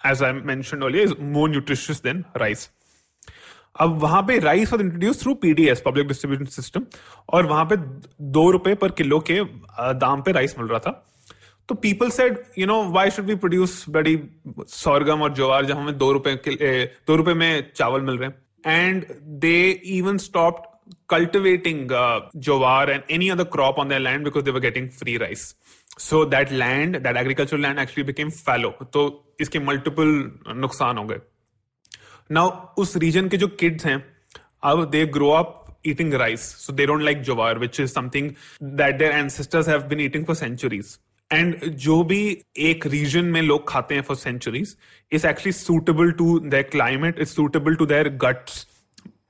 as 0.05 0.23
I 0.23 1.01
is 1.01 1.13
more 1.21 1.49
nutritious 1.49 2.01
than 2.03 2.23
rice 2.37 2.69
अब 3.79 3.97
वहाँ 3.99 4.21
पे 4.23 4.39
rice 4.39 4.73
was 4.73 4.81
introduce 4.81 5.21
through 5.21 5.33
PDS 5.33 5.81
public 5.85 6.07
distribution 6.07 6.45
system 6.45 6.85
और 7.29 7.45
वहाँ 7.45 7.65
पे 7.65 7.75
दो 8.21 8.49
रुपए 8.51 8.75
पर 8.75 8.91
किलो 8.91 9.19
के 9.19 9.43
दाम 9.79 10.21
पे 10.21 10.31
राइस 10.31 10.59
मिल 10.59 10.67
रहा 10.67 10.79
था। 10.79 10.91
तो 11.69 11.75
people 11.75 12.09
said 12.09 12.43
you 12.57 12.67
know 12.67 12.83
why 12.83 13.11
should 13.11 13.25
be 13.25 13.35
produce 13.35 13.85
बड़ी 13.89 14.19
सौरगम 14.59 15.21
और 15.21 15.33
ज्वार 15.33 15.65
जब 15.65 15.77
हमें 15.77 15.97
दो 15.97 16.11
रुपए 16.11 16.35
दो 17.07 17.15
रुपए 17.15 17.33
में 17.33 17.71
चावल 17.75 18.01
मिल 18.01 18.17
रहे 18.17 18.29
हैं? 18.29 18.41
And 18.65 19.05
they 19.23 19.69
even 19.71 20.17
stop 20.17 20.70
cultivating 21.07 21.91
uh, 21.91 22.21
jowar 22.37 22.93
and 22.93 23.03
any 23.09 23.29
other 23.31 23.45
crop 23.45 23.77
on 23.77 23.87
their 23.87 23.99
land 23.99 24.23
because 24.23 24.43
they 24.43 24.51
were 24.51 24.59
getting 24.59 24.89
free 24.89 25.17
rice. 25.17 25.55
So 25.97 26.23
that 26.25 26.51
land, 26.51 26.95
that 26.95 27.17
agricultural 27.17 27.61
land 27.61 27.79
actually 27.79 28.03
became 28.03 28.31
fallow. 28.31 28.71
तो 28.93 29.03
इसके 29.41 29.59
multiple 29.65 30.13
नुकसान 30.55 30.97
हो 30.97 31.03
गए 31.03 31.19
नाउ 32.31 32.49
उस 32.81 32.95
reason 32.97 33.27
के 33.29 33.37
जो 33.37 33.47
kids 33.59 33.85
हैं 33.85 34.03
अब 34.63 34.89
they 34.91 35.05
grow 35.17 35.29
up 35.39 35.57
eating 35.89 36.11
rice 36.21 36.43
so 36.63 36.73
they 36.79 36.85
don't 36.89 37.03
like 37.05 37.21
jowar 37.27 37.53
which 37.61 37.79
is 37.79 37.93
something 37.93 38.25
that 38.79 38.99
their 38.99 39.13
ancestors 39.19 39.69
have 39.71 39.87
been 39.93 40.03
eating 40.03 40.27
for 40.27 40.35
centuries 40.41 40.97
and 41.31 41.63
जो 41.83 42.03
भी 42.03 42.21
एक 42.59 42.85
रीजन 42.87 43.25
में 43.25 43.41
लोग 43.41 43.67
खाते 43.67 43.95
हैं 43.95 44.01
for 44.01 44.15
centuries 44.17 44.75
is 45.11 45.27
actually 45.27 45.51
suitable 45.51 46.11
to 46.21 46.37
their 46.39 46.63
climate 46.71 47.19
is 47.19 47.29
suitable 47.29 47.75
to 47.75 47.85
their 47.85 48.09
guts 48.23 48.65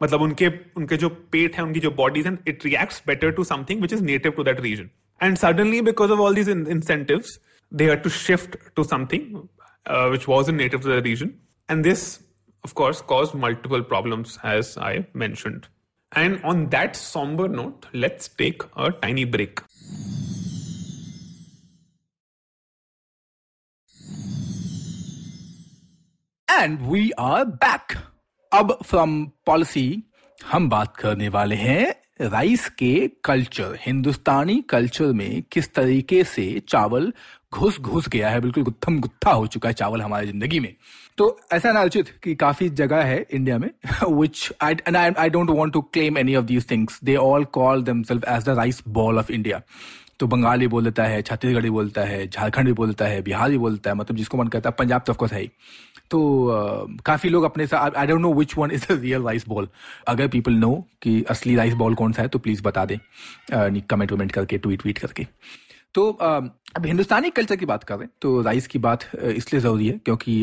मतलब 0.01 0.21
उनके 0.21 0.47
उनके 0.77 0.97
जो 0.97 1.09
पेट 1.31 1.55
है 1.55 1.63
उनकी 1.63 1.79
जो 1.79 1.91
बॉडीज 2.01 2.27
हैं 2.27 2.37
it 2.47 2.65
reacts 2.65 3.01
better 3.07 3.31
to 3.39 3.43
something 3.53 3.81
which 3.81 3.93
is 3.93 4.03
native 4.03 4.31
to 4.37 4.43
that 4.43 4.59
region 4.61 4.89
and 5.23 5.37
suddenly 5.37 5.81
because 5.91 6.11
of 6.11 6.19
all 6.19 6.35
these 6.35 6.49
incentives 6.49 7.39
they 7.71 7.85
had 7.87 8.01
to 8.05 8.09
shift 8.13 8.55
to 8.77 8.83
something 8.83 9.27
uh, 9.85 10.07
which 10.13 10.25
wasn't 10.31 10.57
native 10.61 10.81
to 10.85 10.89
the 10.89 11.01
region. 11.03 11.29
And 11.69 11.85
this 11.85 12.01
of 12.63 12.75
course, 12.75 13.01
caused 13.01 13.33
multiple 13.33 13.83
problems, 13.83 14.37
as 14.43 14.77
I 14.77 15.07
mentioned. 15.13 15.67
And 16.11 16.43
on 16.43 16.69
that 16.69 16.95
somber 16.95 17.47
note, 17.47 17.87
let's 17.93 18.27
take 18.27 18.61
a 18.75 18.91
tiny 18.91 19.25
break. 19.25 19.61
And 26.49 26.85
we 26.87 27.13
are 27.13 27.45
back. 27.45 27.97
अब 28.51 28.77
from 28.85 29.23
policy 29.45 30.03
हम 30.37 30.67
बात 30.69 30.95
करने 30.97 31.27
वाले 31.29 31.55
हैं 31.55 31.93
rice 32.21 32.67
के 32.79 32.95
culture 33.25 33.77
Hindustani 33.85 34.59
culture 34.69 35.11
में 35.13 35.43
किस 35.51 35.73
तरीके 35.73 36.23
से 36.23 36.43
चावल 36.69 37.11
घुस 37.53 37.79
घुस 37.79 38.07
गया 38.09 38.29
है। 38.29 38.41
बिल्कुल 38.41 38.63
गुत्थम 38.63 38.99
गुत्था 38.99 39.31
हो 39.31 39.47
चुका 39.47 39.69
है 39.69 39.73
चावल 39.73 40.01
हमारी 40.01 40.27
ज़िंदगी 40.27 40.59
में। 40.59 40.73
तो 41.17 41.39
ऐसा 41.53 41.71
ना 41.71 41.81
उचित 41.83 42.09
कि 42.23 42.35
काफ़ी 42.35 42.69
जगह 42.71 43.03
है 43.03 43.25
इंडिया 43.33 43.57
में 43.57 43.69
which 44.11 44.51
I 44.61 44.75
I 44.95 45.29
don't 45.29 45.49
want 45.49 45.73
to 45.73 45.81
claim 45.93 46.17
any 46.17 46.35
of 46.35 46.45
these 46.45 46.69
things 46.71 46.99
they 47.03 47.15
all 47.15 47.45
call 47.53 47.83
themselves 47.83 48.23
as 48.29 48.45
the 48.45 48.57
rice 48.57 48.83
bowl 48.89 49.19
of 49.19 49.31
India 49.31 49.61
तो 50.21 50.27
बंगाली 50.27 50.67
बोल 50.67 50.83
देता 50.83 51.03
है 51.03 51.21
छत्तीसगढ़ी 51.21 51.69
बोलता 51.69 52.01
है 52.05 52.25
झारखंड 52.27 52.65
भी 52.65 52.73
बोलता 52.73 53.05
है 53.05 53.21
बिहार 53.21 53.49
भी 53.49 53.57
बोलता 53.57 53.89
है 53.89 53.95
मतलब 53.95 54.17
जिसको 54.17 54.37
मन 54.37 54.47
करता 54.47 54.69
है 54.69 54.75
पंजाब 54.79 55.03
तो 55.05 55.13
ऑफकोर्स 55.13 55.33
है 55.33 55.41
ही। 55.41 55.49
तो 56.11 56.19
काफ़ी 57.05 57.29
लोग 57.29 57.43
अपने 57.43 57.67
साथ 57.67 57.95
I 57.97 58.07
don't 58.07 58.21
know 58.21 58.33
which 58.33 58.57
one 58.57 58.71
is 58.71 58.85
the 58.89 58.99
real 59.01 59.23
rice 59.23 59.47
bowl 59.47 59.67
अगर 60.07 60.27
पीपल 60.27 60.53
नो 60.55 60.73
कि 61.01 61.23
असली 61.29 61.55
राइस 61.55 61.73
बॉल 61.73 61.95
कौन 61.95 62.13
सा 62.13 62.21
है 62.21 62.27
तो 62.27 62.39
प्लीज़ 62.39 62.61
बता 62.63 62.85
दें। 62.85 62.97
कमेंट 63.81 64.11
वमेंट 64.11 64.31
करके 64.31 64.57
ट्वीट 64.57 64.81
ट्वीट 64.81 64.97
करके। 64.97 65.27
तो 65.93 66.09
अब 66.11 66.85
हिंदुस्तानी 66.85 67.29
कल्चर 67.31 67.55
की 67.55 67.65
बात 67.65 67.83
करें 67.83 68.07
तो 68.21 68.41
राइस 68.41 68.67
की 68.67 68.79
बात 68.79 69.09
इसलिए 69.15 69.61
ज़रूरी 69.61 69.87
है 69.87 69.99
क्योंकि 70.05 70.41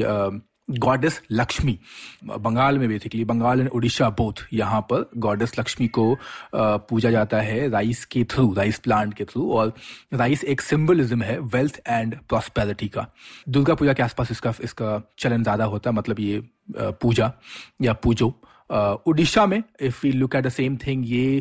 गॉडेस 0.70 1.20
लक्ष्मी, 1.32 1.78
बंगाल 2.26 2.78
में 2.78 2.88
basically 2.88 3.24
Bengal 3.24 3.60
and 3.60 3.68
Orissa 3.68 4.08
both 4.10 4.44
यहाँ 4.52 4.80
पर 4.90 5.08
गॉडेस 5.18 5.58
लक्ष्मी 5.58 5.86
को 5.88 6.16
पूजा 6.54 7.10
जाता 7.10 7.40
है 7.40 7.68
राइस 7.70 8.04
के 8.04 8.24
थ्रू 8.24 8.52
राइस 8.54 8.78
प्लांट 8.78 9.14
के 9.14 9.24
थ्रू 9.24 9.50
और 9.52 9.72
राइस 10.14 10.44
एक 10.44 10.60
सिंबलिज्म 10.60 11.22
है 11.22 11.38
वेल्थ 11.38 11.80
एंड 11.88 12.16
प्रॉस्पेरिटी 12.28 12.88
का। 12.88 13.06
दुर्गा 13.48 13.74
पूजा 13.74 13.92
के 13.92 14.02
आसपास 14.02 14.30
इसका 14.30 14.52
इसका 14.64 15.00
चलन 15.18 15.42
ज़्यादा 15.42 15.64
होता 15.64 15.90
है 15.90 15.96
मतलब 15.96 16.20
ये 16.20 16.42
पूजा 16.76 17.32
या 17.82 17.92
पूजो। 17.94 18.34
उड़ीसा 19.06 19.46
में 19.46 19.62
if 19.80 20.06
you 20.06 20.12
look 20.12 20.34
at 20.36 20.44
the 20.46 20.48
same 20.50 20.76
thing 20.76 21.04
ये 21.08 21.38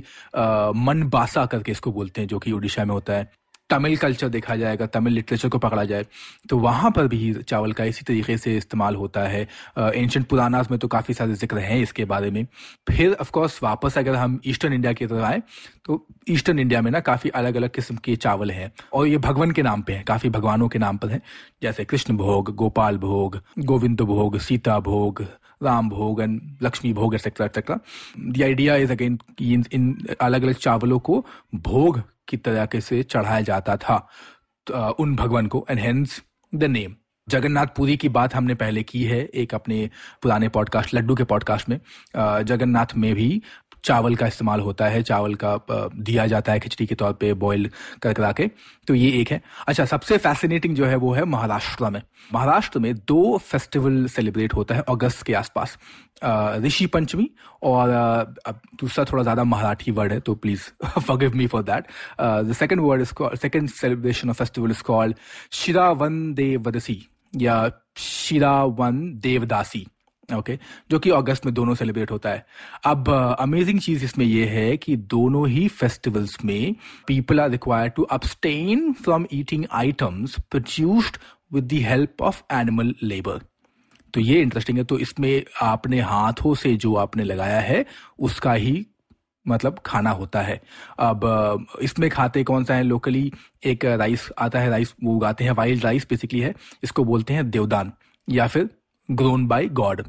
मन 0.77 1.03
बासा 1.13 1.45
करके 1.45 1.71
इसको 1.71 1.91
बोलते 1.91 2.21
हैं, 2.21 2.27
जो 2.27 2.39
कि 2.39 2.51
उड़ीसा 2.51 2.85
में 2.85 2.93
होता 2.93 3.13
है। 3.13 3.31
तमिल 3.69 3.95
कल्चर 3.97 4.27
देखा 4.29 4.55
जाएगा, 4.55 4.85
तमिल 4.87 5.13
लिटरेचर 5.13 5.49
को 5.49 5.57
पकड़ा 5.59 5.83
जाए 5.85 6.05
तो 6.49 6.57
वहाँ 6.59 6.91
पर 6.91 7.07
भी 7.07 7.33
चावल 7.41 7.71
का 7.71 7.83
इसी 7.85 8.05
तरीके 8.05 8.37
से 8.37 8.55
इस्तेमाल 8.57 8.95
होता 8.95 9.21
है। 9.23 9.47
एंशंट 9.77 10.27
पुरानास 10.27 10.71
में 10.71 10.79
तो 10.79 10.87
काफ़ी 10.87 11.13
सारे 11.13 11.33
ज़िक्र 11.35 11.57
हैं 11.59 11.79
इसके 11.81 12.05
बारे 12.05 12.29
में। 12.31 12.45
फिर 12.87 13.13
ऑफकोर्स 13.15 13.59
वापस 13.63 13.97
अगर 13.97 14.15
हम 14.15 14.39
ईस्टर्न 14.47 14.73
इंडिया 14.73 14.93
की 14.93 15.07
तरफ़ 15.07 15.23
आए 15.23 15.41
तो 15.85 16.05
ईस्टर्न 16.29 16.59
इंडिया 16.59 16.81
में 16.81 16.91
ना 16.91 16.99
काफ़ी 17.01 17.29
अलग 17.31 17.55
अलग 17.55 17.69
किस्म 17.71 17.95
के 17.97 18.15
चावल 18.17 18.51
हैं, 18.51 18.71
और 18.93 19.07
ये 19.07 19.17
भगवान 19.19 19.51
के 19.51 19.61
नाम 19.63 19.81
पर 19.81 19.93
हैं, 19.93 20.03
काफ़ी 20.05 20.29
भगवानों 20.29 20.67
के 20.69 20.79
नाम 20.79 20.97
पर 20.97 21.09
हैं, 21.09 21.21
जैसे 21.61 21.85
कृष्ण 21.85 22.17
भोग, 22.17 22.55
गोपाल 22.55 22.97
भोग, 22.99 23.39
गोविंद 23.59 24.01
भोग, 24.03 24.37
सीता 24.39 24.79
भोग 24.81 25.25
Ram 25.63 25.89
bhog 25.89 26.21
and 26.21 26.57
Lakshmi 26.63 26.93
bhog 26.93 27.15
etcetera 27.15 27.45
etcetera 27.45 27.79
the 28.19 28.41
idea 28.41 28.75
is 28.75 28.91
again 28.91 29.19
in 29.71 30.07
अलग 30.21 30.43
अलग 30.43 30.53
चावलों 30.53 30.99
को 30.99 31.25
भोग 31.55 32.03
की 32.27 32.37
तरह 32.37 32.79
से 32.79 33.03
चढ़ाया 33.03 33.41
जाता 33.41 33.77
था 33.77 34.09
उन 34.99 35.15
भगवान 35.15 35.47
को 35.47 35.65
and 35.69 35.79
hence 35.79 36.23
the 36.55 36.63
name 36.63 36.95
Jagannath 37.29 37.65
Puri 37.65 37.97
की 37.97 38.09
बात 38.09 38.35
हमने 38.35 38.55
पहले 38.55 38.83
की 38.83 39.03
है 39.03 39.25
एक 39.25 39.55
अपने 39.55 39.89
पुराने 40.21 40.49
पॉडकास्ट 40.49 40.93
लड्डू 40.93 41.15
के 41.15 41.23
पॉडकास्ट 41.23 41.69
में। 41.69 41.79
जगन्नाथ 42.43 42.85
में 42.97 43.15
भी 43.15 43.41
चावल 43.87 44.15
का 44.15 44.27
इस्तेमाल 44.27 44.59
होता 44.61 44.85
है, 44.87 45.01
चावल 45.03 45.35
का 45.35 45.57
दिया 45.69 46.25
जाता 46.27 46.51
है 46.51 46.59
खिचड़ी 46.59 46.85
के 46.87 46.95
तौर 46.95 47.13
पे 47.13 47.33
बॉईल 47.35 47.69
कर, 48.01 48.13
करा 48.13 48.31
के। 48.31 48.49
तो 48.87 48.95
ये 48.95 49.09
एक 49.19 49.31
है। 49.31 49.41
अच्छा 49.67 49.85
सबसे 49.85 50.17
फैसिनेटिंग 50.19 50.75
जो 50.75 50.85
है 50.85 50.95
वो 50.97 51.13
है 51.13 51.23
महाराष्ट्र 51.27 51.89
में। 51.89 52.01
महाराष्ट्र 52.31 52.79
में 52.79 52.93
दो 53.07 53.37
फेस्टिवल 53.39 54.05
सेलिब्रेट 54.09 54.53
होता 54.53 54.75
है 54.75 54.83
अगस्त 54.89 55.23
के 55.25 55.33
आसपास। 55.35 55.77
ऋषि 56.63 56.85
पंचमी 56.87 57.29
और 57.63 57.89
अब 57.89 58.59
दूसरा 58.79 59.05
थोड़ा 59.05 59.23
ज़्यादा 59.23 59.43
मराठी 59.45 59.91
वर्ड 59.91 60.13
है 60.13 60.19
तो 60.19 60.35
please 60.35 60.61
forgive 60.99 61.35
me 61.35 61.47
for 61.47 61.63
that 61.63 61.85
the 62.21 62.53
second 62.59 62.81
word 62.81 63.01
is 63.01 63.13
second 63.41 63.69
celebration 63.71 64.29
of 64.29 64.37
festival 64.37 64.71
is 64.71 64.81
called 64.83 65.15
Shiravan 65.53 66.33
Devdasi 66.33 66.97
या 67.35 67.69
शिरावन 67.97 68.99
देवदासी 69.19 69.85
ओके, 70.29 70.57
जो 70.91 70.97
कि 70.99 71.09
अगस्त 71.09 71.45
में 71.45 71.53
दोनों 71.53 71.73
सेलिब्रेट 71.75 72.09
होता 72.11 72.29
है। 72.29 72.45
अब 72.85 73.09
अमेजिंग 73.39 73.79
चीज़ 73.79 74.03
इसमें 74.05 74.25
यह 74.25 74.49
है 74.51 74.75
कि 74.77 74.95
दोनों 75.11 75.47
ही 75.49 75.67
फेस्टिवल्स 75.67 76.37
में 76.45 76.75
people 77.07 77.39
are 77.39 77.49
required 77.49 77.93
to 77.93 78.07
abstain 78.13 78.93
from 78.93 79.25
eating 79.33 79.65
items 79.71 80.35
produced 80.51 81.17
with 81.53 81.67
the 81.67 81.79
help 81.83 82.21
of 82.21 82.41
animal 82.53 82.93
labour 83.03 83.39
तो 84.13 84.21
ये 84.21 84.41
इंटरेस्टिंग 84.41 84.77
है 84.77 84.83
तो 84.83 84.97
इसमें 84.99 85.43
आपने 85.61 85.99
हाथों 86.01 86.53
से 86.55 86.75
जो 86.75 86.93
आपने 86.95 87.23
लगाया 87.23 87.59
है, 87.59 87.85
उसका 88.19 88.53
ही 88.53 88.85
मतलब 89.45 89.79
खाना 89.85 90.11
होता 90.11 90.41
है। 90.41 90.59
अब 90.99 91.67
इसमें 91.81 92.09
खाते 92.09 92.43
कौन 92.43 92.63
सा 92.63 92.75
है? 92.75 92.83
लोकली 92.83 93.31
एक 93.65 93.85
राइस 93.85 94.29
आता 94.39 94.59
है 94.59 94.69
राइस 94.69 94.93
वो 95.03 95.15
उगाते 95.15 95.43
हैं 95.43 95.51
वाइल्ड 95.51 95.83
राइस 95.83 96.07
बेसिकली 96.09 96.39
है। 96.39 96.53
इसको 96.83 97.03
बोलते 97.03 97.33
हैं 97.33 97.49
देवदान 97.49 97.91
या 98.27 98.47
फिर 98.47 98.69
ग्रोन 99.09 99.47
बाय 99.47 99.67
गॉड 99.73 100.03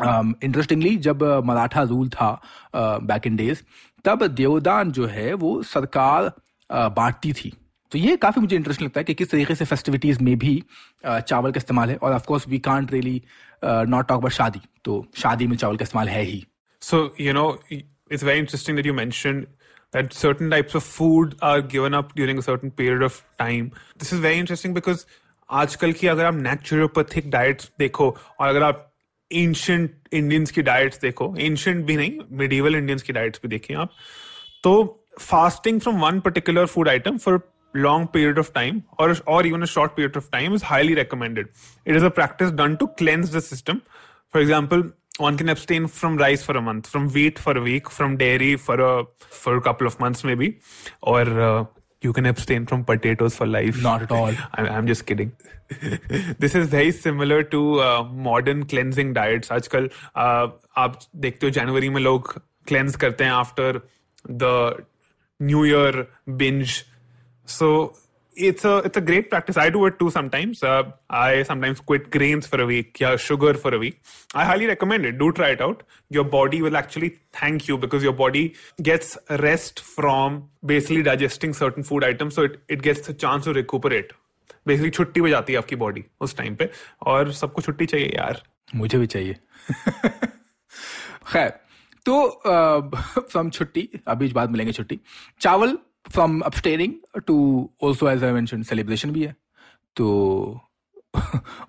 इंटरेस्टिंगली 0.00 0.96
जब 0.96 1.22
मराठा 1.44 1.82
रूल 1.82 2.08
था 2.08 2.30
बैक 2.76 3.26
इन 3.26 3.36
डेज़ 3.36 3.62
तब 4.04 4.26
देवदान 4.26 4.92
जो 4.92 5.06
है 5.06 5.34
वो 5.34 5.62
सरकार 5.62 6.32
बांटती 6.70 7.32
थी। 7.32 7.52
तो 7.92 7.98
ये 7.98 8.16
काफ़ी 8.16 8.40
मुझे 8.42 8.56
इंटरेस्टिंग 8.56 8.86
लगता 8.86 9.00
है 9.00 9.04
कि 9.04 9.14
किस 9.14 9.30
तरीके 9.30 9.54
से 9.54 9.64
फेस्टिविटीज 9.64 10.20
में 10.20 10.36
भी 10.38 10.62
अ, 11.04 11.20
चावल 11.20 11.52
का 11.52 11.58
इस्तेमाल 11.58 11.90
है। 11.90 11.96
और 11.96 12.12
of 12.12 12.24
course 12.26 12.48
we 12.48 12.58
can't 12.58 12.92
really 12.92 13.22
not 13.64 14.08
talk 14.08 14.18
about 14.18 14.32
shaadi. 14.32 14.60
तो 14.84 15.06
शादी 15.16 15.46
में 15.46 15.56
चावल 15.56 15.76
का 15.76 15.82
इस्तेमाल 15.82 16.08
है 16.08 16.22
ही। 16.22 16.46
So, 16.82 16.98
you 17.20 17.34
know, 17.34 17.46
it's 18.12 18.22
very 18.22 18.40
interesting 18.44 18.78
that 18.78 18.86
you 18.86 18.96
mentioned 18.96 19.46
that 19.96 20.12
certain 20.12 20.50
types 20.50 20.74
of 20.74 20.84
food 20.84 21.34
are 21.50 21.60
given 21.74 21.94
up 21.94 22.14
during 22.16 22.38
a 22.38 22.42
certain 22.42 22.70
period 22.70 23.02
of 23.02 23.20
time. 23.42 23.70
This 24.02 24.12
is 24.12 24.24
very 24.24 24.40
interesting 24.44 24.74
because 24.80 25.06
आजकल 25.50 25.92
की 25.92 26.06
अगर 26.06 26.24
आप 26.24 26.34
नेचुरोपैथिक 26.34 27.30
डाइट्स 27.30 27.72
देखो 27.78 28.16
और 28.40 28.48
अगर 28.48 28.62
आप 28.62 28.93
एंशंट 29.34 29.90
इंडियंस 30.12 30.50
की 30.50 30.62
diets 30.62 31.00
देखो। 31.00 31.34
एंशंट 31.38 31.84
भी 31.86 31.96
नहीं 31.96 32.18
मिडिवल 32.38 32.76
इंडियंस 32.76 33.02
की 33.02 33.12
डाइट्स 33.12 33.40
भी 33.42 33.48
देखें 33.48 33.74
आप। 33.74 33.92
तो 34.64 34.72
fasting 35.20 35.80
from 35.80 36.00
one 36.00 36.20
particular 36.20 36.66
food 36.66 36.88
item 36.88 37.18
for 37.18 37.40
long 37.74 38.08
period 38.08 38.38
of 38.38 38.50
time 38.54 38.80
और 38.98 39.46
even 39.46 39.62
a 39.62 39.66
short 39.66 39.92
period 39.92 40.16
of 40.16 40.28
time 40.32 40.54
is 40.54 40.64
highly 40.64 40.94
recommended 40.94 41.48
it 41.86 41.96
is 41.96 42.04
a 42.04 42.08
practice 42.10 42.50
done 42.52 42.76
to 42.76 42.86
cleanse 42.98 43.34
the 43.34 43.40
system 43.42 43.80
for 44.34 44.42
example 44.42 44.90
one 45.20 45.36
can 45.36 45.48
abstain 45.48 45.86
from 45.86 46.18
rice 46.18 46.44
for 46.46 46.56
a 46.56 46.60
month 46.60 46.82
from 46.82 47.06
wheat 47.10 47.38
for 47.38 47.56
a 47.56 47.60
week 47.62 47.88
from 47.88 48.16
dairy 48.16 48.54
for 48.58 48.80
for 49.32 49.60
couple 49.66 49.86
of 49.86 49.96
months 50.02 50.24
में 50.24 50.36
भी 50.36 50.54
और 51.04 51.32
you 52.03 52.13
can 52.13 52.25
abstain 52.25 52.65
from 52.65 52.83
potatoes 52.83 53.35
for 53.35 53.45
life 53.45 53.81
Not 53.83 54.01
at 54.01 54.11
all. 54.11 54.31
I'm, 54.53 54.65
I'm 54.65 54.87
just 54.87 55.05
kidding. 55.05 55.31
this 56.39 56.55
is 56.55 56.67
very 56.67 56.91
similar 56.91 57.43
to 57.43 57.81
uh, 57.81 58.03
modern 58.27 58.63
cleansing 58.65 59.13
diets. 59.13 59.51
आजकल 59.51 59.89
uh, 60.17 60.49
आप 60.77 60.99
देखते 61.15 61.45
हो 61.45 61.51
जनवरी 61.51 61.89
में 61.89 62.01
लोग 62.01 62.33
cleanse 62.71 62.95
करते 62.95 63.23
हैं 63.23 63.31
after 63.31 63.81
the 64.43 64.53
New 65.41 65.65
Year 65.65 66.05
binge. 66.43 66.77
So 67.45 67.93
it's 68.35 68.63
a 68.63 68.77
it's 68.77 68.97
a 68.97 69.01
great 69.01 69.29
practice. 69.29 69.57
I 69.57 69.69
do 69.69 69.85
it 69.85 69.99
too 69.99 70.09
sometimes. 70.09 70.63
Uh, 70.63 70.83
I 71.09 71.43
sometimes 71.43 71.79
quit 71.79 72.09
grains 72.09 72.47
for 72.47 72.61
a 72.61 72.65
week, 72.65 72.99
yeah, 72.99 73.17
sugar 73.17 73.53
for 73.53 73.73
a 73.73 73.79
week. 73.79 74.01
I 74.33 74.45
highly 74.45 74.67
recommend 74.67 75.05
it. 75.05 75.17
Do 75.17 75.31
try 75.31 75.49
it 75.49 75.61
out. 75.61 75.83
Your 76.09 76.23
body 76.23 76.61
will 76.61 76.77
actually 76.77 77.17
thank 77.33 77.67
you 77.67 77.77
because 77.77 78.03
your 78.03 78.13
body 78.13 78.53
gets 78.81 79.17
rest 79.29 79.81
from 79.81 80.49
basically 80.65 81.03
digesting 81.03 81.53
certain 81.53 81.83
food 81.83 82.03
items, 82.03 82.35
so 82.35 82.43
it, 82.43 82.59
it 82.67 82.81
gets 82.81 83.09
a 83.09 83.13
chance 83.13 83.45
to 83.45 83.53
recuperate. 83.53 84.11
Basically 84.67 84.89
छुट्टी 84.89 85.21
पे 85.21 85.29
जाती 85.29 85.53
है 85.53 85.59
आपकी 85.59 85.75
body 85.81 86.03
उस 86.21 86.35
time 86.37 86.55
पे 86.55 86.69
और 87.07 87.31
सबको 87.33 87.61
छुट्टी 87.61 87.85
चाहिए 87.85 88.07
यार 88.07 88.41
मुझे 88.75 88.97
भी 88.97 89.07
चाहिए 89.07 89.35
खैर 91.31 91.49
तो 92.05 92.17
फ्रॉम 92.45 93.49
छुट्टी 93.49 93.87
अभी 94.07 94.27
बाद 94.33 94.49
मिलेंगे 94.51 94.73
छुट्टी 94.73 94.99
चावल 95.41 95.77
from 96.06 96.40
abstaining 96.40 96.92
to 97.26 97.36
also 97.84 98.08
as 98.10 98.24
I 98.24 98.32
mention 98.32 98.62
celebration 98.62 99.10
भी 99.10 99.22
है। 99.22 99.34
तो 99.96 100.60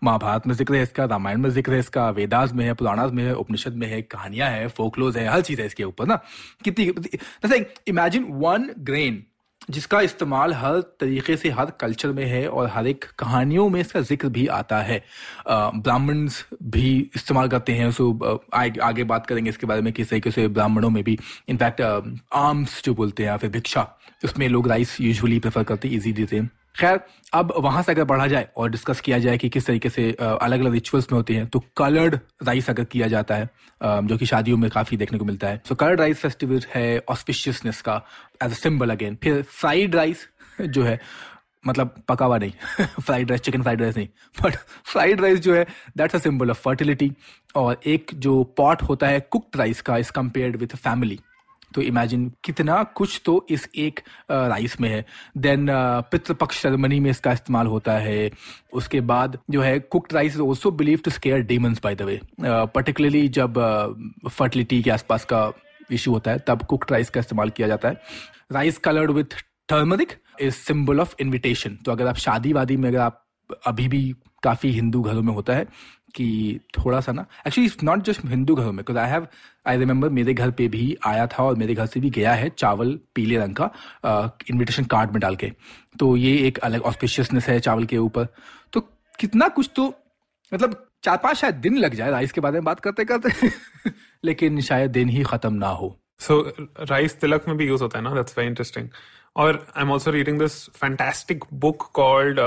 महाभारत 0.03 0.47
में 0.47 0.53
ज़िक्र 0.55 0.75
है 0.75 0.81
इसका 0.83 1.05
रामायण 1.05 1.41
में 1.41 1.49
ज़िक्र 1.49 1.73
है 1.73 1.79
इसका 1.79 2.09
वेदास 2.09 2.53
में 2.53 2.63
है 2.65 2.73
पुराणास 2.73 3.11
में 3.11 3.23
है 3.23 3.33
उपनिषद 3.35 3.73
में 3.73 3.87
है 3.87 4.01
कहानियाँ 4.01 4.49
है 4.49 4.67
फोकलोज 4.69 5.17
है 5.17 5.27
हर 5.27 5.41
चीज़ 5.41 5.61
है 5.61 5.65
इसके 5.67 5.83
ऊपर 5.83 6.07
ना। 6.07 6.19
कितनी 6.63 6.85
जैसे 6.85 7.65
इमेजिन 7.87 8.25
वन 8.31 8.69
ग्रेन 8.79 9.23
जिसका 9.69 9.99
इस्तेमाल 10.01 10.53
हर 10.53 10.79
तरीके 10.99 11.35
से 11.37 11.49
हर 11.49 11.69
कल्चर 11.79 12.11
में 12.13 12.25
है 12.25 12.47
और 12.47 12.67
हर 12.69 12.87
एक 12.87 13.05
कहानियों 13.19 13.67
में 13.69 13.79
इसका 13.81 14.01
ज़िक्र 14.01 14.27
भी 14.29 14.45
आता 14.47 14.81
है। 14.81 15.01
ब्राह्मण्स 15.47 16.43
भी 16.63 16.97
इस्तेमाल 17.15 17.47
करते 17.47 17.73
हैं 17.73 17.91
सो 17.91 18.11
आगे, 18.53 18.79
आगे 18.79 19.03
बात 19.03 19.25
करेंगे 19.25 19.49
इसके 19.49 19.67
बारे 19.67 19.81
में 19.81 19.91
किस 19.93 20.09
तरीके 20.09 20.31
से 20.31 20.47
ब्राह्मणों 20.49 20.89
में 20.89 21.03
भी। 21.03 21.17
इनफैक्ट 21.49 21.81
आर्म्स 22.33 22.81
जो 22.85 22.93
बोलते 22.95 23.23
हैं 23.23 23.29
या 23.29 23.37
फिर 23.37 23.49
भिक्षा। 23.49 23.87
उसमें 24.23 24.47
लोग 24.49 24.67
राइस 24.67 24.99
यूजुअली 25.01 25.39
प्रेफर 25.39 25.63
करते 25.63 25.87
इजी 25.87 26.11
देते 26.13 26.35
हैं। 26.35 26.49
खैर, 26.75 26.99
अब 27.33 27.53
वहाँ 27.57 27.81
से 27.83 27.91
अगर 27.91 28.03
बढ़ा 28.03 28.25
जाए 28.27 28.47
और 28.57 28.69
डिस्कस 28.69 29.01
किया 29.01 29.17
जाए 29.19 29.37
कि 29.37 29.49
किस 29.49 29.65
तरीके 29.65 29.89
से 29.89 30.11
अलग 30.21 30.59
अलग 30.59 30.73
रिचुअल्स 30.73 31.11
में 31.11 31.17
होते 31.17 31.33
हैं 31.33 31.45
तो 31.47 31.63
कलर्ड 31.77 32.17
राइस 32.43 32.69
अगर 32.69 32.83
किया 32.85 33.07
जाता 33.07 33.35
है 33.35 33.49
जो 33.81 34.17
कि 34.17 34.25
शादियों 34.25 34.57
में 34.57 34.69
काफ़ी 34.71 34.97
देखने 34.97 35.19
को 35.19 35.25
मिलता 35.25 35.47
है। 35.47 35.61
सो 35.67 35.75
कलर्ड 35.75 35.99
राइस 35.99 36.17
फेस्टिवल 36.17 36.61
है 36.73 36.99
ऑस्पिशियसनेस 37.09 37.81
का 37.81 38.01
एज 38.43 38.51
अ 38.51 38.55
सिंबल 38.55 38.89
अगेन 38.89 39.17
फिर 39.23 39.41
फ्राइड 39.41 39.95
राइस 39.95 40.27
जो 40.61 40.83
है 40.83 40.99
मतलब 41.67 41.95
पका 42.07 42.25
हुआ 42.25 42.37
नहीं 42.37 42.51
fried 43.01 43.29
rice 43.29 43.41
chicken 43.41 43.61
fried 43.61 43.81
rice 43.81 43.97
नहीं 43.97 44.07
बट 44.43 44.55
फ्राइड 44.85 45.21
राइस 45.21 45.39
जो 45.39 45.55
है 45.55 45.65
that's 45.97 46.15
a 46.15 46.19
symbol 46.19 46.49
of 46.49 46.61
fertility 46.61 47.11
और 47.55 47.79
एक 47.85 48.11
जो 48.15 48.43
पॉट 48.57 48.81
होता 48.81 49.07
है 49.07 49.19
कुक्ड 49.19 49.57
राइस 49.57 49.81
का 49.81 49.97
इज़ 49.97 50.11
कंपेयर्ड 50.11 50.55
विथ 50.55 50.75
फैमिली 50.75 51.19
तो 51.75 51.81
इमेजिन 51.81 52.31
कितना 52.43 52.81
कुछ 52.95 53.21
तो 53.25 53.45
इस 53.49 53.67
एक 53.77 53.99
राइस 54.31 54.79
में 54.81 54.89
है। 54.89 55.03
देन 55.37 55.67
पितृपक्ष 56.11 56.61
सेरेमनी 56.61 56.99
में 56.99 57.09
इसका 57.11 57.31
इस्तेमाल 57.31 57.67
होता 57.67 57.97
है। 57.99 58.31
उसके 58.73 59.01
बाद 59.03 59.37
जो 59.49 59.61
है 59.61 59.79
cooked 59.79 60.13
rice 60.13 60.33
is 60.33 60.41
also 60.41 60.71
believe 60.73 60.99
to 61.05 61.11
scare 61.11 61.41
demons 61.45 61.81
by 61.83 61.95
the 61.95 62.01
way 62.01 62.19
particularly 62.41 63.27
जब 63.29 63.59
फर्टिलिटी 64.29 64.81
के 64.81 64.91
आसपास 64.91 65.25
का 65.25 65.51
इशू 65.91 66.11
होता 66.11 66.31
है, 66.31 66.39
तब 66.39 66.63
कुक्ड 66.63 66.91
राइस 66.91 67.09
का 67.09 67.19
इस्तेमाल 67.19 67.49
किया 67.49 67.67
जाता 67.67 67.89
है। 67.89 68.01
Rice 68.51 68.77
coloured 68.77 69.11
with 69.11 69.35
turmeric 69.69 70.13
is 70.41 70.53
symbol 70.55 70.99
of 70.99 71.15
invitation 71.21 71.77
तो 71.85 71.91
अगर 71.91 72.07
आप 72.07 72.15
शादी 72.17 72.53
वादी 72.53 72.77
में, 72.77 72.89
अगर 72.89 72.99
आप 72.99 73.21
अभी 73.67 73.87
भी 73.87 74.13
काफ़ी 74.43 74.71
हिंदू 74.71 75.01
घरों 75.01 75.21
में 75.21 75.33
होता 75.33 75.53
है 75.53 75.65
कि 76.15 76.59
थोड़ा 76.77 76.99
सा 76.99 77.11
ना 77.11 77.25
actually 77.47 77.65
it's 77.67 77.83
not 77.83 78.03
just 78.03 78.25
Hindu 78.25 78.55
घरों 78.55 78.71
में 78.71 78.83
आई 78.97 79.09
हैव 79.09 79.27
आई 79.67 79.77
रिमेम्बर 79.77 80.09
मेरे 80.09 80.33
घर 80.33 80.51
पे 80.51 80.67
भी 80.67 80.95
आया 81.05 81.27
था 81.27 81.43
और 81.43 81.55
मेरे 81.55 81.73
घर 81.75 81.85
से 81.85 81.99
भी 81.99 82.09
गया 82.09 82.33
है 82.33 82.49
चावल 82.49 82.99
पीले 83.15 83.37
रंग 83.37 83.55
का 83.55 83.69
इनविटेशन 84.49 84.83
कार्ड 84.83 85.11
में 85.11 85.19
डाल 85.19 85.35
के। 85.35 85.51
तो 85.99 86.15
ये 86.17 86.37
एक 86.47 86.57
अलग 86.57 86.81
ऑस्पिशियसनेस 86.81 87.47
है 87.47 87.59
चावल 87.59 87.85
के 87.85 87.97
ऊपर। 87.97 88.27
तो 88.73 88.79
कितना 89.19 89.47
कुछ 89.47 89.69
तो 89.75 89.93
मतलब 90.53 90.87
चार 91.03 91.17
पाँच 91.17 91.37
शायद 91.37 91.55
दिन 91.55 91.77
लग 91.77 91.95
जाए 91.95 92.11
राइस 92.11 92.31
के 92.31 92.41
बारे 92.41 92.53
में 92.53 92.63
बात 92.63 92.79
करते 92.79 93.05
करते 93.05 93.49
लेकिन 94.23 94.61
शायद 94.61 94.91
दिन 94.91 95.09
ही 95.09 95.23
खत्म 95.23 95.53
ना 95.53 95.67
हो। 95.67 95.99
सो 96.19 96.41
राइस 96.79 97.19
तिलक 97.19 97.47
में 97.47 97.57
भी 97.57 97.67
यूज़ 97.67 97.83
होता 97.83 97.97
है 97.97 98.03
ना? 98.03 98.13
दैट्स 98.13 98.37
वेरी 98.37 98.49
इंटरेस्टिंग 98.49 98.89
और 99.35 99.67
I 99.77 99.83
am 99.83 99.91
also 99.91 100.11
reading 100.11 100.39
this 100.39 100.69
fantastic 100.69 101.43
book 101.53 101.89
called 101.93 102.39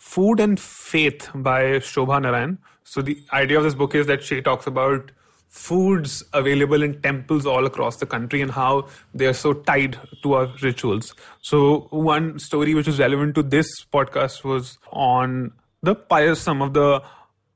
food 0.00 0.40
and 0.40 0.58
faith 0.58 1.28
by 1.36 1.80
Shoba 1.80 2.18
Narayan 2.18 2.56
So 2.88 3.02
the 3.02 3.22
idea 3.32 3.58
of 3.58 3.64
this 3.64 3.74
book 3.74 3.94
is 3.94 4.06
that 4.06 4.22
she 4.22 4.40
talks 4.40 4.66
about 4.66 5.10
foods 5.48 6.22
available 6.32 6.82
in 6.82 7.00
temples 7.02 7.46
all 7.46 7.66
across 7.66 7.96
the 7.96 8.06
country 8.06 8.40
and 8.40 8.50
how 8.50 8.88
they 9.14 9.26
are 9.26 9.34
so 9.34 9.52
tied 9.52 9.98
to 10.22 10.32
our 10.34 10.54
rituals. 10.62 11.14
So 11.42 11.86
one 11.90 12.38
story 12.38 12.74
which 12.74 12.88
is 12.88 12.98
relevant 12.98 13.34
to 13.34 13.42
this 13.42 13.84
podcast 13.92 14.44
was 14.44 14.78
on 14.92 15.52
the 15.82 15.94
pious 15.94 16.40
some 16.40 16.62
of 16.62 16.72
the 16.74 17.02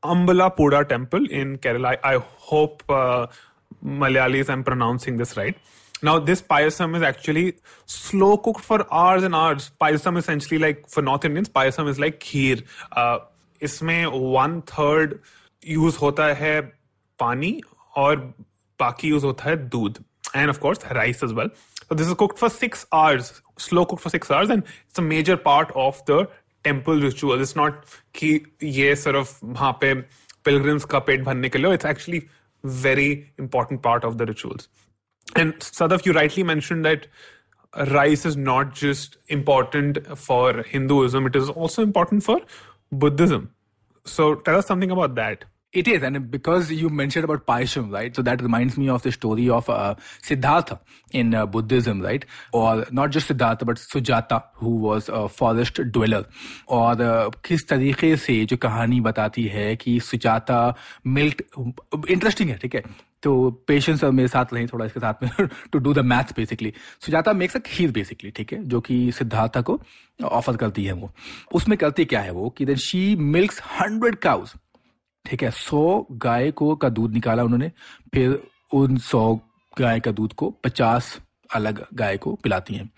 Ambala 0.05 0.55
Poda 0.55 0.87
temple 0.87 1.25
in 1.31 1.59
Kerala. 1.59 1.99
I 2.05 2.17
hope 2.17 2.83
uh, 2.89 3.27
Malayalis 3.85 4.51
I'm 4.51 4.65
pronouncing 4.65 5.17
this 5.17 5.37
right. 5.37 5.57
Now, 6.05 6.19
this 6.19 6.43
payasam 6.43 6.97
is 6.97 7.03
actually 7.03 7.55
slow 7.87 8.37
cooked 8.37 8.65
for 8.65 8.93
hours 8.93 9.23
and 9.23 9.37
hours. 9.37 9.71
Payasam 9.81 10.19
essentially 10.19 10.59
like 10.59 10.89
for 10.89 11.01
North 11.01 11.25
Indians, 11.25 11.49
payasam 11.49 11.89
is 11.89 12.01
like 12.01 12.19
kheer. 12.19 12.65
Uh, 12.91 13.21
इसमें 13.63 14.05
one 14.07 14.61
third 14.69 15.15
use 15.63 15.99
होता 15.99 16.27
है 16.35 16.61
पानी 17.19 17.61
और 17.97 18.17
बाकी 18.81 19.09
use 19.09 19.25
होता 19.25 19.49
है 19.49 19.57
दूध 19.69 19.99
and 20.37 20.51
of course 20.51 20.81
rice 20.93 21.25
is 21.25 21.35
well 21.35 21.51
this 21.93 22.07
is 22.07 22.15
cooked 22.15 22.39
for 22.39 22.51
six 22.51 22.87
hours 22.95 23.33
slow 23.61 23.85
cook 23.85 24.01
for 24.01 24.11
six 24.11 24.33
hours 24.33 24.51
and 24.51 24.63
it's 24.63 24.99
a 24.99 25.03
major 25.05 25.37
part 25.45 25.71
of 25.87 26.01
the 26.11 26.27
temple 26.65 27.03
ritual 27.03 27.41
it's 27.41 27.57
not 27.57 27.85
कि 28.15 28.41
ये 28.65 28.95
सिर्फ़ 28.97 29.39
वहाँ 29.45 29.73
पे 29.81 29.95
पिलग्रिम्स 30.45 30.85
का 30.85 30.99
पेट 31.01 31.23
भरने 31.25 31.49
के 31.49 31.59
लिए 31.59 31.75
it's 31.75 31.87
actually 31.87 32.23
very 32.65 33.11
important 33.41 33.83
part 33.83 34.05
of 34.05 34.15
the 34.15 34.29
rituals 34.29 34.69
and 35.39 35.53
as 35.63 35.99
you 36.07 36.13
rightly 36.13 36.43
mention 36.45 36.83
that 36.83 37.07
rice 37.73 38.27
is 38.27 38.39
not 38.39 38.75
just 38.79 39.19
important 39.33 40.03
for 40.09 40.65
Hinduism 40.69 41.27
it 41.27 41.37
is 41.37 41.51
also 41.51 41.83
important 41.83 42.23
for 42.23 42.47
Buddhism. 42.93 43.51
So 44.05 44.35
tell 44.35 44.57
us 44.57 44.67
something 44.67 44.91
about 44.91 45.15
that. 45.17 45.45
It 45.73 45.89
is, 45.89 46.03
and 46.03 46.31
because 46.31 46.71
you 46.71 46.91
mentioned 46.91 47.25
about 47.25 47.47
Paisham, 47.47 47.91
right? 47.91 48.15
So 48.15 48.21
that 48.21 48.43
reminds 48.43 48.77
me 48.77 48.91
of 48.91 49.03
the 49.03 49.11
story 49.11 49.49
of 49.49 49.71
uh, 49.71 49.95
Siddhartha 50.23 50.79
in 51.13 51.35
uh, 51.35 51.47
Buddhism, 51.47 52.03
right? 52.03 52.27
Or 52.53 52.85
not 52.91 53.09
just 53.09 53.29
Siddhartha, 53.29 53.65
but 53.65 53.79
Sujata, 53.79 54.43
who 54.57 54.77
was 54.77 55.09
a 55.09 55.31
forest 55.31 55.81
dweller. 55.91 56.27
और 56.69 56.97
uh, 56.97 57.31
किस 57.45 57.69
तरीके 57.69 58.17
से 58.17 58.45
जो 58.45 58.57
कहानी 58.57 59.01
बताती 59.01 59.45
है 59.45 59.77
कि 59.77 59.99
Sujata 60.01 60.75
milk 61.07 61.43
interesting 62.11 62.51
है 62.51 62.57
ठीक 62.57 62.75
है 62.75 63.12
तो 63.23 63.51
पेशेंस 63.51 64.05
मेरे 64.05 64.29
साथ 64.29 64.55
रहें 64.55 64.67
थोड़ा 64.67 64.87
इसके 64.87 65.01
साथ 65.01 65.23
में 65.23 65.49
to 65.73 65.79
do 65.79 65.95
the 65.95 65.99
maths 65.99 66.33
basically 66.37 66.73
Sujata 67.01 67.33
makes 67.33 67.57
a 67.57 67.59
kheer 67.59 67.93
basically 67.93 68.31
ठीक 68.31 68.53
है? 68.53 68.65
जो 68.65 68.81
कि 68.81 69.13
सिद्धार्था 69.13 69.61
को 69.61 69.81
ऑफ़र 70.25 70.57
करती 70.57 70.85
है 70.85 70.93
वो। 70.93 71.13
उसमें 71.55 71.79
करती 71.79 72.05
क्या 72.05 72.21
है 72.21 72.31
वो? 72.31 72.51
कि 72.51 72.65
then 72.65 72.77
she 72.77 73.17
milks 73.17 73.61
hundred 73.81 74.17
cows 74.17 74.53
ठीक 75.25 75.43
है? 75.43 75.51
सौ 75.51 76.07
गाय 76.13 76.51
को 76.51 76.77
का 76.77 76.89
दूध 76.89 77.13
निकाला 77.13 77.45
उन्होंने, 77.45 77.69
फिर 78.15 78.43
उन 78.75 78.97
सौ 78.97 79.41
गाय 79.79 80.01
का 80.01 80.11
दूध 80.11 80.33
को 80.33 80.51
पचास 80.51 81.21
अलग 81.55 81.87
गाय 81.95 82.17
को 82.17 82.35
पिलाती 82.35 82.75
हैं। 82.75 82.91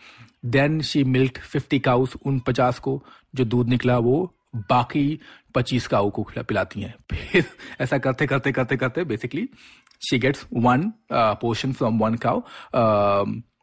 Then 0.45 0.81
she 0.81 1.05
milk 1.05 1.39
fifty 1.39 1.79
cows 1.79 2.17
उन 2.27 2.39
पचास 2.39 2.79
को 2.79 3.03
जो 3.35 3.45
दूध 3.45 3.69
निकला 3.69 3.99
वो 3.99 4.35
बाकी 4.57 5.21
पच्चीस 5.55 5.87
काउ 5.87 6.11
को 6.11 6.23
पिलाती 6.23 6.81
हैं। 6.81 6.95
फिर 7.13 7.45
ऐसा 7.81 7.99
करते 7.99 8.27
करते 8.27 8.53
करते 8.53 8.77
करते 8.77 9.05
basically 9.05 9.49
she 10.01 10.19
gets 10.19 10.47
one 10.55 10.93
portion 11.13 11.73
from 11.73 11.99
one 11.99 12.15
cow 12.27 12.43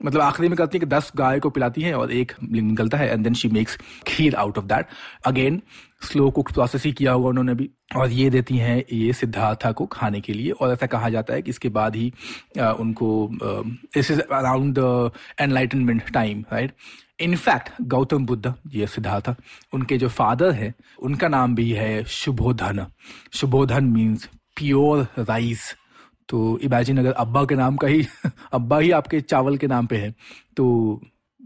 मतलब 0.06 0.22
आखिरी 0.22 0.48
में 0.50 0.58
करती 0.58 0.78
है 0.78 0.80
कि 0.80 0.86
दस 0.86 1.12
गाय 1.16 1.40
को 1.40 1.50
पिलाती 1.50 1.82
है 1.82 1.94
और 1.94 2.12
एक 2.12 2.32
निकलता 2.44 2.98
है 2.98 3.10
and 3.12 3.24
then 3.24 3.34
she 3.34 3.48
makes 3.50 3.78
kheer 4.08 4.36
out 4.36 4.58
of 4.58 4.66
that 4.66 4.86
again 5.28 5.62
slow 6.02 6.30
cook 6.32 6.52
process 6.52 6.86
ही 6.86 6.92
किया 6.92 7.12
होगा 7.12 7.30
उन्होंने 7.30 7.54
भी। 7.56 7.70
और 7.96 8.10
ये 8.12 8.30
देती 8.30 8.58
हैं 8.58 8.84
ये 8.94 9.12
सिद्धार्था 9.14 9.72
को 9.72 9.86
खाने 9.86 10.22
के 10.22 10.34
लिए। 10.34 10.52
और 10.52 10.72
ऐसा 10.74 10.86
कहा 10.88 11.10
जाता 11.10 11.34
है 11.34 11.42
कि 11.42 11.50
इसके 11.50 11.70
बाद 11.70 11.96
ही 11.96 12.12
आ, 12.60 12.72
उनको 12.72 13.30
this 13.34 14.12
is 14.12 14.22
around 14.22 14.74
the 14.80 15.12
enlightenment 15.42 16.12
time 16.14 16.44
right 16.54 16.74
in fact 17.22 17.70
Gautam 17.88 18.26
Buddha 18.26 18.54
ये 18.74 18.88
सिद्धार्थ 18.88 19.34
उनके 19.74 19.98
जो 19.98 20.10
फादर 20.10 20.52
है 20.54 20.74
उनका 21.00 21.28
नाम 21.28 21.56
भी 21.56 21.70
है 21.72 22.04
Shuddhodana. 22.04 22.86
Shuddhodana 23.34 23.84
means 23.84 24.26
pure 24.58 25.08
rice 25.20 25.74
तो 26.32 26.42
इमेजिन 26.64 27.00
अगर 27.00 27.12
अब्बा 27.24 27.44
के 27.46 27.56
नाम 27.56 27.78
का 27.84 27.88
ही 27.88 28.06
अब्बा 28.54 28.80
ही 28.80 28.92
आपके 29.00 29.22
चावल 29.22 29.58
के 29.64 29.68
नाम 29.68 29.88
पे 29.94 29.98
है 29.98 30.14
तो 30.58 30.68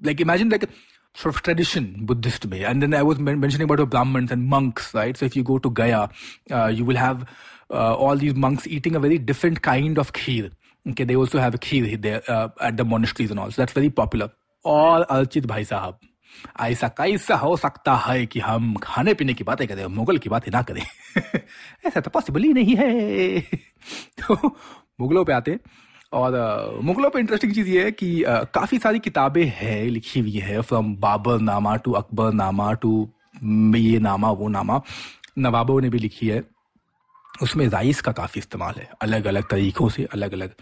like 0.05 0.21
imagine 0.21 0.51
like 0.51 0.67
sort 1.19 1.33
of 1.33 1.37
tradition 1.43 1.85
Buddhist 2.07 2.45
way. 2.53 2.57
And 2.69 2.83
then 2.83 2.93
I 2.93 3.01
was 3.09 3.19
men- 3.25 3.37
mentioning 3.39 3.67
about 3.69 3.77
the 3.81 3.85
Brahmins 3.91 4.31
and 4.35 4.47
monks, 4.53 4.93
right? 4.93 5.19
So 5.19 5.25
if 5.25 5.35
you 5.37 5.43
go 5.49 5.57
to 5.65 5.69
Gaya, 5.69 5.99
uh, 6.51 6.67
you 6.79 6.87
will 6.89 6.97
have 7.01 7.21
uh, 7.69 7.93
all 7.95 8.17
these 8.23 8.35
monks 8.45 8.67
eating 8.67 8.97
a 8.99 8.99
very 9.05 9.19
different 9.29 9.61
kind 9.67 10.01
of 10.03 10.11
kheer. 10.17 10.49
Okay, 10.85 11.05
they 11.11 11.15
also 11.15 11.39
have 11.39 11.55
a 11.55 11.61
kheer 11.67 12.01
there 12.01 12.21
uh, 12.27 12.49
at 12.59 12.75
the 12.81 12.87
monasteries 12.95 13.31
and 13.31 13.39
all. 13.39 13.55
So 13.57 13.61
that's 13.61 13.77
very 13.79 13.93
popular. 14.01 14.29
और 14.65 15.01
अर्चित 15.01 15.45
भाई 15.45 15.63
साहब 15.65 15.99
ऐसा 16.59 16.87
कैसा 16.87 17.35
हो 17.35 17.57
सकता 17.57 17.95
है 17.95 18.25
कि 18.25 18.39
हम 18.39 18.75
खाने 18.75 19.13
पीने 19.13 19.33
की 19.33 19.43
बातें 19.43 19.67
करें 19.67 19.85
मुगल 19.85 20.17
की 20.17 20.29
बातें 20.29 20.51
ना 20.51 20.61
करें? 20.61 20.83
ऐसा 21.85 21.99
तो 21.99 22.09
पॉसिबल 22.09 22.43
ही 22.43 22.53
नहीं 22.53 22.75
है। 22.75 23.41
तो 24.19 24.55
मुगलों 25.01 25.25
पे 25.25 25.33
आते 25.33 25.59
और 26.13 26.33
मुगलों 26.83 27.09
पे 27.09 27.19
इंटरेस्टिंग 27.19 27.53
चीज़ 27.53 27.69
ये 27.69 27.83
है 27.83 27.91
कि 27.91 28.23
काफ़ी 28.27 28.79
सारी 28.79 28.99
किताबें 28.99 29.45
हैं, 29.45 29.85
लिखी 29.85 30.19
हुई 30.19 30.37
है 30.39 30.61
फ्रॉम 30.61 30.95
बाबर 30.95 31.39
नामा 31.39 31.75
टू 31.75 31.91
अकबर 31.91 32.33
नामा 32.33 32.73
टू 32.73 33.09
ये 33.75 33.99
नामा, 33.99 34.31
वो 34.31 34.47
नामा, 34.47 34.81
नवाबों 35.37 35.81
ने 35.81 35.89
भी 35.89 35.99
लिखी 35.99 36.27
है। 36.27 36.43
उसमें 37.41 37.67
राइस 37.67 38.01
का 38.01 38.11
काफ़ी 38.11 38.39
इस्तेमाल 38.39 38.73
है 38.77 38.89
अलग 39.01 39.25
अलग 39.25 39.49
तरीक़ों 39.49 39.89
से 39.89 40.03
अलग 40.03 40.33
अलग 40.33 40.53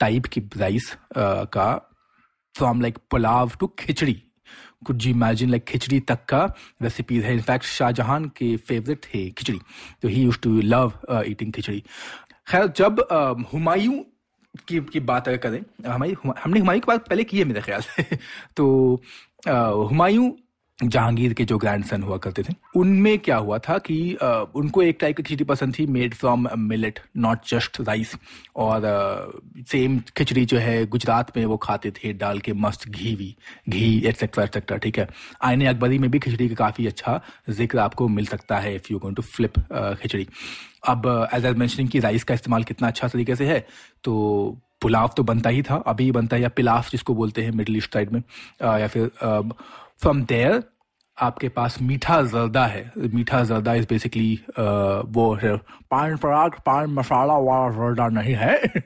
टाइप 0.00 0.26
की 0.26 0.40
राइस 0.56 0.96
का 1.18 1.90
from 2.54 2.80
like 2.80 2.98
pulao 3.10 3.50
to 3.60 3.66
khichdi. 3.66 4.22
Could 4.86 4.98
ji 4.98 5.10
imagine 5.10 5.50
like 5.50 5.64
khichdi 5.64 6.00
तक 6.10 6.24
का 6.28 6.44
रेसिपीज़ 6.82 7.24
है 7.24 7.32
इनफैक्ट 7.34 7.64
शाहजहां 7.66 8.22
के 8.36 8.56
फेवरेट 8.68 9.04
थे 9.04 9.28
खिचड़ी 9.30 9.60
तो 10.02 10.08
he 10.08 10.22
use 10.22 10.38
to 10.42 10.60
love 10.64 10.92
eating 11.26 11.52
khichdi 11.52 11.82
खैर 12.48 12.66
जब 12.76 13.06
हुमायूं 13.52 14.02
की 14.68 14.80
की 14.82 15.00
बात 15.08 15.28
अगर 15.28 15.36
करें 15.38 15.62
हमारी 15.86 16.14
हमने 16.44 16.60
हुमायूं 16.60 16.80
की 16.80 16.86
बात 16.88 17.08
पहले 17.08 17.24
की 17.24 17.38
है 17.38 17.44
मेरे 17.44 17.60
ख्याल 17.60 17.80
से 17.80 18.18
तो 18.56 18.68
हुमायूं 19.88 20.30
जहांगीर 20.82 21.32
के 21.34 21.44
जो 21.44 21.56
ग्रैंड 21.58 21.84
सन 21.84 22.02
हुआ 22.02 22.16
करते 22.16 22.42
थे 22.42 22.54
उनमें 22.76 23.18
क्या 23.18 23.36
हुआ 23.36 23.58
था 23.58 23.76
कि 23.78 23.96
उनको 24.54 24.82
एक 24.82 24.98
टाइप 25.00 25.16
की 25.16 25.22
खिचड़ी 25.22 25.44
पसंद 25.44 25.74
थी 25.78 25.86
made 25.86 26.14
from 26.14 26.48
millet 26.58 27.00
not 27.16 27.38
just 27.48 27.80
rice 27.80 28.14
और 28.56 28.82
सेम 29.68 29.98
खिचड़ी 30.16 30.44
जो 30.44 30.58
है 30.58 30.86
गुजरात 30.86 31.36
में 31.36 31.44
वो 31.46 31.56
खाते 31.56 31.90
थे 31.90 32.12
डाल 32.12 32.38
के 32.38 32.52
मस्त 32.52 32.88
घी 32.88 33.14
भी 33.16 33.34
घी 33.68 34.02
एटसेट्रा 34.06 34.44
एटसेट्रा 34.44 34.76
ठीक 34.76 34.98
है? 34.98 35.08
आयने 35.42 35.66
अकबरी 35.66 35.98
में 35.98 36.10
भी 36.10 36.18
खिचड़ी 36.18 36.48
का 36.48 36.54
काफ़ी 36.54 36.86
अच्छा 36.86 37.20
ज़िक्र 37.50 37.78
आपको 37.78 38.08
मिल 38.08 38.26
सकता 38.26 38.58
है 38.58 38.74
if 38.74 38.92
you 38.92 38.98
going 38.98 39.16
to 39.16 39.22
flip 39.22 39.58
khichdi. 40.02 40.26
अब 40.88 41.28
एज 41.34 41.44
एज 41.44 41.56
मैंशनिंग 41.56 41.88
की 41.88 42.00
राइस 42.00 42.24
का 42.24 42.34
इस्तेमाल 42.34 42.64
कितना 42.64 42.88
अच्छा 42.88 43.08
तरीके 43.08 43.36
से 43.36 43.46
है 43.46 43.66
तो 44.04 44.60
पुलाव 44.82 45.10
तो 45.16 45.22
बनता 45.22 45.50
ही 45.50 45.62
था 45.62 45.74
अभी 45.86 46.10
बनता 46.12 46.36
है 46.36 46.42
या 46.42 46.48
पिलाफ 46.48 46.90
जिसको 46.90 47.14
बोलते 47.14 47.42
हैं 47.42 47.50
मिडल 47.52 47.76
ईस्ट 47.76 47.92
साइड 47.94 48.12
में 48.12 48.22
आ, 48.62 48.78
या 48.78 48.86
फिर 48.88 49.10
फ्रॉम 50.02 50.22
देयर 50.24 50.62
आपके 51.18 51.48
पास 51.48 51.76
मीठा 51.82 52.20
जर्दा 52.22 52.64
है। 52.66 52.92
मीठा 53.14 53.42
जर्दा 53.44 53.72
इज़ 53.74 53.86
बेसिकली 53.88 54.32
वो 54.58 55.32
है। 55.42 55.56
पान 55.90 56.16
पराग, 56.16 56.54
पान 56.66 56.90
मसाला 56.90 57.36
वाला 57.38 57.70
जर्दा 57.70 58.06
नहीं 58.08 58.34
है। 58.34 58.60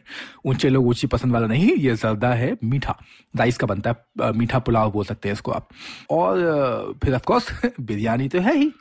ऊँचे 0.47 0.69
लोग 0.69 0.87
ऊँची 0.87 1.07
पसंद 1.07 1.33
वाला 1.33 1.47
नहीं, 1.47 1.71
ये 1.77 1.95
जर्दा 1.95 2.33
है 2.35 2.57
मीठा। 2.65 2.97
राइस 3.35 3.59
का 3.59 3.67
बनता 3.67 3.91
है 3.91 4.33
मीठा 4.33 4.59
पुलाव 4.59 4.91
बोल 4.93 5.05
सकते 5.05 5.29
हैं 5.29 5.33
इसको 5.35 5.53
आप। 5.53 5.69
और 6.11 6.99
फिर 7.05 7.15
ऑफकोर्स 7.15 7.51
बिरयानी 7.81 8.29
तो 8.29 8.41
है 8.41 8.57
ही। 8.59 8.73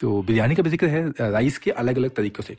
तो 0.00 0.22
बिरयानी 0.22 0.54
का 0.54 0.62
भी 0.62 0.70
ज़िक्र 0.70 0.86
है 0.86 1.30
राइस 1.30 1.58
के 1.58 1.70
अलग 1.70 1.96
अलग 1.98 2.14
तरीकों 2.14 2.44
से। 2.44 2.56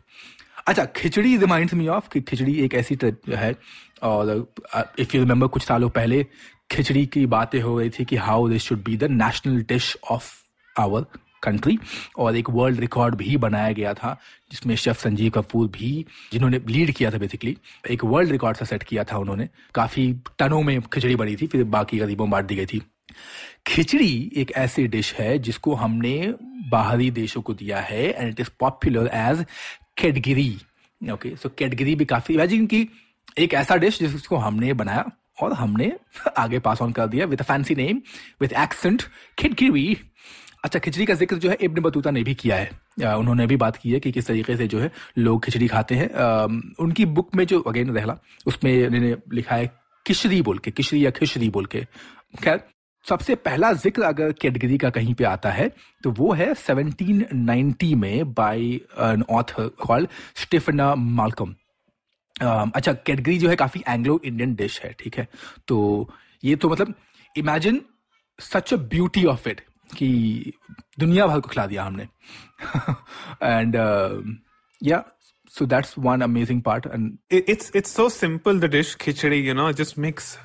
अच्छा 0.67 0.85
खिचड़ी 0.95 1.35
रिमाइंड्स 1.37 1.73
मी 1.73 1.87
ऑफ़ 1.87 2.09
कि 2.13 2.21
खिचड़ी 2.21 2.53
एक 2.63 2.73
ऐसी 2.73 2.97
है, 3.29 3.55
और 4.03 4.47
इफ़ 4.99 5.15
यू 5.15 5.21
रिमेंबर 5.21 5.47
कुछ 5.47 5.63
सालों 5.63 5.89
पहले 5.89 6.25
खिचड़ी 6.69 7.05
की 7.05 7.25
बातें 7.25 7.61
हो 7.61 7.79
रही 7.79 7.89
थी 7.89 8.05
कि 8.05 8.15
how 8.15 8.47
this 8.49 8.63
should 8.63 8.83
be 8.83 8.97
the 8.97 9.03
national 9.03 9.61
dish 9.61 9.95
of 10.11 10.31
our 10.75 11.05
country 11.43 11.77
और 12.17 12.35
एक 12.37 12.49
वर्ल्ड 12.49 12.79
रिकॉर्ड 12.79 13.15
भी 13.15 13.35
बनाया 13.37 13.71
गया 13.71 13.93
था, 13.93 14.17
जिसमें 14.51 14.75
शेफ 14.75 14.97
संजीव 14.99 15.31
कपूर 15.31 15.67
भी, 15.67 16.05
जिन्होंने 16.31 16.61
लीड 16.67 16.91
किया 16.91 17.11
था 17.11 17.17
बेसिकली 17.17 17.55
एक 17.91 18.03
वर्ल्ड 18.03 18.31
रिकॉर्ड 18.31 18.57
सा 18.57 18.65
सेट 18.65 18.83
किया 18.83 19.03
था 19.03 19.17
उन्होंने। 19.17 19.47
काफ़ी 19.75 20.11
टनों 20.39 20.61
में 20.61 20.81
खिचड़ी 20.81 21.15
बनी 21.15 21.35
थी, 21.35 21.47
फिर 21.47 21.63
बाकी 21.63 21.97
गरीबों 21.97 22.29
बांट 22.29 22.45
दी 22.45 22.55
गई 22.55 22.65
थी। 22.65 22.81
खिचड़ी 23.67 24.31
एक 24.35 24.51
ऐसी 24.57 24.87
डिश 24.87 25.13
है 25.13 25.37
जिसको 25.39 25.73
हमने 25.75 26.33
बाहरी 26.71 27.09
देशों 27.11 27.41
को 27.41 27.53
दिया 27.53 27.79
है 27.79 28.03
and 28.09 28.29
it 28.29 28.39
is 28.39 28.49
popular 28.59 29.09
as 29.13 29.45
kedgeree 29.97 30.49
okay 31.01 31.35
so 31.35 31.49
kedgeree 31.49 31.95
भी 31.95 32.05
काफ़ी 32.05 32.35
इमेजिन 32.35 32.65
की 32.65 32.87
एक 33.37 33.53
ऐसा 33.53 33.75
डिश 33.75 33.99
जिसको 33.99 34.37
हमने 34.37 34.73
बनाया 34.73 35.05
और 35.41 35.53
हमने 35.53 35.91
आगे 36.37 36.59
पास 36.59 36.81
ऑन 36.81 36.91
कर 36.91 37.07
दिया 37.07 37.25
with 37.25 37.41
fancy 37.43 37.75
name 37.75 38.01
with 38.41 38.53
accent 38.59 39.03
kedgeree 39.37 39.97
अच्छा 40.63 40.79
खिचड़ी 40.79 41.05
का 41.05 41.13
ज़िक्र 41.13 41.35
जो 41.37 41.49
है, 41.49 41.57
इब्न 41.61 41.81
बतूता 41.81 42.11
ने 42.11 42.21
भी 42.23 42.33
किया 42.35 42.55
है। 42.55 43.15
उन्होंने 43.15 43.45
भी 43.47 43.55
बात 43.57 43.75
की 43.77 43.91
है 43.91 43.99
कि 43.99 44.11
किस 44.11 44.27
तरीके 44.27 44.55
से 44.57 44.67
जो 44.67 44.79
है, 44.79 44.91
लोग 45.17 45.43
खिचड़ी 45.45 45.67
खाते 45.67 45.95
हैं। 45.95 46.07
उनकी 46.79 47.05
बुक 47.07 47.35
में 47.35 47.45
जो 47.47 47.59
अगेन 47.61 47.89
रहला, 47.95 48.17
उसमें 48.47 48.71
इन्होंने 48.73 49.15
लिखा 49.33 49.55
है, 49.55 49.71
किशरी 50.05 50.41
बोल 50.41 50.57
के, 50.57 50.71
किशरी 50.71 51.05
या 51.05 51.11
खिशरी 51.11 51.49
बोल 51.49 51.65
के। 51.65 51.81
खैर, 52.33 52.59
सबसे 53.05 53.35
पहला 53.37 53.71
ज़िक्र 53.75 54.03
अगर 54.03 54.31
कैटेगरी 54.41 54.77
का 54.77 54.89
कहीं 54.89 55.13
पे 55.13 55.23
आता 55.25 55.51
है 55.51 55.69
तो 56.03 56.11
वो 56.11 56.31
है 56.33 56.53
1790 56.55 57.93
में 57.95 58.33
by 58.33 58.59
an 58.59 59.23
author 59.29 59.69
called 59.79 60.09
Stephana 60.35 60.93
Malcolm 60.95 61.53
अच्छा 62.41 62.93
कैटगरी 62.93 63.37
जो 63.37 63.49
है 63.49 63.55
काफ़ी 63.55 63.83
एंग्लो 63.87 64.19
इंडियन 64.25 64.55
डिश 64.55 64.79
है, 64.81 64.91
ठीक 64.99 65.17
है? 65.17 65.27
तो 65.67 66.09
ये 66.43 66.55
तो 66.55 66.69
मतलब 66.69 66.93
imagine 67.35 67.81
such 68.39 68.73
a 68.73 68.77
beauty 68.89 69.25
of 69.25 69.47
it 69.49 69.61
कि 69.95 70.53
दुनिया 70.99 71.27
भर 71.27 71.39
को 71.39 71.49
खिला 71.49 71.65
दिया 71.65 71.83
हमने। 71.83 72.03
And 73.43 73.75
yeah 74.81 75.03
so 75.53 75.65
that's 75.65 75.93
one 75.99 76.21
amazing 76.21 76.61
part 76.61 76.85
and 76.85 77.17
it's 77.31 77.71
it's 77.75 77.95
so 77.95 78.07
simple 78.09 78.59
the 78.59 78.65
dish 78.71 78.95
khichdi 79.01 79.39
you 79.47 79.53
know 79.53 79.71
just 79.71 79.97
mix 79.99 80.37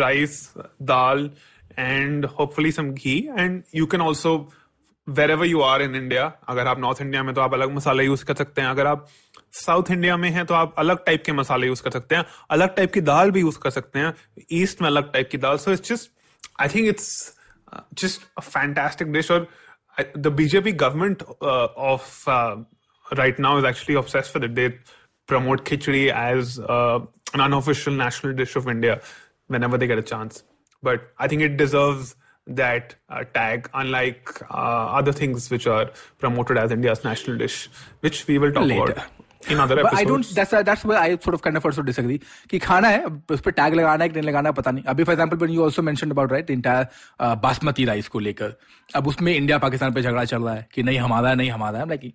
rice 0.00 0.52
dal 0.82 1.30
and 1.78 2.24
hopefully 2.38 2.72
some 2.72 2.90
ghee 2.92 3.18
and 3.38 3.62
you 3.74 3.86
can 3.86 4.00
also 4.00 4.36
where 5.08 5.30
you 5.44 5.60
are 5.62 5.82
in 5.82 5.94
India 5.96 6.24
अगर 6.48 6.66
आप 6.66 6.78
North 6.80 7.00
India 7.02 7.22
में 7.22 7.34
तो 7.34 7.40
आप 7.40 7.54
अलग 7.54 7.74
मसाला 7.74 8.02
use 8.02 8.24
कर 8.24 8.34
सकते 8.34 8.60
हैं। 8.60 8.68
अगर 8.68 8.86
आप 8.86 9.06
साउथ 9.53 9.91
इंडिया 9.91 10.17
में 10.17 10.29
हैं 10.29 10.45
तो 10.45 10.53
आप 10.53 10.75
अलग 10.77 11.05
टाइप 11.05 11.23
के 11.25 11.31
मसाले 11.31 11.67
यूज 11.67 11.79
कर 11.79 11.91
सकते 11.91 12.15
हैं 12.15 12.25
अलग 12.51 12.75
टाइप 12.75 12.93
की 12.93 13.01
दाल 13.01 13.31
भी 13.31 13.39
यूज 13.39 13.57
कर 13.57 13.69
सकते 13.69 13.99
हैं 13.99 14.13
ईस्ट 14.51 14.81
में 14.81 14.87
अलग 14.89 15.11
टाइप 15.13 15.29
की 15.31 15.37
दाल 15.37 15.57
so 15.57 15.71
it's 15.71 15.89
just 15.89 16.11
I 16.61 16.69
think 16.75 16.87
it's 16.87 17.13
just 17.95 18.25
a 18.37 18.41
fantastic 18.41 19.11
dish 19.11 19.29
or 19.29 19.47
uh, 19.97 20.03
the 20.15 20.31
bjp 20.31 20.75
government 20.77 21.23
uh, 21.41 21.67
of 21.75 22.23
uh, 22.27 22.55
right 23.17 23.39
now 23.39 23.57
is 23.57 23.63
actually 23.63 23.95
obsessed 23.95 24.33
with 24.33 24.43
it 24.43 24.55
they 24.55 24.67
promote 25.27 25.63
khichdi 25.65 26.01
as 26.23 26.59
uh, 26.59 26.99
an 27.33 27.41
unofficial 27.41 27.93
national 27.93 28.35
dish 28.41 28.55
of 28.55 28.67
india 28.67 28.99
whenever 29.55 29.77
they 29.77 29.87
get 29.87 30.03
a 30.03 30.07
chance 30.13 30.43
but 30.83 31.09
i 31.19 31.27
think 31.27 31.41
it 31.41 31.57
deserves 31.57 32.15
that 32.47 32.95
uh, 33.09 33.23
tag 33.33 33.69
unlike 33.73 34.31
uh, 34.51 34.85
other 34.99 35.13
things 35.13 35.49
which 35.49 35.67
are 35.67 35.85
promoted 36.19 36.57
as 36.57 36.71
india's 36.71 37.03
national 37.03 37.37
dish 37.37 37.59
which 38.01 38.25
we 38.27 38.37
will 38.37 38.51
talk 38.51 38.67
Later. 38.73 38.91
about 38.91 39.05
tag 43.52 43.74
है 46.70 46.90
uh, 47.22 47.38
basmati 47.38 47.84
rice 47.84 48.08
को 48.08 48.18
लेकर। 48.18 48.54
अब 48.94 49.08
उसमें 49.08 49.34
India 49.34 49.58
Pakistan 49.58 49.92
पे 49.92 50.02
झगड़ा 50.02 50.24
चल 50.24 50.42
रहा 50.42 50.54
है 50.54 50.68
कि 50.74 50.82
नहीं 50.82 50.98
हमारा 50.98 51.34
नहीं 51.34 51.50
हमारा 51.50 51.78
है। 51.78 51.88
लेकिन 51.88 52.12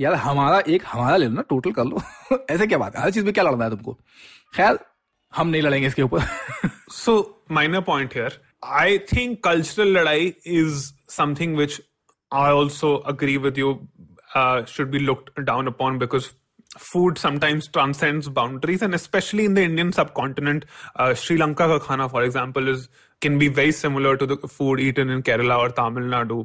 यार 0.00 0.14
हमारा 0.14 0.62
एक 0.68 0.82
हमारा 0.86 1.16
ले 1.16 1.26
लो 1.26 1.32
ना 1.32 1.40
टोटल 1.40 1.72
कर 1.72 1.84
लो। 1.84 2.02
ऐसे 2.50 2.66
क्या 2.66 2.78
बात 2.78 2.96
है? 2.96 3.02
हर 3.02 3.10
चीज़ 3.10 3.24
में 3.24 3.34
क्या 3.34 3.44
लड़ना 3.44 3.64
है 3.64 3.70
तुमको? 3.70 3.98
खैर 4.54 4.78
हम 5.36 5.48
नहीं 5.48 5.62
लड़ेंगे 5.62 5.86
इसके 5.88 6.02
ऊपर। 6.02 6.20
So 6.90 7.44
minor 7.50 7.80
point 7.80 8.14
here 8.14 8.40
I 8.64 8.98
think 8.98 9.44
cultural 9.44 9.88
लड़ाई 9.88 10.34
is 10.46 10.92
something 11.08 11.56
which 11.56 11.80
I 12.34 12.52
also 12.52 12.96
agree 12.96 13.36
with 13.36 13.58
you 13.58 13.88
should 14.68 14.90
be 14.90 14.98
look 14.98 15.24
down 15.40 15.66
upon 15.66 15.98
because 15.98 16.26
food 16.78 17.18
sometimes 17.18 17.70
transcend 17.72 18.24
boundaries 18.32 18.82
and 18.82 18.96
specially 18.96 19.44
in 19.44 19.54
the 19.54 19.58
Indian 19.58 19.90
subcontinent 20.12 20.64
Sri Lanka 21.16 21.66
का 21.68 21.78
खाना 21.86 22.06
for 22.06 22.24
example 22.24 22.68
is 22.68 22.86
can 23.22 23.38
be 23.38 23.48
very 23.48 23.72
similar 23.72 24.16
to 24.16 24.26
the 24.26 24.36
food 24.46 24.80
eaten 24.80 25.10
in 25.10 25.20
Kerala 25.22 25.56
और 25.58 25.70
तमिलनाडु 25.78 26.44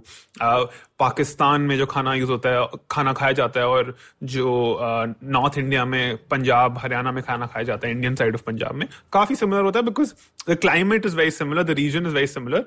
पाकिस्तान 0.99 1.61
में 1.61 1.78
जो 1.78 1.86
खाना 1.86 2.13
use 2.13 2.32
होता 2.32 2.49
है, 2.49 2.67
खाना 2.91 3.13
खाया 3.13 3.32
जाता 3.32 3.59
है, 3.59 3.67
और 3.67 3.95
जो 4.23 4.80
नॉर्थ 5.23 5.57
इंडिया 5.57 5.86
में 5.86 6.17
पंजाब 6.32 6.78
हरियाणा 6.78 7.11
में 7.11 7.23
खाना 7.23 7.45
खाया 7.45 7.63
जाता 7.63 7.88
है 7.88 7.93
इंडियन 7.93 8.15
साइड 8.15 8.36
ऑफ़ 8.36 8.43
पंजाब 8.43 8.76
में, 8.76 8.88
काफ़ी 9.13 9.36
सिमिलर 9.36 9.63
होता 9.63 9.80
है 9.80 9.86
because 9.86 10.13
the 10.49 10.57
climate 10.61 11.05
is 11.05 11.15
very 11.17 11.32
similar 11.32 11.63
the 11.63 11.80
region 11.80 12.07
is 12.07 12.13
very 12.13 12.28
similar 12.28 12.65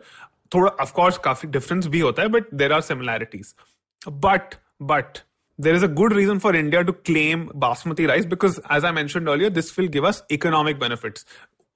थोड़ा 0.55 0.71
ऑफकोर्स 0.83 1.19
काफ़ी 1.25 1.49
डिफरेंस 1.51 1.87
भी 1.87 2.01
होता 2.01 2.23
है 2.23 2.29
but 2.29 2.55
there 2.55 2.73
are 2.73 2.81
similarities 2.83 3.55
but 4.03 4.55
but 4.83 5.19
there 5.59 5.75
is 5.75 5.83
a 5.83 5.89
good 5.89 6.13
reason 6.13 6.41
for 6.41 6.55
India 6.55 6.83
to 6.85 6.93
claim 6.93 7.49
basmati 7.65 8.09
rice 8.09 8.27
because, 8.27 8.59
as 8.71 8.85
I 8.85 8.93
mentioned 8.93 9.29
earlier, 9.29 9.51
this 9.51 9.77
will 9.77 9.89
give 9.89 10.05
us 10.05 10.23
economic 10.31 10.79
benefits. 10.79 11.25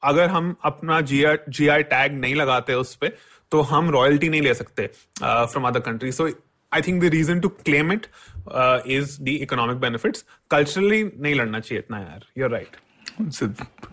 अगर 0.03 0.28
हम 0.30 0.55
अपना 0.64 1.01
जी 1.09 1.24
जी 1.49 1.66
I 1.68 1.83
tag 1.91 2.12
नहीं 2.20 2.35
लगाते 2.35 2.74
उस 2.74 2.95
पे 3.01 3.12
तो 3.53 3.61
हम 3.72 3.91
रॉयल्टी 3.91 4.28
नहीं 4.28 4.41
ले 4.43 4.55
सकते 4.55 4.87
from 5.22 5.66
other 5.68 5.80
country 5.80 6.12
so 6.12 6.28
I 6.72 6.83
think 6.87 7.03
the 7.03 7.09
reason 7.14 7.41
to 7.41 7.49
claim 7.49 7.93
it 7.93 8.07
is 8.97 9.16
the 9.22 9.37
economic 9.43 9.76
benefits 9.80 10.24
culturally 10.51 11.03
नहीं 11.05 11.35
लड़ना 11.35 11.61
चाहिए 11.61 11.78
इतना 11.78 11.99
यार 11.99 12.26
यूर 12.39 12.51
राइट 12.51 12.76
So, 13.12 13.49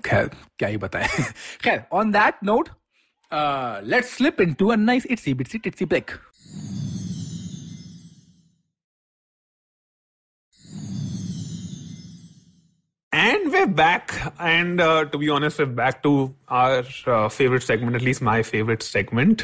खैर 0.05 0.29
क्या 0.59 0.69
ही 0.69 0.77
बताए 0.77 1.07
खैर 1.63 1.83
on 1.91 2.11
that 2.11 2.43
note 2.43 2.69
let's 3.91 4.15
slip 4.17 4.41
into 4.41 4.67
a 4.67 4.75
nice 4.75 5.05
itsy 5.05 5.33
bitsy 5.33 5.57
titsy 5.57 5.85
break 5.85 6.11
And 13.49 13.57
we're 13.57 13.75
back. 13.77 14.11
And 14.39 14.81
uh, 14.81 15.05
to 15.05 15.17
be 15.17 15.29
honest, 15.29 15.59
we're 15.59 15.75
back 15.77 16.03
to 16.03 16.13
our 16.51 16.83
uh, 17.07 17.29
favorite 17.29 17.63
segment, 17.63 17.95
at 17.95 18.01
least 18.01 18.21
my 18.21 18.43
favorite 18.43 18.81
segment, 18.81 19.41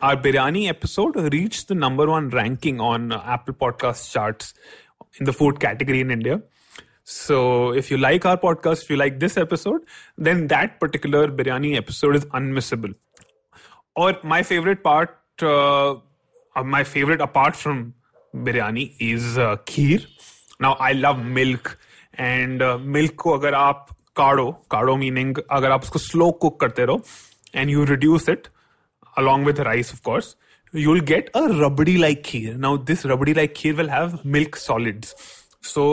Our 0.00 0.16
biryani 0.16 0.68
episode 0.68 1.16
reached 1.32 1.68
the 1.68 1.74
number 1.74 2.06
one 2.06 2.28
ranking 2.28 2.80
on 2.80 3.12
uh, 3.12 3.22
Apple 3.24 3.54
Podcast 3.54 4.12
charts 4.12 4.52
in 5.18 5.24
the 5.24 5.32
food 5.32 5.58
category 5.58 6.00
in 6.00 6.10
India. 6.10 6.42
So, 7.04 7.72
if 7.72 7.90
you 7.90 7.96
like 7.96 8.26
our 8.26 8.36
podcast, 8.36 8.82
if 8.82 8.90
you 8.90 8.96
like 8.96 9.20
this 9.20 9.36
episode, 9.36 9.82
then 10.18 10.48
that 10.48 10.80
particular 10.80 11.28
biryani 11.28 11.76
episode 11.76 12.16
is 12.16 12.24
unmissable. 12.26 12.94
Or 13.94 14.16
my 14.22 14.42
favorite 14.42 14.82
part, 14.82 15.18
uh, 15.40 15.92
uh, 15.92 16.64
my 16.64 16.84
favorite 16.84 17.20
apart 17.20 17.56
from 17.56 17.94
biryani 18.34 18.94
is 18.98 19.38
uh, 19.38 19.56
kheer. 19.56 20.04
Now, 20.60 20.74
I 20.74 20.92
love 20.92 21.24
milk. 21.24 21.78
And 22.18 22.62
uh, 22.62 22.78
milk 22.78 23.16
को 23.16 23.30
अगर 23.30 23.54
आप 23.54 23.86
काढ़ो 24.16 24.52
काढ़ो 24.70 24.96
meaning 24.96 25.36
अगर 25.50 25.70
आप 25.70 25.82
उसको 25.82 25.98
slow 25.98 26.30
cook 26.30 26.60
करते 26.60 26.84
रहो 26.84 27.02
and 27.54 27.70
you 27.70 27.84
reduce 27.84 28.28
it 28.28 28.48
along 29.17 29.43
with 29.45 29.59
rice, 29.59 29.91
of 29.93 30.01
course, 30.03 30.35
you'll 30.73 31.05
get 31.11 31.29
a 31.35 31.47
rubbery 31.61 31.97
like 31.97 32.23
kheer. 32.23 32.57
Now, 32.57 32.77
this 32.77 33.05
rubbery 33.05 33.33
like 33.33 33.53
kheer 33.53 33.77
will 33.77 33.89
have 33.89 34.23
milk 34.25 34.55
solids. 34.55 35.15
So, 35.73 35.85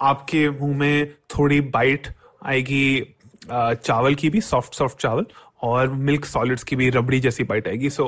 आपके 0.00 0.48
मुँह 0.50 0.76
में 0.78 1.12
थोड़ी 1.36 1.60
बाइट 1.76 2.08
आएगी 2.44 2.86
चावल 3.50 4.14
की 4.14 4.30
भी 4.30 4.40
सॉफ्ट 4.40 4.74
सॉफ्ट 4.74 4.98
चावल 5.00 5.26
और 5.62 5.88
मिल्क 6.08 6.24
सॉलिड्स 6.24 6.62
की 6.64 6.76
भी 6.76 6.88
रबड़ी 6.90 7.20
जैसी 7.20 7.44
बाइट 7.44 7.68
आएगी। 7.68 7.90
सो 7.90 8.04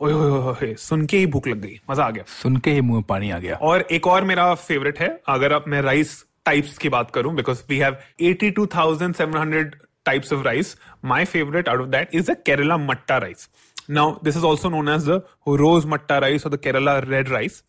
ओए 0.00 0.12
ओए 0.12 0.30
ओए, 0.30 0.52
ओए, 0.52 0.74
सुन 0.78 1.06
के 1.06 1.18
ही 1.18 1.26
भूख 1.26 1.46
लग 1.48 1.60
गई। 1.60 1.78
मज़ा 1.90 2.04
आ 2.04 2.10
गया। 2.10 2.24
सुन 2.42 2.56
के 2.56 2.70
ही 2.70 2.80
मुँह 2.80 2.98
में 2.98 3.02
पानी 3.08 3.30
आ 3.30 3.38
गया। 3.38 3.56
और 3.56 3.86
एक 3.90 4.06
और 4.06 4.24
मेरा 4.24 4.52
फेवरेट 4.54 5.00
है 5.00 5.08
अगर 5.28 5.52
आप 5.52 5.64
मैं 5.68 5.82
राइस 5.82 6.24
टाइप्स 6.44 6.78
की 6.78 6.88
बात 6.88 7.10
करूँ 7.10 7.34
because 7.34 7.62
we 7.70 7.78
have 7.78 7.96
82,700 8.20 9.74
types 10.06 10.32
of 10.32 10.42
rice 10.44 10.76
my 11.04 11.24
favourite 11.24 11.68
out 11.68 11.80
of 11.80 11.88
that 11.88 12.14
is 12.14 12.30
the 12.30 12.36
Kerala 12.46 12.76
matta 12.76 13.18
rice 13.18 13.48
now 13.88 14.16
this 14.24 14.36
is 14.36 14.46
also 14.46 14.68
known 14.70 14.88
as 14.88 15.08
the 15.08 15.22
rose 15.60 15.86
matta 15.88 16.18
rice 16.18 16.46
और 16.46 16.52
the 16.52 16.60
Kerala 16.62 16.98
red 17.00 17.28
rice 17.28 17.62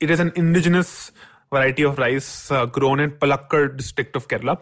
it 0.00 0.10
is 0.10 0.20
an 0.20 0.30
indigenous 0.36 0.90
variety 1.52 1.82
of 1.82 1.98
rice 1.98 2.50
uh, 2.50 2.66
grown 2.66 3.00
in 3.00 3.10
Palakkad 3.12 3.76
district 3.76 4.16
of 4.16 4.28
Kerala. 4.28 4.56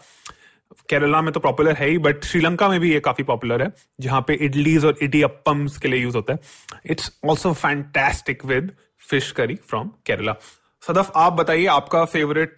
Kerala 0.88 1.20
में 1.22 1.32
तो 1.32 1.40
popular 1.40 1.74
है 1.76 1.88
ही 1.88 1.98
but 1.98 2.24
Sri Lanka 2.24 2.68
में 2.68 2.78
भी 2.80 2.92
ये 2.92 2.98
काफ़ी 3.00 3.24
popular 3.24 3.62
है 3.62 3.70
जहाँ 4.00 4.20
पे 4.28 4.34
इडलीज 4.44 4.84
और 4.84 4.98
इडियप्पम्स 5.02 5.76
के 5.78 5.88
लिए 5.88 6.00
यूज़ 6.00 6.16
होता 6.16 6.32
है 6.32 6.80
it's 6.90 7.10
also 7.24 7.52
fantastic 7.54 8.44
with 8.44 8.70
fish 9.02 9.30
curry 9.38 9.54
from 9.70 9.90
Kerala 10.06 10.34
Sadaf 10.86 11.10
आप 11.16 11.32
बताइए 11.32 11.66
आपका 11.66 12.04
फेवरेट 12.04 12.56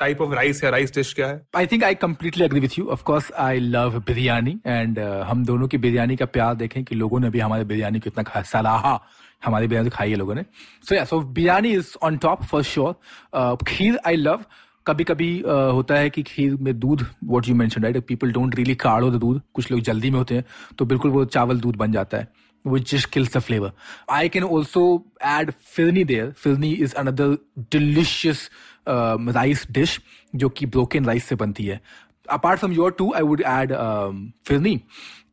टाइप 0.00 0.20
ऑफ़ 0.20 0.32
राइस 0.34 0.62
या 0.64 0.70
राइस 0.70 0.94
डिश 0.94 1.12
क्या 1.14 1.26
है? 1.26 1.66
Think 1.66 1.84
I 1.88 1.90
completely 2.04 2.46
agree 2.46 2.62
with 2.64 2.76
you. 2.78 2.86
Of 2.94 3.02
course, 3.10 3.28
I 3.42 3.58
love 3.74 3.98
biryani 4.06 4.54
uh, 4.54 5.24
हम 5.26 5.44
दोनों 5.44 5.68
की 5.68 5.78
बिरयानी 5.78 6.16
का 6.16 6.26
प्यार 6.26 6.54
देखें 6.54 6.82
कि 6.84 6.94
लोगों 6.94 7.20
ने 7.20 7.30
भी 7.30 7.38
हमारे 7.38 7.64
बिरयानी 7.64 8.00
को 8.00 8.10
इतना 8.10 8.22
खा 8.22 8.42
सराहा 8.42 8.98
हमारी 9.44 9.66
बिरयानी 9.66 9.90
खाई 9.90 10.10
है 10.10 10.16
लोगों 10.16 10.34
ने। 10.34 10.44
So 10.88 10.94
yeah 10.94 11.04
so 11.04 11.20
biryani 11.20 11.72
is 11.72 11.92
on 12.02 12.16
top 12.16 12.42
for 12.44 12.62
sure 12.62 13.56
kheer 13.68 13.98
I 14.06 14.16
love 14.16 14.44
कभी 14.86 15.04
कभी 15.04 15.30
uh, 15.42 15.72
होता 15.72 15.94
है 15.94 16.10
कि 16.10 16.22
खीर 16.22 16.56
में 16.56 16.78
दूध 16.80 17.06
what 17.24 17.48
you 17.48 17.56
right 17.78 18.04
people 18.06 18.32
don't 18.32 18.56
really 18.56 18.74
काढ़ो 18.74 19.10
the 19.10 19.20
दूध। 19.20 19.40
कुछ 19.54 19.70
लोग 19.70 19.80
जल्दी 19.80 20.10
में 20.10 20.18
होते 20.18 20.34
हैं 20.34 20.44
तो 20.78 20.84
बिल्कुल 20.84 21.10
वो 21.10 21.24
चावल 21.24 21.60
दूध 21.60 21.76
बन 21.76 21.92
जाता 21.92 22.18
है। 22.18 22.28
Which 22.74 22.90
just 22.90 23.10
kills 23.10 23.30
the 23.30 23.40
flavor. 23.40 23.72
I 24.08 24.28
can 24.28 24.44
also 24.44 25.04
add 25.20 25.54
filni 25.76 26.06
there. 26.10 26.28
Filni 26.44 26.72
is 26.78 26.94
another 26.94 27.28
delicious 27.76 28.44
um, 28.86 29.32
rice 29.38 29.64
dish 29.78 29.98
जो 30.34 30.48
कि 30.48 30.70
broken 30.76 31.04
rice 31.04 31.28
से 31.28 31.36
है. 31.64 31.80
Apart 32.28 32.58
from 32.58 32.72
your 32.72 32.90
two, 32.90 33.12
I 33.14 33.22
would 33.22 33.42
add 33.42 33.72
um, 33.72 34.32
filni. 34.44 34.82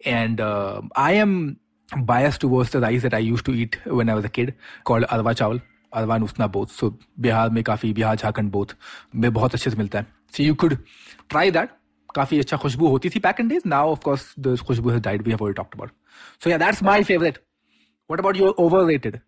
And 0.06 0.40
uh, 0.40 0.82
I 0.96 1.14
am 1.14 1.58
biased 1.92 2.42
towards 2.42 2.70
the 2.72 2.80
rice 2.80 3.02
that 3.02 3.14
I 3.14 3.20
used 3.20 3.46
to 3.46 3.54
eat 3.54 3.80
when 3.86 4.10
I 4.10 4.16
was 4.16 4.26
a 4.26 4.30
kid 4.30 4.54
called 4.84 5.04
arwa 5.06 5.36
chawal. 5.36 5.62
अरवा 5.96 6.18
उसना 6.24 6.48
both 6.56 6.68
so 6.68 6.90
Bihar 7.20 7.50
में 7.50 7.64
काफ़ी 7.64 7.94
Bihar 7.94 8.16
Jharkhand 8.16 8.52
both 8.52 8.76
में 9.16 9.32
बहुत 9.34 9.54
अच्छे 9.56 9.70
से 9.70 9.78
मिलता 9.78 10.00
है 10.00 10.08
so 10.38 10.44
you 10.44 10.56
could 10.64 10.78
try 11.30 11.52
that 11.58 11.70
काफ़ी 12.16 12.40
अच्छा 12.40 12.58
खुशबू 12.58 12.88
होती 12.88 13.10
थी 13.10 13.20
back 13.20 13.40
in 13.40 13.48
days 13.48 13.68
now 13.70 13.92
of 13.92 14.00
course 14.04 14.34
the 14.40 14.58
khushboo 14.68 14.90
has 14.90 15.02
died 15.04 15.22
we 15.24 15.32
have 15.32 15.44
already 15.44 15.58
talked 15.58 15.76
about 15.76 15.92
सो 16.45 16.51
या 16.51 16.59
that's 16.59 16.83
my 16.83 17.03
favourite 17.05 17.39
what 18.11 18.21
about 18.21 18.37
your 18.37 18.55
overrated 18.59 19.19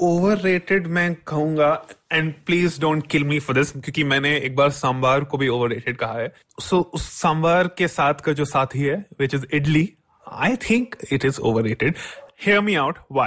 overrated 0.00 0.86
मैं 0.96 1.14
कहूंगा 1.26 1.72
and 2.12 2.32
please 2.46 2.80
don't 2.80 3.06
kill 3.10 3.24
me 3.24 3.38
for 3.38 3.56
this 3.56 3.72
क्योंकि 3.72 4.04
मैंने 4.04 4.36
एक 4.36 4.56
बार 4.56 4.70
सांबार 4.70 5.24
को 5.24 5.38
भी 5.38 5.48
ओवररेटेड 5.48 5.96
कहा 5.96 6.18
है 6.18 6.32
सो 6.60 6.76
so, 6.76 6.84
उस 6.84 7.08
सांबार 7.20 7.68
के 7.78 7.88
साथ 7.88 8.20
का 8.24 8.32
जो 8.32 8.44
साथी 8.44 8.82
है 8.82 9.04
which 9.20 9.34
is 9.34 9.46
idli 9.54 9.88
I 10.26 10.56
think 10.70 10.96
it 11.12 11.24
is 11.24 11.38
overrated 11.40 11.96
hear 12.44 12.60
me 12.66 12.74
out 12.82 13.00
why 13.16 13.24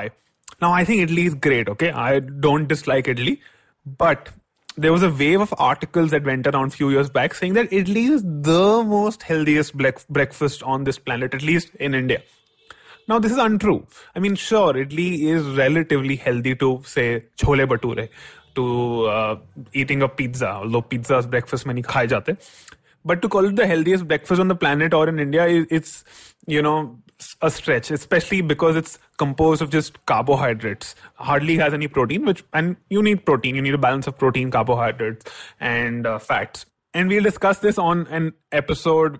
now 0.64 0.70
i 0.76 0.86
think 0.86 1.02
italy 1.02 1.24
is 1.32 1.34
great 1.48 1.68
okay 1.74 1.90
i 2.04 2.14
don't 2.46 2.72
dislike 2.72 3.10
italy 3.12 3.34
but 4.00 4.32
there 4.78 4.92
was 4.92 5.04
a 5.04 5.10
wave 5.10 5.42
of 5.42 5.54
articles 5.60 6.12
that 6.12 6.24
went 6.24 6.48
around 6.48 6.74
a 6.74 6.76
few 6.76 6.90
years 6.90 7.10
back 7.10 7.34
saying 7.36 7.54
that 7.54 7.72
Italy 7.72 8.06
is 8.06 8.24
the 8.24 8.84
most 8.84 9.24
healthiest 9.24 9.78
black 9.78 10.06
breakfast 10.08 10.64
on 10.64 10.84
this 10.84 10.98
planet, 10.98 11.34
at 11.34 11.44
least 11.44 11.70
in 11.76 11.94
India. 11.94 12.22
Now, 13.09 13.19
this 13.19 13.33
is 13.33 13.39
untrue. 13.39 13.87
I 14.15 14.19
mean, 14.19 14.35
sure, 14.35 14.77
Italy 14.77 15.29
is 15.29 15.45
relatively 15.57 16.17
healthy 16.17 16.55
to, 16.57 16.83
say, 16.85 17.25
chole 17.39 17.67
bature, 17.67 18.09
to 18.55 19.05
uh, 19.07 19.39
eating 19.73 20.03
a 20.03 20.09
pizza, 20.09 20.49
although 20.49 20.83
pizza's 20.83 21.27
breakfast 21.27 21.65
many 21.65 21.83
khai 21.83 22.07
jate. 22.07 22.37
But 23.05 23.23
to 23.23 23.29
call 23.29 23.47
it 23.47 23.57
the 23.57 23.67
healthiest 23.67 24.07
breakfast 24.07 24.41
on 24.41 24.49
the 24.49 24.55
planet 24.55 24.93
or 24.93 25.09
in 25.09 25.19
India, 25.19 25.47
it's, 25.71 26.05
you 26.47 26.61
know, 26.61 26.99
a 27.41 27.51
stretch, 27.51 27.91
especially 27.91 28.43
because 28.43 28.77
it's 28.77 28.99
composed 29.17 29.63
of 29.63 29.71
just 29.71 30.05
carbohydrates. 30.07 30.95
Hardly 31.15 31.57
has 31.57 31.73
any 31.73 31.89
protein, 31.89 32.25
which 32.25 32.45
and 32.53 32.77
you 32.91 33.03
need 33.03 33.25
protein. 33.25 33.55
You 33.55 33.63
need 33.63 33.75
a 33.75 33.79
balance 33.79 34.07
of 34.07 34.19
protein, 34.19 34.51
carbohydrates, 34.51 35.25
and 35.61 36.07
uh, 36.07 36.19
fats. 36.19 36.67
And 36.95 37.09
we'll 37.09 37.23
discuss 37.23 37.59
this 37.59 37.79
on 37.79 38.07
an 38.09 38.35
episode 38.53 39.19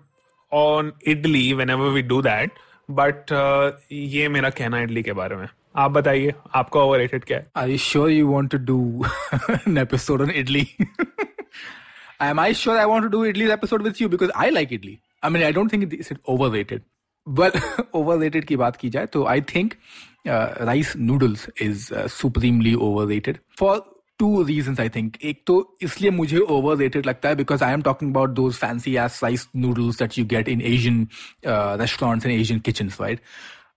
on 0.51 0.93
idli 1.05 1.55
whenever 1.55 1.91
we 1.91 2.01
do 2.01 2.21
that. 2.21 2.51
But 2.89 3.25
uh, 3.25 3.81
ये 3.91 4.29
मेरा 4.29 4.49
कहना 4.49 4.79
इडली 4.79 5.03
के 5.03 5.13
बारे 5.13 5.35
में। 5.35 5.47
आप 5.75 5.91
बताइए 5.91 6.33
आपका 6.55 6.79
over 6.79 6.97
rated 6.97 7.25
क्या 7.25 7.37
है? 7.37 7.51
I 7.55 7.77
sure 7.77 8.09
you 8.09 8.27
want 8.27 8.51
to 8.51 8.57
do 8.57 9.05
episode 9.81 10.21
on 10.21 10.31
idli 10.31 10.67
I 12.21 12.29
am 12.29 12.39
I 12.39 12.53
sure 12.53 12.77
I 12.77 12.85
want 12.85 13.03
to 13.03 13.09
do 13.09 13.25
episode 13.25 13.83
with 13.83 14.01
you 14.01 14.09
because 14.09 14.31
I 14.35 14.49
like 14.49 14.73
idli 14.73 14.99
I 15.23 15.31
mean 15.31 15.43
I 15.43 15.51
don't 15.51 15.73
think 15.73 15.93
it 15.93 16.17
overrated 16.49 16.81
but 17.29 17.51
overrated 18.17 18.45
की 18.45 18.55
बात 18.55 18.75
की 18.75 18.89
जाए 18.89 19.05
तो 19.05 19.25
I 19.25 19.41
think 19.41 19.73
rice 20.61 20.93
noodles 20.97 21.49
is 21.61 21.93
supremely 21.93 22.73
overrated 23.07 23.37
for 23.59 23.98
two 24.18 24.44
reasons 24.44 24.78
I 24.78 24.88
think. 24.88 25.16
एक 25.22 25.42
तो 25.46 25.76
इसलिए 25.82 26.10
मुझे 26.10 26.38
overrated 26.38 27.06
लगता 27.06 27.28
है 27.28 27.36
because 27.36 27.62
I 27.62 27.72
am 27.76 27.82
talking 27.82 28.12
about 28.14 28.34
those 28.40 28.60
fancy 28.64 28.96
ass 29.06 29.22
rice 29.22 29.46
noodles 29.54 29.96
that 30.02 30.16
you 30.18 30.24
get 30.24 30.48
in 30.48 30.62
Asian 30.62 31.08
uh, 31.46 31.76
restaurants 31.80 32.24
and 32.24 32.32
Asian 32.34 32.60
kitchens, 32.60 33.00
right? 33.00 33.20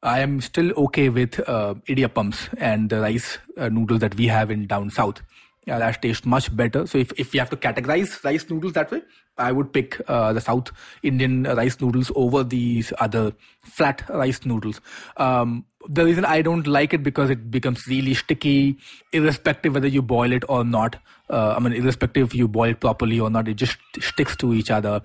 I 0.03 0.19
am 0.19 0.41
still 0.41 0.71
okay 0.77 1.09
with 1.09 1.39
uh, 1.47 1.73
idiyappams 1.89 2.53
and 2.59 2.89
the 2.89 3.01
rice 3.01 3.39
uh, 3.57 3.69
noodles 3.69 3.99
that 4.01 4.15
we 4.15 4.27
have 4.27 4.51
in 4.51 4.67
down 4.67 4.91
south. 4.91 5.21
Yeah, 5.65 5.79
that 5.79 6.01
taste 6.01 6.25
much 6.25 6.55
better. 6.55 6.87
So 6.87 6.97
if, 6.97 7.11
if 7.17 7.33
you 7.33 7.41
have 7.41 7.49
to 7.49 7.57
categorize 7.57 8.23
rice 8.23 8.45
noodles 8.49 8.73
that 8.73 8.89
way, 8.89 9.01
I 9.37 9.51
would 9.51 9.73
pick 9.73 9.99
uh, 10.07 10.31
the 10.31 10.39
South 10.39 10.71
Indian 11.03 11.43
rice 11.43 11.81
noodles 11.81 12.09
over 12.15 12.43
these 12.43 12.93
other 12.99 13.33
flat 13.63 14.07
rice 14.07 14.45
noodles. 14.45 14.79
Um, 15.17 15.65
the 15.89 16.05
reason 16.05 16.25
I 16.25 16.41
don't 16.41 16.67
like 16.67 16.93
it 16.93 17.03
because 17.03 17.29
it 17.29 17.49
becomes 17.49 17.87
really 17.87 18.13
sticky, 18.13 18.77
irrespective 19.13 19.73
whether 19.73 19.87
you 19.87 20.01
boil 20.01 20.31
it 20.31 20.43
or 20.49 20.63
not. 20.63 20.97
Uh, 21.29 21.55
I 21.57 21.59
mean, 21.59 21.73
irrespective 21.73 22.27
if 22.27 22.35
you 22.35 22.47
boil 22.47 22.71
it 22.71 22.79
properly 22.79 23.19
or 23.19 23.29
not, 23.29 23.47
it 23.47 23.55
just 23.55 23.77
sticks 23.99 24.35
to 24.37 24.53
each 24.53 24.71
other. 24.71 25.01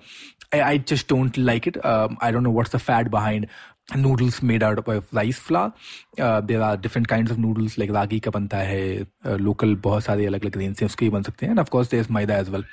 I, 0.51 0.61
I 0.61 0.77
just 0.77 1.07
don't 1.07 1.37
like 1.37 1.67
it. 1.67 1.83
Um, 1.85 2.17
I 2.21 2.31
don't 2.31 2.43
know 2.43 2.51
what's 2.51 2.71
the 2.71 2.79
fad 2.79 3.11
behind 3.11 3.47
noodles 3.95 4.41
made 4.41 4.63
out 4.63 4.79
of 4.79 5.13
rice 5.13 5.37
flour. 5.37 5.73
Uh, 6.17 6.41
there 6.41 6.61
are 6.61 6.77
different 6.77 7.07
kinds 7.07 7.31
of 7.31 7.37
noodles 7.37 7.77
like 7.77 7.89
ragi 7.89 8.19
का 8.19 8.31
बनता 8.31 8.57
है 8.57 9.05
uh, 9.25 9.37
local 9.49 9.75
बहुत 9.87 10.03
सारे 10.03 10.25
अलग 10.25 10.45
अलग 10.45 10.53
grains 10.57 10.79
हैं 10.81 10.85
उसके 10.85 11.05
भी 11.05 11.09
बन 11.09 11.23
सकते 11.23 11.45
हैं 11.45 11.53
and 11.53 11.63
of 11.65 11.71
course 11.75 11.91
there's 11.93 12.09
maida 12.09 12.39
as 12.43 12.49
well. 12.49 12.63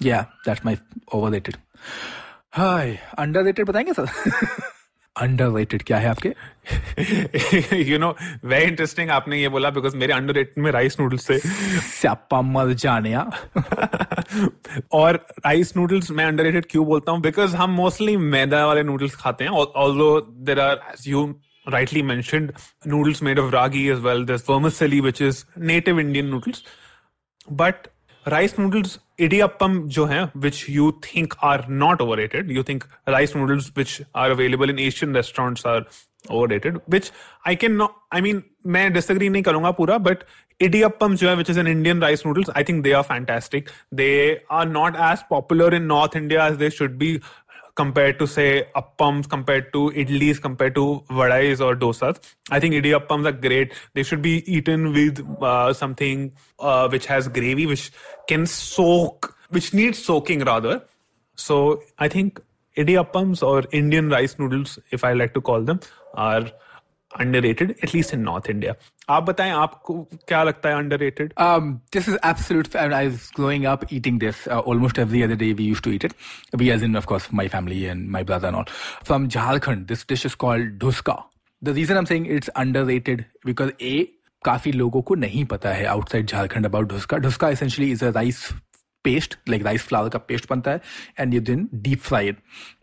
Yeah, 0.00 0.26
that's 0.44 0.64
my 0.64 0.78
overrated. 1.12 1.58
Hi, 2.58 2.98
underrated 3.18 3.66
बताएंगे 3.66 3.92
सर? 3.92 4.06
अंडररेटेड 5.19 5.83
क्या 5.83 5.97
है 5.97 6.07
आपके? 6.07 6.29
यू 7.91 7.99
नो 7.99 8.15
वेरी 8.45 8.65
इंटरेस्टिंग 8.65 9.09
आपने 9.09 9.41
ये 9.41 9.49
बोला 9.49 9.69
बिकॉज़ 9.69 9.97
मेरे 9.97 10.13
अंडररेटेड 10.13 10.63
में 10.63 10.71
राइस 10.71 10.99
नूडल्स 10.99 11.25
से 11.25 11.39
सप्पा 11.79 12.41
मर 12.41 12.73
जाने 12.73 13.13
हाँ। 13.13 13.31
और 14.91 15.25
राइस 15.45 15.77
नूडल्स 15.77 16.11
मैं 16.11 16.25
अंडररेटेड 16.25 16.65
क्यों 16.69 16.85
बोलता 16.85 17.11
हूँ? 17.11 17.21
बिकॉज़ 17.21 17.55
हम 17.55 17.69
मोस्टली 17.69 18.17
मैदा 18.17 18.65
वाले 18.65 18.83
नूडल्स 18.83 19.15
खाते 19.15 19.43
हैं 19.43 19.51
although 19.51 20.21
there 20.21 20.59
are 20.59 20.75
as 20.75 21.07
you 21.07 21.35
rightly 21.69 22.01
मैं 22.01 22.39
noodles 22.87 23.23
made 23.23 23.39
of 23.39 23.53
ragi 23.53 23.89
as 23.89 23.99
well 23.99 24.25
this 24.25 24.81
which 24.81 25.21
is 25.21 25.45
native 25.57 25.99
Indian 25.99 26.25
noodles 26.25 26.63
but 27.51 27.75
rice 28.25 28.57
noodles 28.57 28.99
idiyappam 29.19 29.87
jo 29.87 30.07
which 30.33 30.69
you 30.69 30.99
think 31.01 31.35
are 31.41 31.65
not 31.67 32.01
overrated 32.01 32.49
you 32.49 32.63
think 32.63 32.87
rice 33.07 33.35
noodles 33.35 33.71
which 33.75 34.01
are 34.13 34.31
available 34.31 34.69
in 34.69 34.79
asian 34.79 35.13
restaurants 35.13 35.65
are 35.65 35.85
overrated 36.29 36.79
which 36.85 37.11
i 37.45 37.55
can 37.55 37.81
i 38.11 38.21
mean 38.21 38.43
main 38.63 38.93
disagree 38.93 39.29
nahi 39.29 39.43
karunga 39.43 39.75
pura 39.75 39.99
but 39.99 40.23
idiyappam 40.59 41.17
jo 41.17 41.35
which 41.35 41.49
is 41.49 41.57
an 41.57 41.67
indian 41.67 41.99
rice 41.99 42.25
noodles 42.25 42.49
i 42.55 42.63
think 42.63 42.83
they 42.83 42.93
are 42.93 43.03
fantastic. 43.03 43.69
They 43.91 44.41
are 44.49 44.65
not 44.65 44.95
as 44.95 45.23
popular 45.23 45.73
in 45.73 45.87
north 45.87 46.15
india 46.15 46.43
as 46.43 46.57
they 46.57 46.69
should 46.69 46.97
be 46.97 47.21
compared 47.81 48.19
to 48.19 48.27
say 48.27 48.47
appams, 48.75 49.27
compared 49.35 49.71
to 49.73 49.81
idlis, 50.03 50.41
compared 50.47 50.75
to 50.75 50.85
vadais 51.19 51.63
or 51.67 51.75
dosas. 51.83 52.21
I 52.57 52.59
think 52.59 52.75
idiyappams 52.75 53.25
are 53.31 53.37
great. 53.47 53.73
They 53.95 54.03
should 54.03 54.21
be 54.21 54.35
eaten 54.55 54.93
with 54.93 55.25
uh, 55.41 55.73
something 55.73 56.31
uh, 56.59 56.87
which 56.89 57.07
has 57.07 57.27
gravy, 57.39 57.65
which 57.65 57.91
can 58.27 58.45
soak, 58.45 59.35
which 59.49 59.73
needs 59.73 60.03
soaking 60.11 60.43
rather. 60.51 60.75
So 61.35 61.81
I 61.97 62.07
think 62.07 62.41
idiyappams 62.77 63.41
or 63.51 63.63
Indian 63.71 64.09
rice 64.09 64.37
noodles, 64.37 64.77
if 64.91 65.03
I 65.03 65.13
like 65.13 65.33
to 65.33 65.41
call 65.41 65.61
them, 65.61 65.79
are 66.13 66.45
underrated, 67.19 67.75
at 67.83 67.93
least 67.93 68.13
in 68.13 68.23
North 68.23 68.49
India. 68.49 68.75
आप 69.09 69.23
बताएँ 69.23 69.51
आपको 69.51 69.93
क्या 70.27 70.43
लगता 70.43 70.69
है 70.69 70.75
underrated? 70.75 71.33
Um, 71.37 71.81
this 71.91 72.07
is 72.07 72.17
absolute. 72.23 72.75
I 72.75 73.07
was 73.07 73.29
growing 73.31 73.65
up 73.65 73.85
eating 73.91 74.19
this 74.19 74.47
uh, 74.47 74.59
almost 74.59 74.97
every 74.97 75.23
other 75.23 75.35
day. 75.35 75.53
We 75.53 75.63
used 75.63 75.83
to 75.83 75.91
eat 75.91 76.03
it. 76.03 76.13
We, 76.57 76.71
as 76.71 76.81
in, 76.81 76.95
of 76.95 77.07
course, 77.07 77.31
my 77.31 77.47
family 77.47 77.85
and 77.87 78.09
my 78.09 78.23
brother 78.23 78.47
and 78.47 78.55
all. 78.55 78.65
From 79.03 79.29
Jharkhand, 79.29 79.87
this 79.87 80.03
dish 80.03 80.25
is 80.25 80.35
called 80.35 80.79
dhuska. 80.79 81.23
The 81.61 81.73
reason 81.73 81.97
I'm 81.97 82.05
saying 82.05 82.25
it's 82.25 82.49
underrated 82.55 83.25
because 83.45 83.71
a 83.81 84.07
काफ़ी 84.45 84.71
लोगों 84.71 85.01
को 85.01 85.15
नहीं 85.15 85.45
पता 85.45 85.69
है 85.69 85.85
outside 85.85 86.27
Jharkhand 86.27 86.65
about 86.65 86.87
dhuska 86.89 87.17
dhuska 87.17 87.47
essentially 87.47 87.91
is 87.95 88.01
a 88.01 88.11
rice 88.11 88.39
paste 89.07 89.35
like 89.49 89.65
rice 89.67 89.83
flour 89.89 90.09
का 90.09 90.19
paste 90.19 90.49
बनता 90.49 90.71
है 90.71 90.81
and 91.19 91.33
you 91.33 91.41
then 91.41 91.69
deep 91.73 91.99
fried 91.99 92.35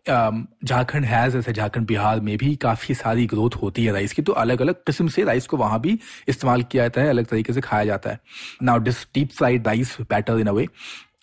Jharkhand 0.09 1.05
has 1.05 1.37
ऐसे 1.39 1.53
झारखंड, 1.53 1.87
बिहार 1.87 2.21
में 2.21 2.37
भी 2.39 2.55
काफ़ी 2.57 2.95
सारी 2.95 3.27
ग्रोथ 3.27 3.57
होती 3.63 3.85
है 3.85 3.93
राइस 3.93 4.13
की 4.13 4.23
तो 4.23 4.33
अलग 4.35 4.61
अलग 4.63 4.83
किस्म 4.87 5.09
से 5.09 5.25
राइस 5.25 5.47
को 5.47 5.57
वहाँ 5.57 5.81
भी 5.81 5.99
इस्तेमाल 6.29 6.63
किया 6.63 6.83
जाता 6.85 7.01
है, 7.01 7.09
अलग 7.09 7.27
तरीके 7.27 7.53
से 7.53 7.61
खाया 7.61 7.85
जाता 7.85 8.11
है। 8.11 8.19
Now 8.63 8.79
this 8.79 9.07
deep 9.15 9.31
fried 9.39 9.67
rice 9.67 9.97
batter 10.11 10.39
in 10.41 10.47
a 10.47 10.53
way 10.53 10.67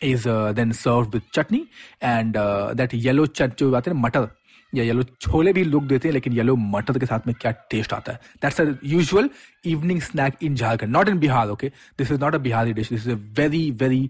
is 0.03 0.27
then 0.55 0.71
serve 0.73 1.09
with 1.13 1.21
chutney 1.33 1.65
and 2.03 2.33
that 2.77 2.93
yellow 2.95 3.25
चट 3.27 3.57
जो 3.59 3.71
बात 3.71 3.87
है 3.87 3.93
मटर, 3.95 4.27
या 4.73 4.83
येलो 4.83 5.03
छोले 5.21 5.53
भी 5.53 5.63
लुक 5.63 5.83
देते 5.83 6.07
हैं, 6.07 6.13
लेकिन 6.13 6.33
येलो 6.33 6.55
मटर 6.55 6.97
के 6.99 7.05
साथ 7.05 7.27
में 7.27 7.35
क्या 7.41 7.51
टेस्ट 7.71 7.93
आता 7.93 8.11
है? 8.11 8.19
That's 8.41 8.61
a 8.61 8.65
usual 8.85 9.29
evening 9.65 10.01
snack 10.01 10.43
in 10.43 10.55
Jharkhand 10.55 10.91
not 10.91 11.09
in 11.09 11.19
Bihar 11.19 11.49
okay 11.49 11.71
this 11.99 12.11
is 12.11 12.19
not 12.21 12.35
a 12.35 12.37
Bihari 12.39 12.73
dish 12.73 12.89
this 12.89 13.07
is 13.07 13.11
a 13.11 13.19
very 13.37 13.69
very 13.81 14.09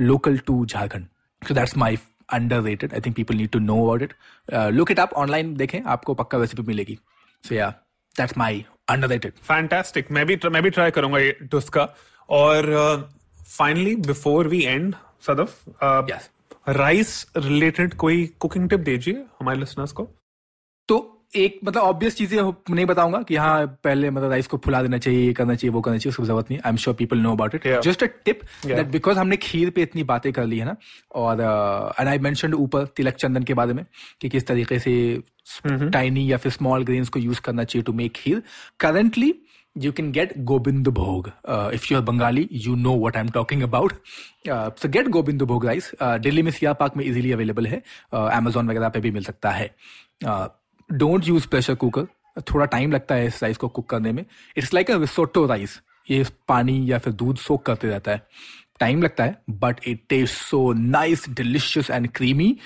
local 0.00 0.38
to 0.38 0.64
Jharkhand. 0.66 1.06
So 1.42 1.54
that's 1.54 1.76
my 1.76 1.96
under 2.32 2.60
I 2.94 3.00
think 3.00 3.16
people 3.16 3.34
need 3.34 3.50
to 3.50 3.58
know 3.58 3.82
about 3.82 4.02
it 4.02 4.12
look 4.54 4.90
it 4.90 5.00
आप 5.00 5.12
online 5.12 5.54
देखें 5.54 5.80
आपको 5.82 6.14
पक्का 6.14 6.38
recipe 6.38 6.62
मिलेगी. 6.62 6.98
So 7.48 7.54
yeah 7.54 7.74
that's 8.16 8.38
my 8.38 8.64
under 8.88 9.18
Fantastic. 9.50 10.02
मैं 10.10 10.26
भी 10.26 10.38
मैं 10.50 10.62
भी 10.62 10.70
try 10.70 10.90
करूँगा 10.90 11.18
ये 11.18 11.30
टुस्का 11.30 11.88
और 12.28 12.64
finally 13.48 13.96
before 13.96 14.48
we 14.48 14.62
end 14.62 14.94
Sadaf 15.26 15.62
Yes. 15.84 16.30
Rice 16.68 17.26
related 17.36 17.94
कोई 17.94 18.30
कुकिंग 18.40 18.70
टिप 18.70 18.80
दीजिए 18.80 19.24
हमारे 19.40 19.58
लिसनर्स 19.58 19.92
को. 19.92 20.08
एक 21.36 21.60
मतलब 21.64 21.82
ऑब्वियस 21.82 22.16
चीज़ें 22.16 22.40
हो- 22.40 22.70
नहीं 22.70 22.86
बताऊँगा 22.86 23.22
कि 23.22 23.36
हाँ 23.36 23.66
पहले 23.66 24.10
मतलब 24.10 24.30
राइस 24.30 24.46
को 24.46 24.56
फुला 24.56 24.82
देना 24.82 24.98
चाहिए 24.98 25.26
ये 25.26 25.32
करना 25.32 25.54
चाहिए 25.54 25.72
वो 25.72 25.80
करना 25.80 25.96
चाहिए 25.96 26.10
उसकी 26.10 26.22
ज़रूरत 26.22 26.50
नहीं। 26.50 26.60
I 26.66 26.70
am 26.70 26.76
sure 26.76 26.96
people 26.96 27.18
know 27.18 27.32
about 27.32 27.54
it 27.54 27.66
just 27.82 28.02
a 28.02 28.06
tip 28.06 28.40
that 28.76 28.86
because 28.86 29.18
हमने 29.18 29.36
खीर 29.36 29.70
पे 29.70 29.82
इतनी 29.82 30.02
बातें 30.02 30.32
कर 30.32 30.44
ली 30.46 30.58
है 30.58 30.64
ना 30.64 30.76
और 31.14 31.34
एंड 32.00 32.08
आई 32.08 32.18
मेंशनड 32.18 32.54
ऊपर 32.54 32.84
तिलक 32.84 33.14
चंदन 33.14 33.42
के 33.42 33.54
बारे 33.54 33.72
में 33.72 33.86
कि 34.20 34.28
किस 34.28 34.46
तरीके 34.46 34.78
से 34.78 35.22
टाइनी 35.66 36.32
या 36.32 36.36
फिर 36.36 36.52
स्मॉल 36.52 36.84
ग्रेन्स 36.84 37.08
को 37.08 37.20
यूज़ 37.20 37.40
करना 37.40 37.64
चाहिए 37.64 37.82
to 37.82 37.92
make 37.92 38.12
kheer. 38.12 38.42
Currently 38.80 39.34
you 39.78 39.90
can 39.90 40.06
get 40.12 40.30
Gobind 40.50 40.88
Bhog. 40.94 41.26
Uh, 41.50 41.70
if 41.74 41.82
you're 41.82 42.02
Bengali, 42.06 42.42
you 42.66 42.72
know 42.76 42.94
what 43.02 43.18
I'm 43.18 43.28
talking 43.36 43.60
about. 43.60 43.92
Uh, 44.48 44.70
so 44.80 44.88
get 44.96 45.08
Gobind 45.16 45.42
Bhog 45.42 45.64
rice. 45.64 45.94
Uh, 46.02 46.18
Delhi 46.18 46.42
में 46.42 46.50
Siya 46.50 46.72
park 46.72 46.96
में 46.96 47.04
easily 47.04 47.32
available 47.32 47.66
है। 47.66 47.82
Amazon 48.14 48.64
uh, 48.64 48.70
वगैरह 48.70 48.88
पे 48.88 49.00
भी 49.00 49.10
मिल 49.10 49.24
सकता 49.24 49.50
है। 49.50 49.74
Don't 50.92 51.26
use 51.26 51.48
pressure 51.48 51.74
cooker 51.74 52.06
थोड़ा 52.40 52.66
टाइम 52.66 52.92
लगता 52.92 53.14
है 53.14 53.26
इस 53.26 53.42
राइस 53.42 53.56
को 53.56 53.68
कुक 53.68 53.90
करने 53.90 54.12
में. 54.12 54.24
It's 54.56 54.74
like 54.74 54.90
a 54.90 54.98
risotto 54.98 55.46
rice 55.46 55.80
ये 56.10 56.26
पानी 56.48 56.92
या 56.92 56.98
फिर 56.98 57.12
दूध 57.12 57.36
सोक 57.36 57.66
करते 57.66 57.88
रहता 57.88 58.10
है. 58.10 58.26
टाइम 58.80 59.02
लगता 59.02 59.24
है 59.24 59.42
but 59.50 59.80
it 59.88 60.04
taste 60.08 60.34
so 60.34 60.72
nice 60.72 61.28
delicious 61.28 61.90
and 61.90 62.10
creamy 62.10 62.56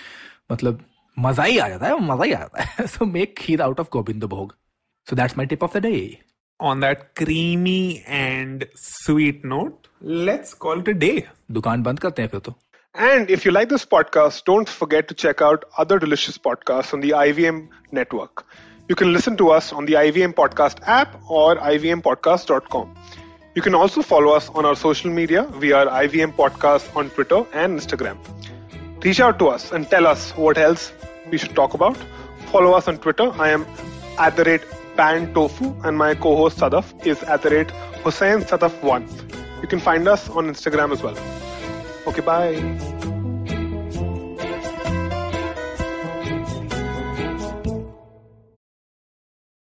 मतलब 0.52 0.84
मज़ा 1.18 1.44
ही 1.44 1.58
आ 1.58 1.68
जाता 1.68 1.86
है 1.86 2.00
मज़ा 2.00 2.24
ही 2.24 2.32
आ 2.32 2.38
जाता 2.38 2.62
है. 2.62 2.86
So 2.86 3.04
make 3.04 3.34
kheer 3.38 3.62
out 3.62 3.80
of 3.80 3.88
Gobind 3.92 4.24
Bhog. 4.24 4.54
So 5.10 5.16
that's 5.16 5.38
my 5.38 5.46
tip 5.46 5.64
of 5.64 5.78
the 5.78 5.82
day 5.82 6.18
On 6.60 6.80
that 6.80 7.00
creamy 7.14 8.04
and 8.08 8.64
sweet 8.74 9.44
note, 9.44 9.88
let's 10.00 10.54
call 10.54 10.78
it 10.78 10.88
a 10.88 10.94
day. 10.94 11.22
दुकान 11.50 11.82
बंद 11.82 11.98
करते 11.98 12.22
हैं 12.22 12.28
फिर 12.28 12.40
तो. 12.40 12.54
And 12.96 13.28
if 13.28 13.44
you 13.44 13.50
like 13.50 13.68
this 13.68 13.84
podcast, 13.84 14.44
don't 14.44 14.68
forget 14.68 15.08
to 15.08 15.14
check 15.14 15.42
out 15.42 15.64
other 15.76 15.98
delicious 15.98 16.38
podcasts 16.38 16.94
on 16.94 17.00
the 17.00 17.10
IVM 17.10 17.68
network. 17.90 18.46
You 18.88 18.94
can 18.94 19.12
listen 19.12 19.36
to 19.38 19.50
us 19.50 19.72
on 19.72 19.86
the 19.86 19.94
IVM 19.94 20.34
Podcast 20.34 20.78
app 20.86 21.20
or 21.28 21.56
ivmpodcast.com. 21.56 22.94
You 23.56 23.62
can 23.62 23.74
also 23.74 24.00
follow 24.00 24.32
us 24.32 24.48
on 24.50 24.64
our 24.64 24.76
social 24.76 25.10
media. 25.10 25.42
We 25.42 25.72
are 25.72 25.86
IVM 25.86 26.36
Podcast 26.36 26.94
on 26.94 27.10
Twitter 27.10 27.44
and 27.52 27.80
Instagram. 27.80 28.16
Reach 29.02 29.18
out 29.18 29.40
to 29.40 29.48
us 29.48 29.72
and 29.72 29.90
tell 29.90 30.06
us 30.06 30.30
what 30.32 30.56
else 30.56 30.92
we 31.30 31.38
should 31.38 31.56
talk 31.56 31.74
about. 31.74 31.96
Follow 32.52 32.74
us 32.74 32.86
on 32.86 32.98
Twitter. 32.98 33.32
I 33.32 33.48
am 33.48 33.66
at 34.18 34.36
the 34.36 34.44
rate 34.44 34.64
Pan 34.96 35.34
Tofu 35.34 35.74
and 35.82 35.98
my 35.98 36.14
co-host 36.14 36.58
Sadaf 36.58 37.04
is 37.04 37.24
at 37.24 37.42
the 37.42 37.50
rate 37.50 37.70
Hussein 38.04 38.42
Sadaf1. 38.42 39.62
You 39.62 39.66
can 39.66 39.80
find 39.80 40.06
us 40.06 40.28
on 40.28 40.46
Instagram 40.46 40.92
as 40.92 41.02
well. 41.02 41.43
Okay, 42.06 42.20
bye. 42.20 43.13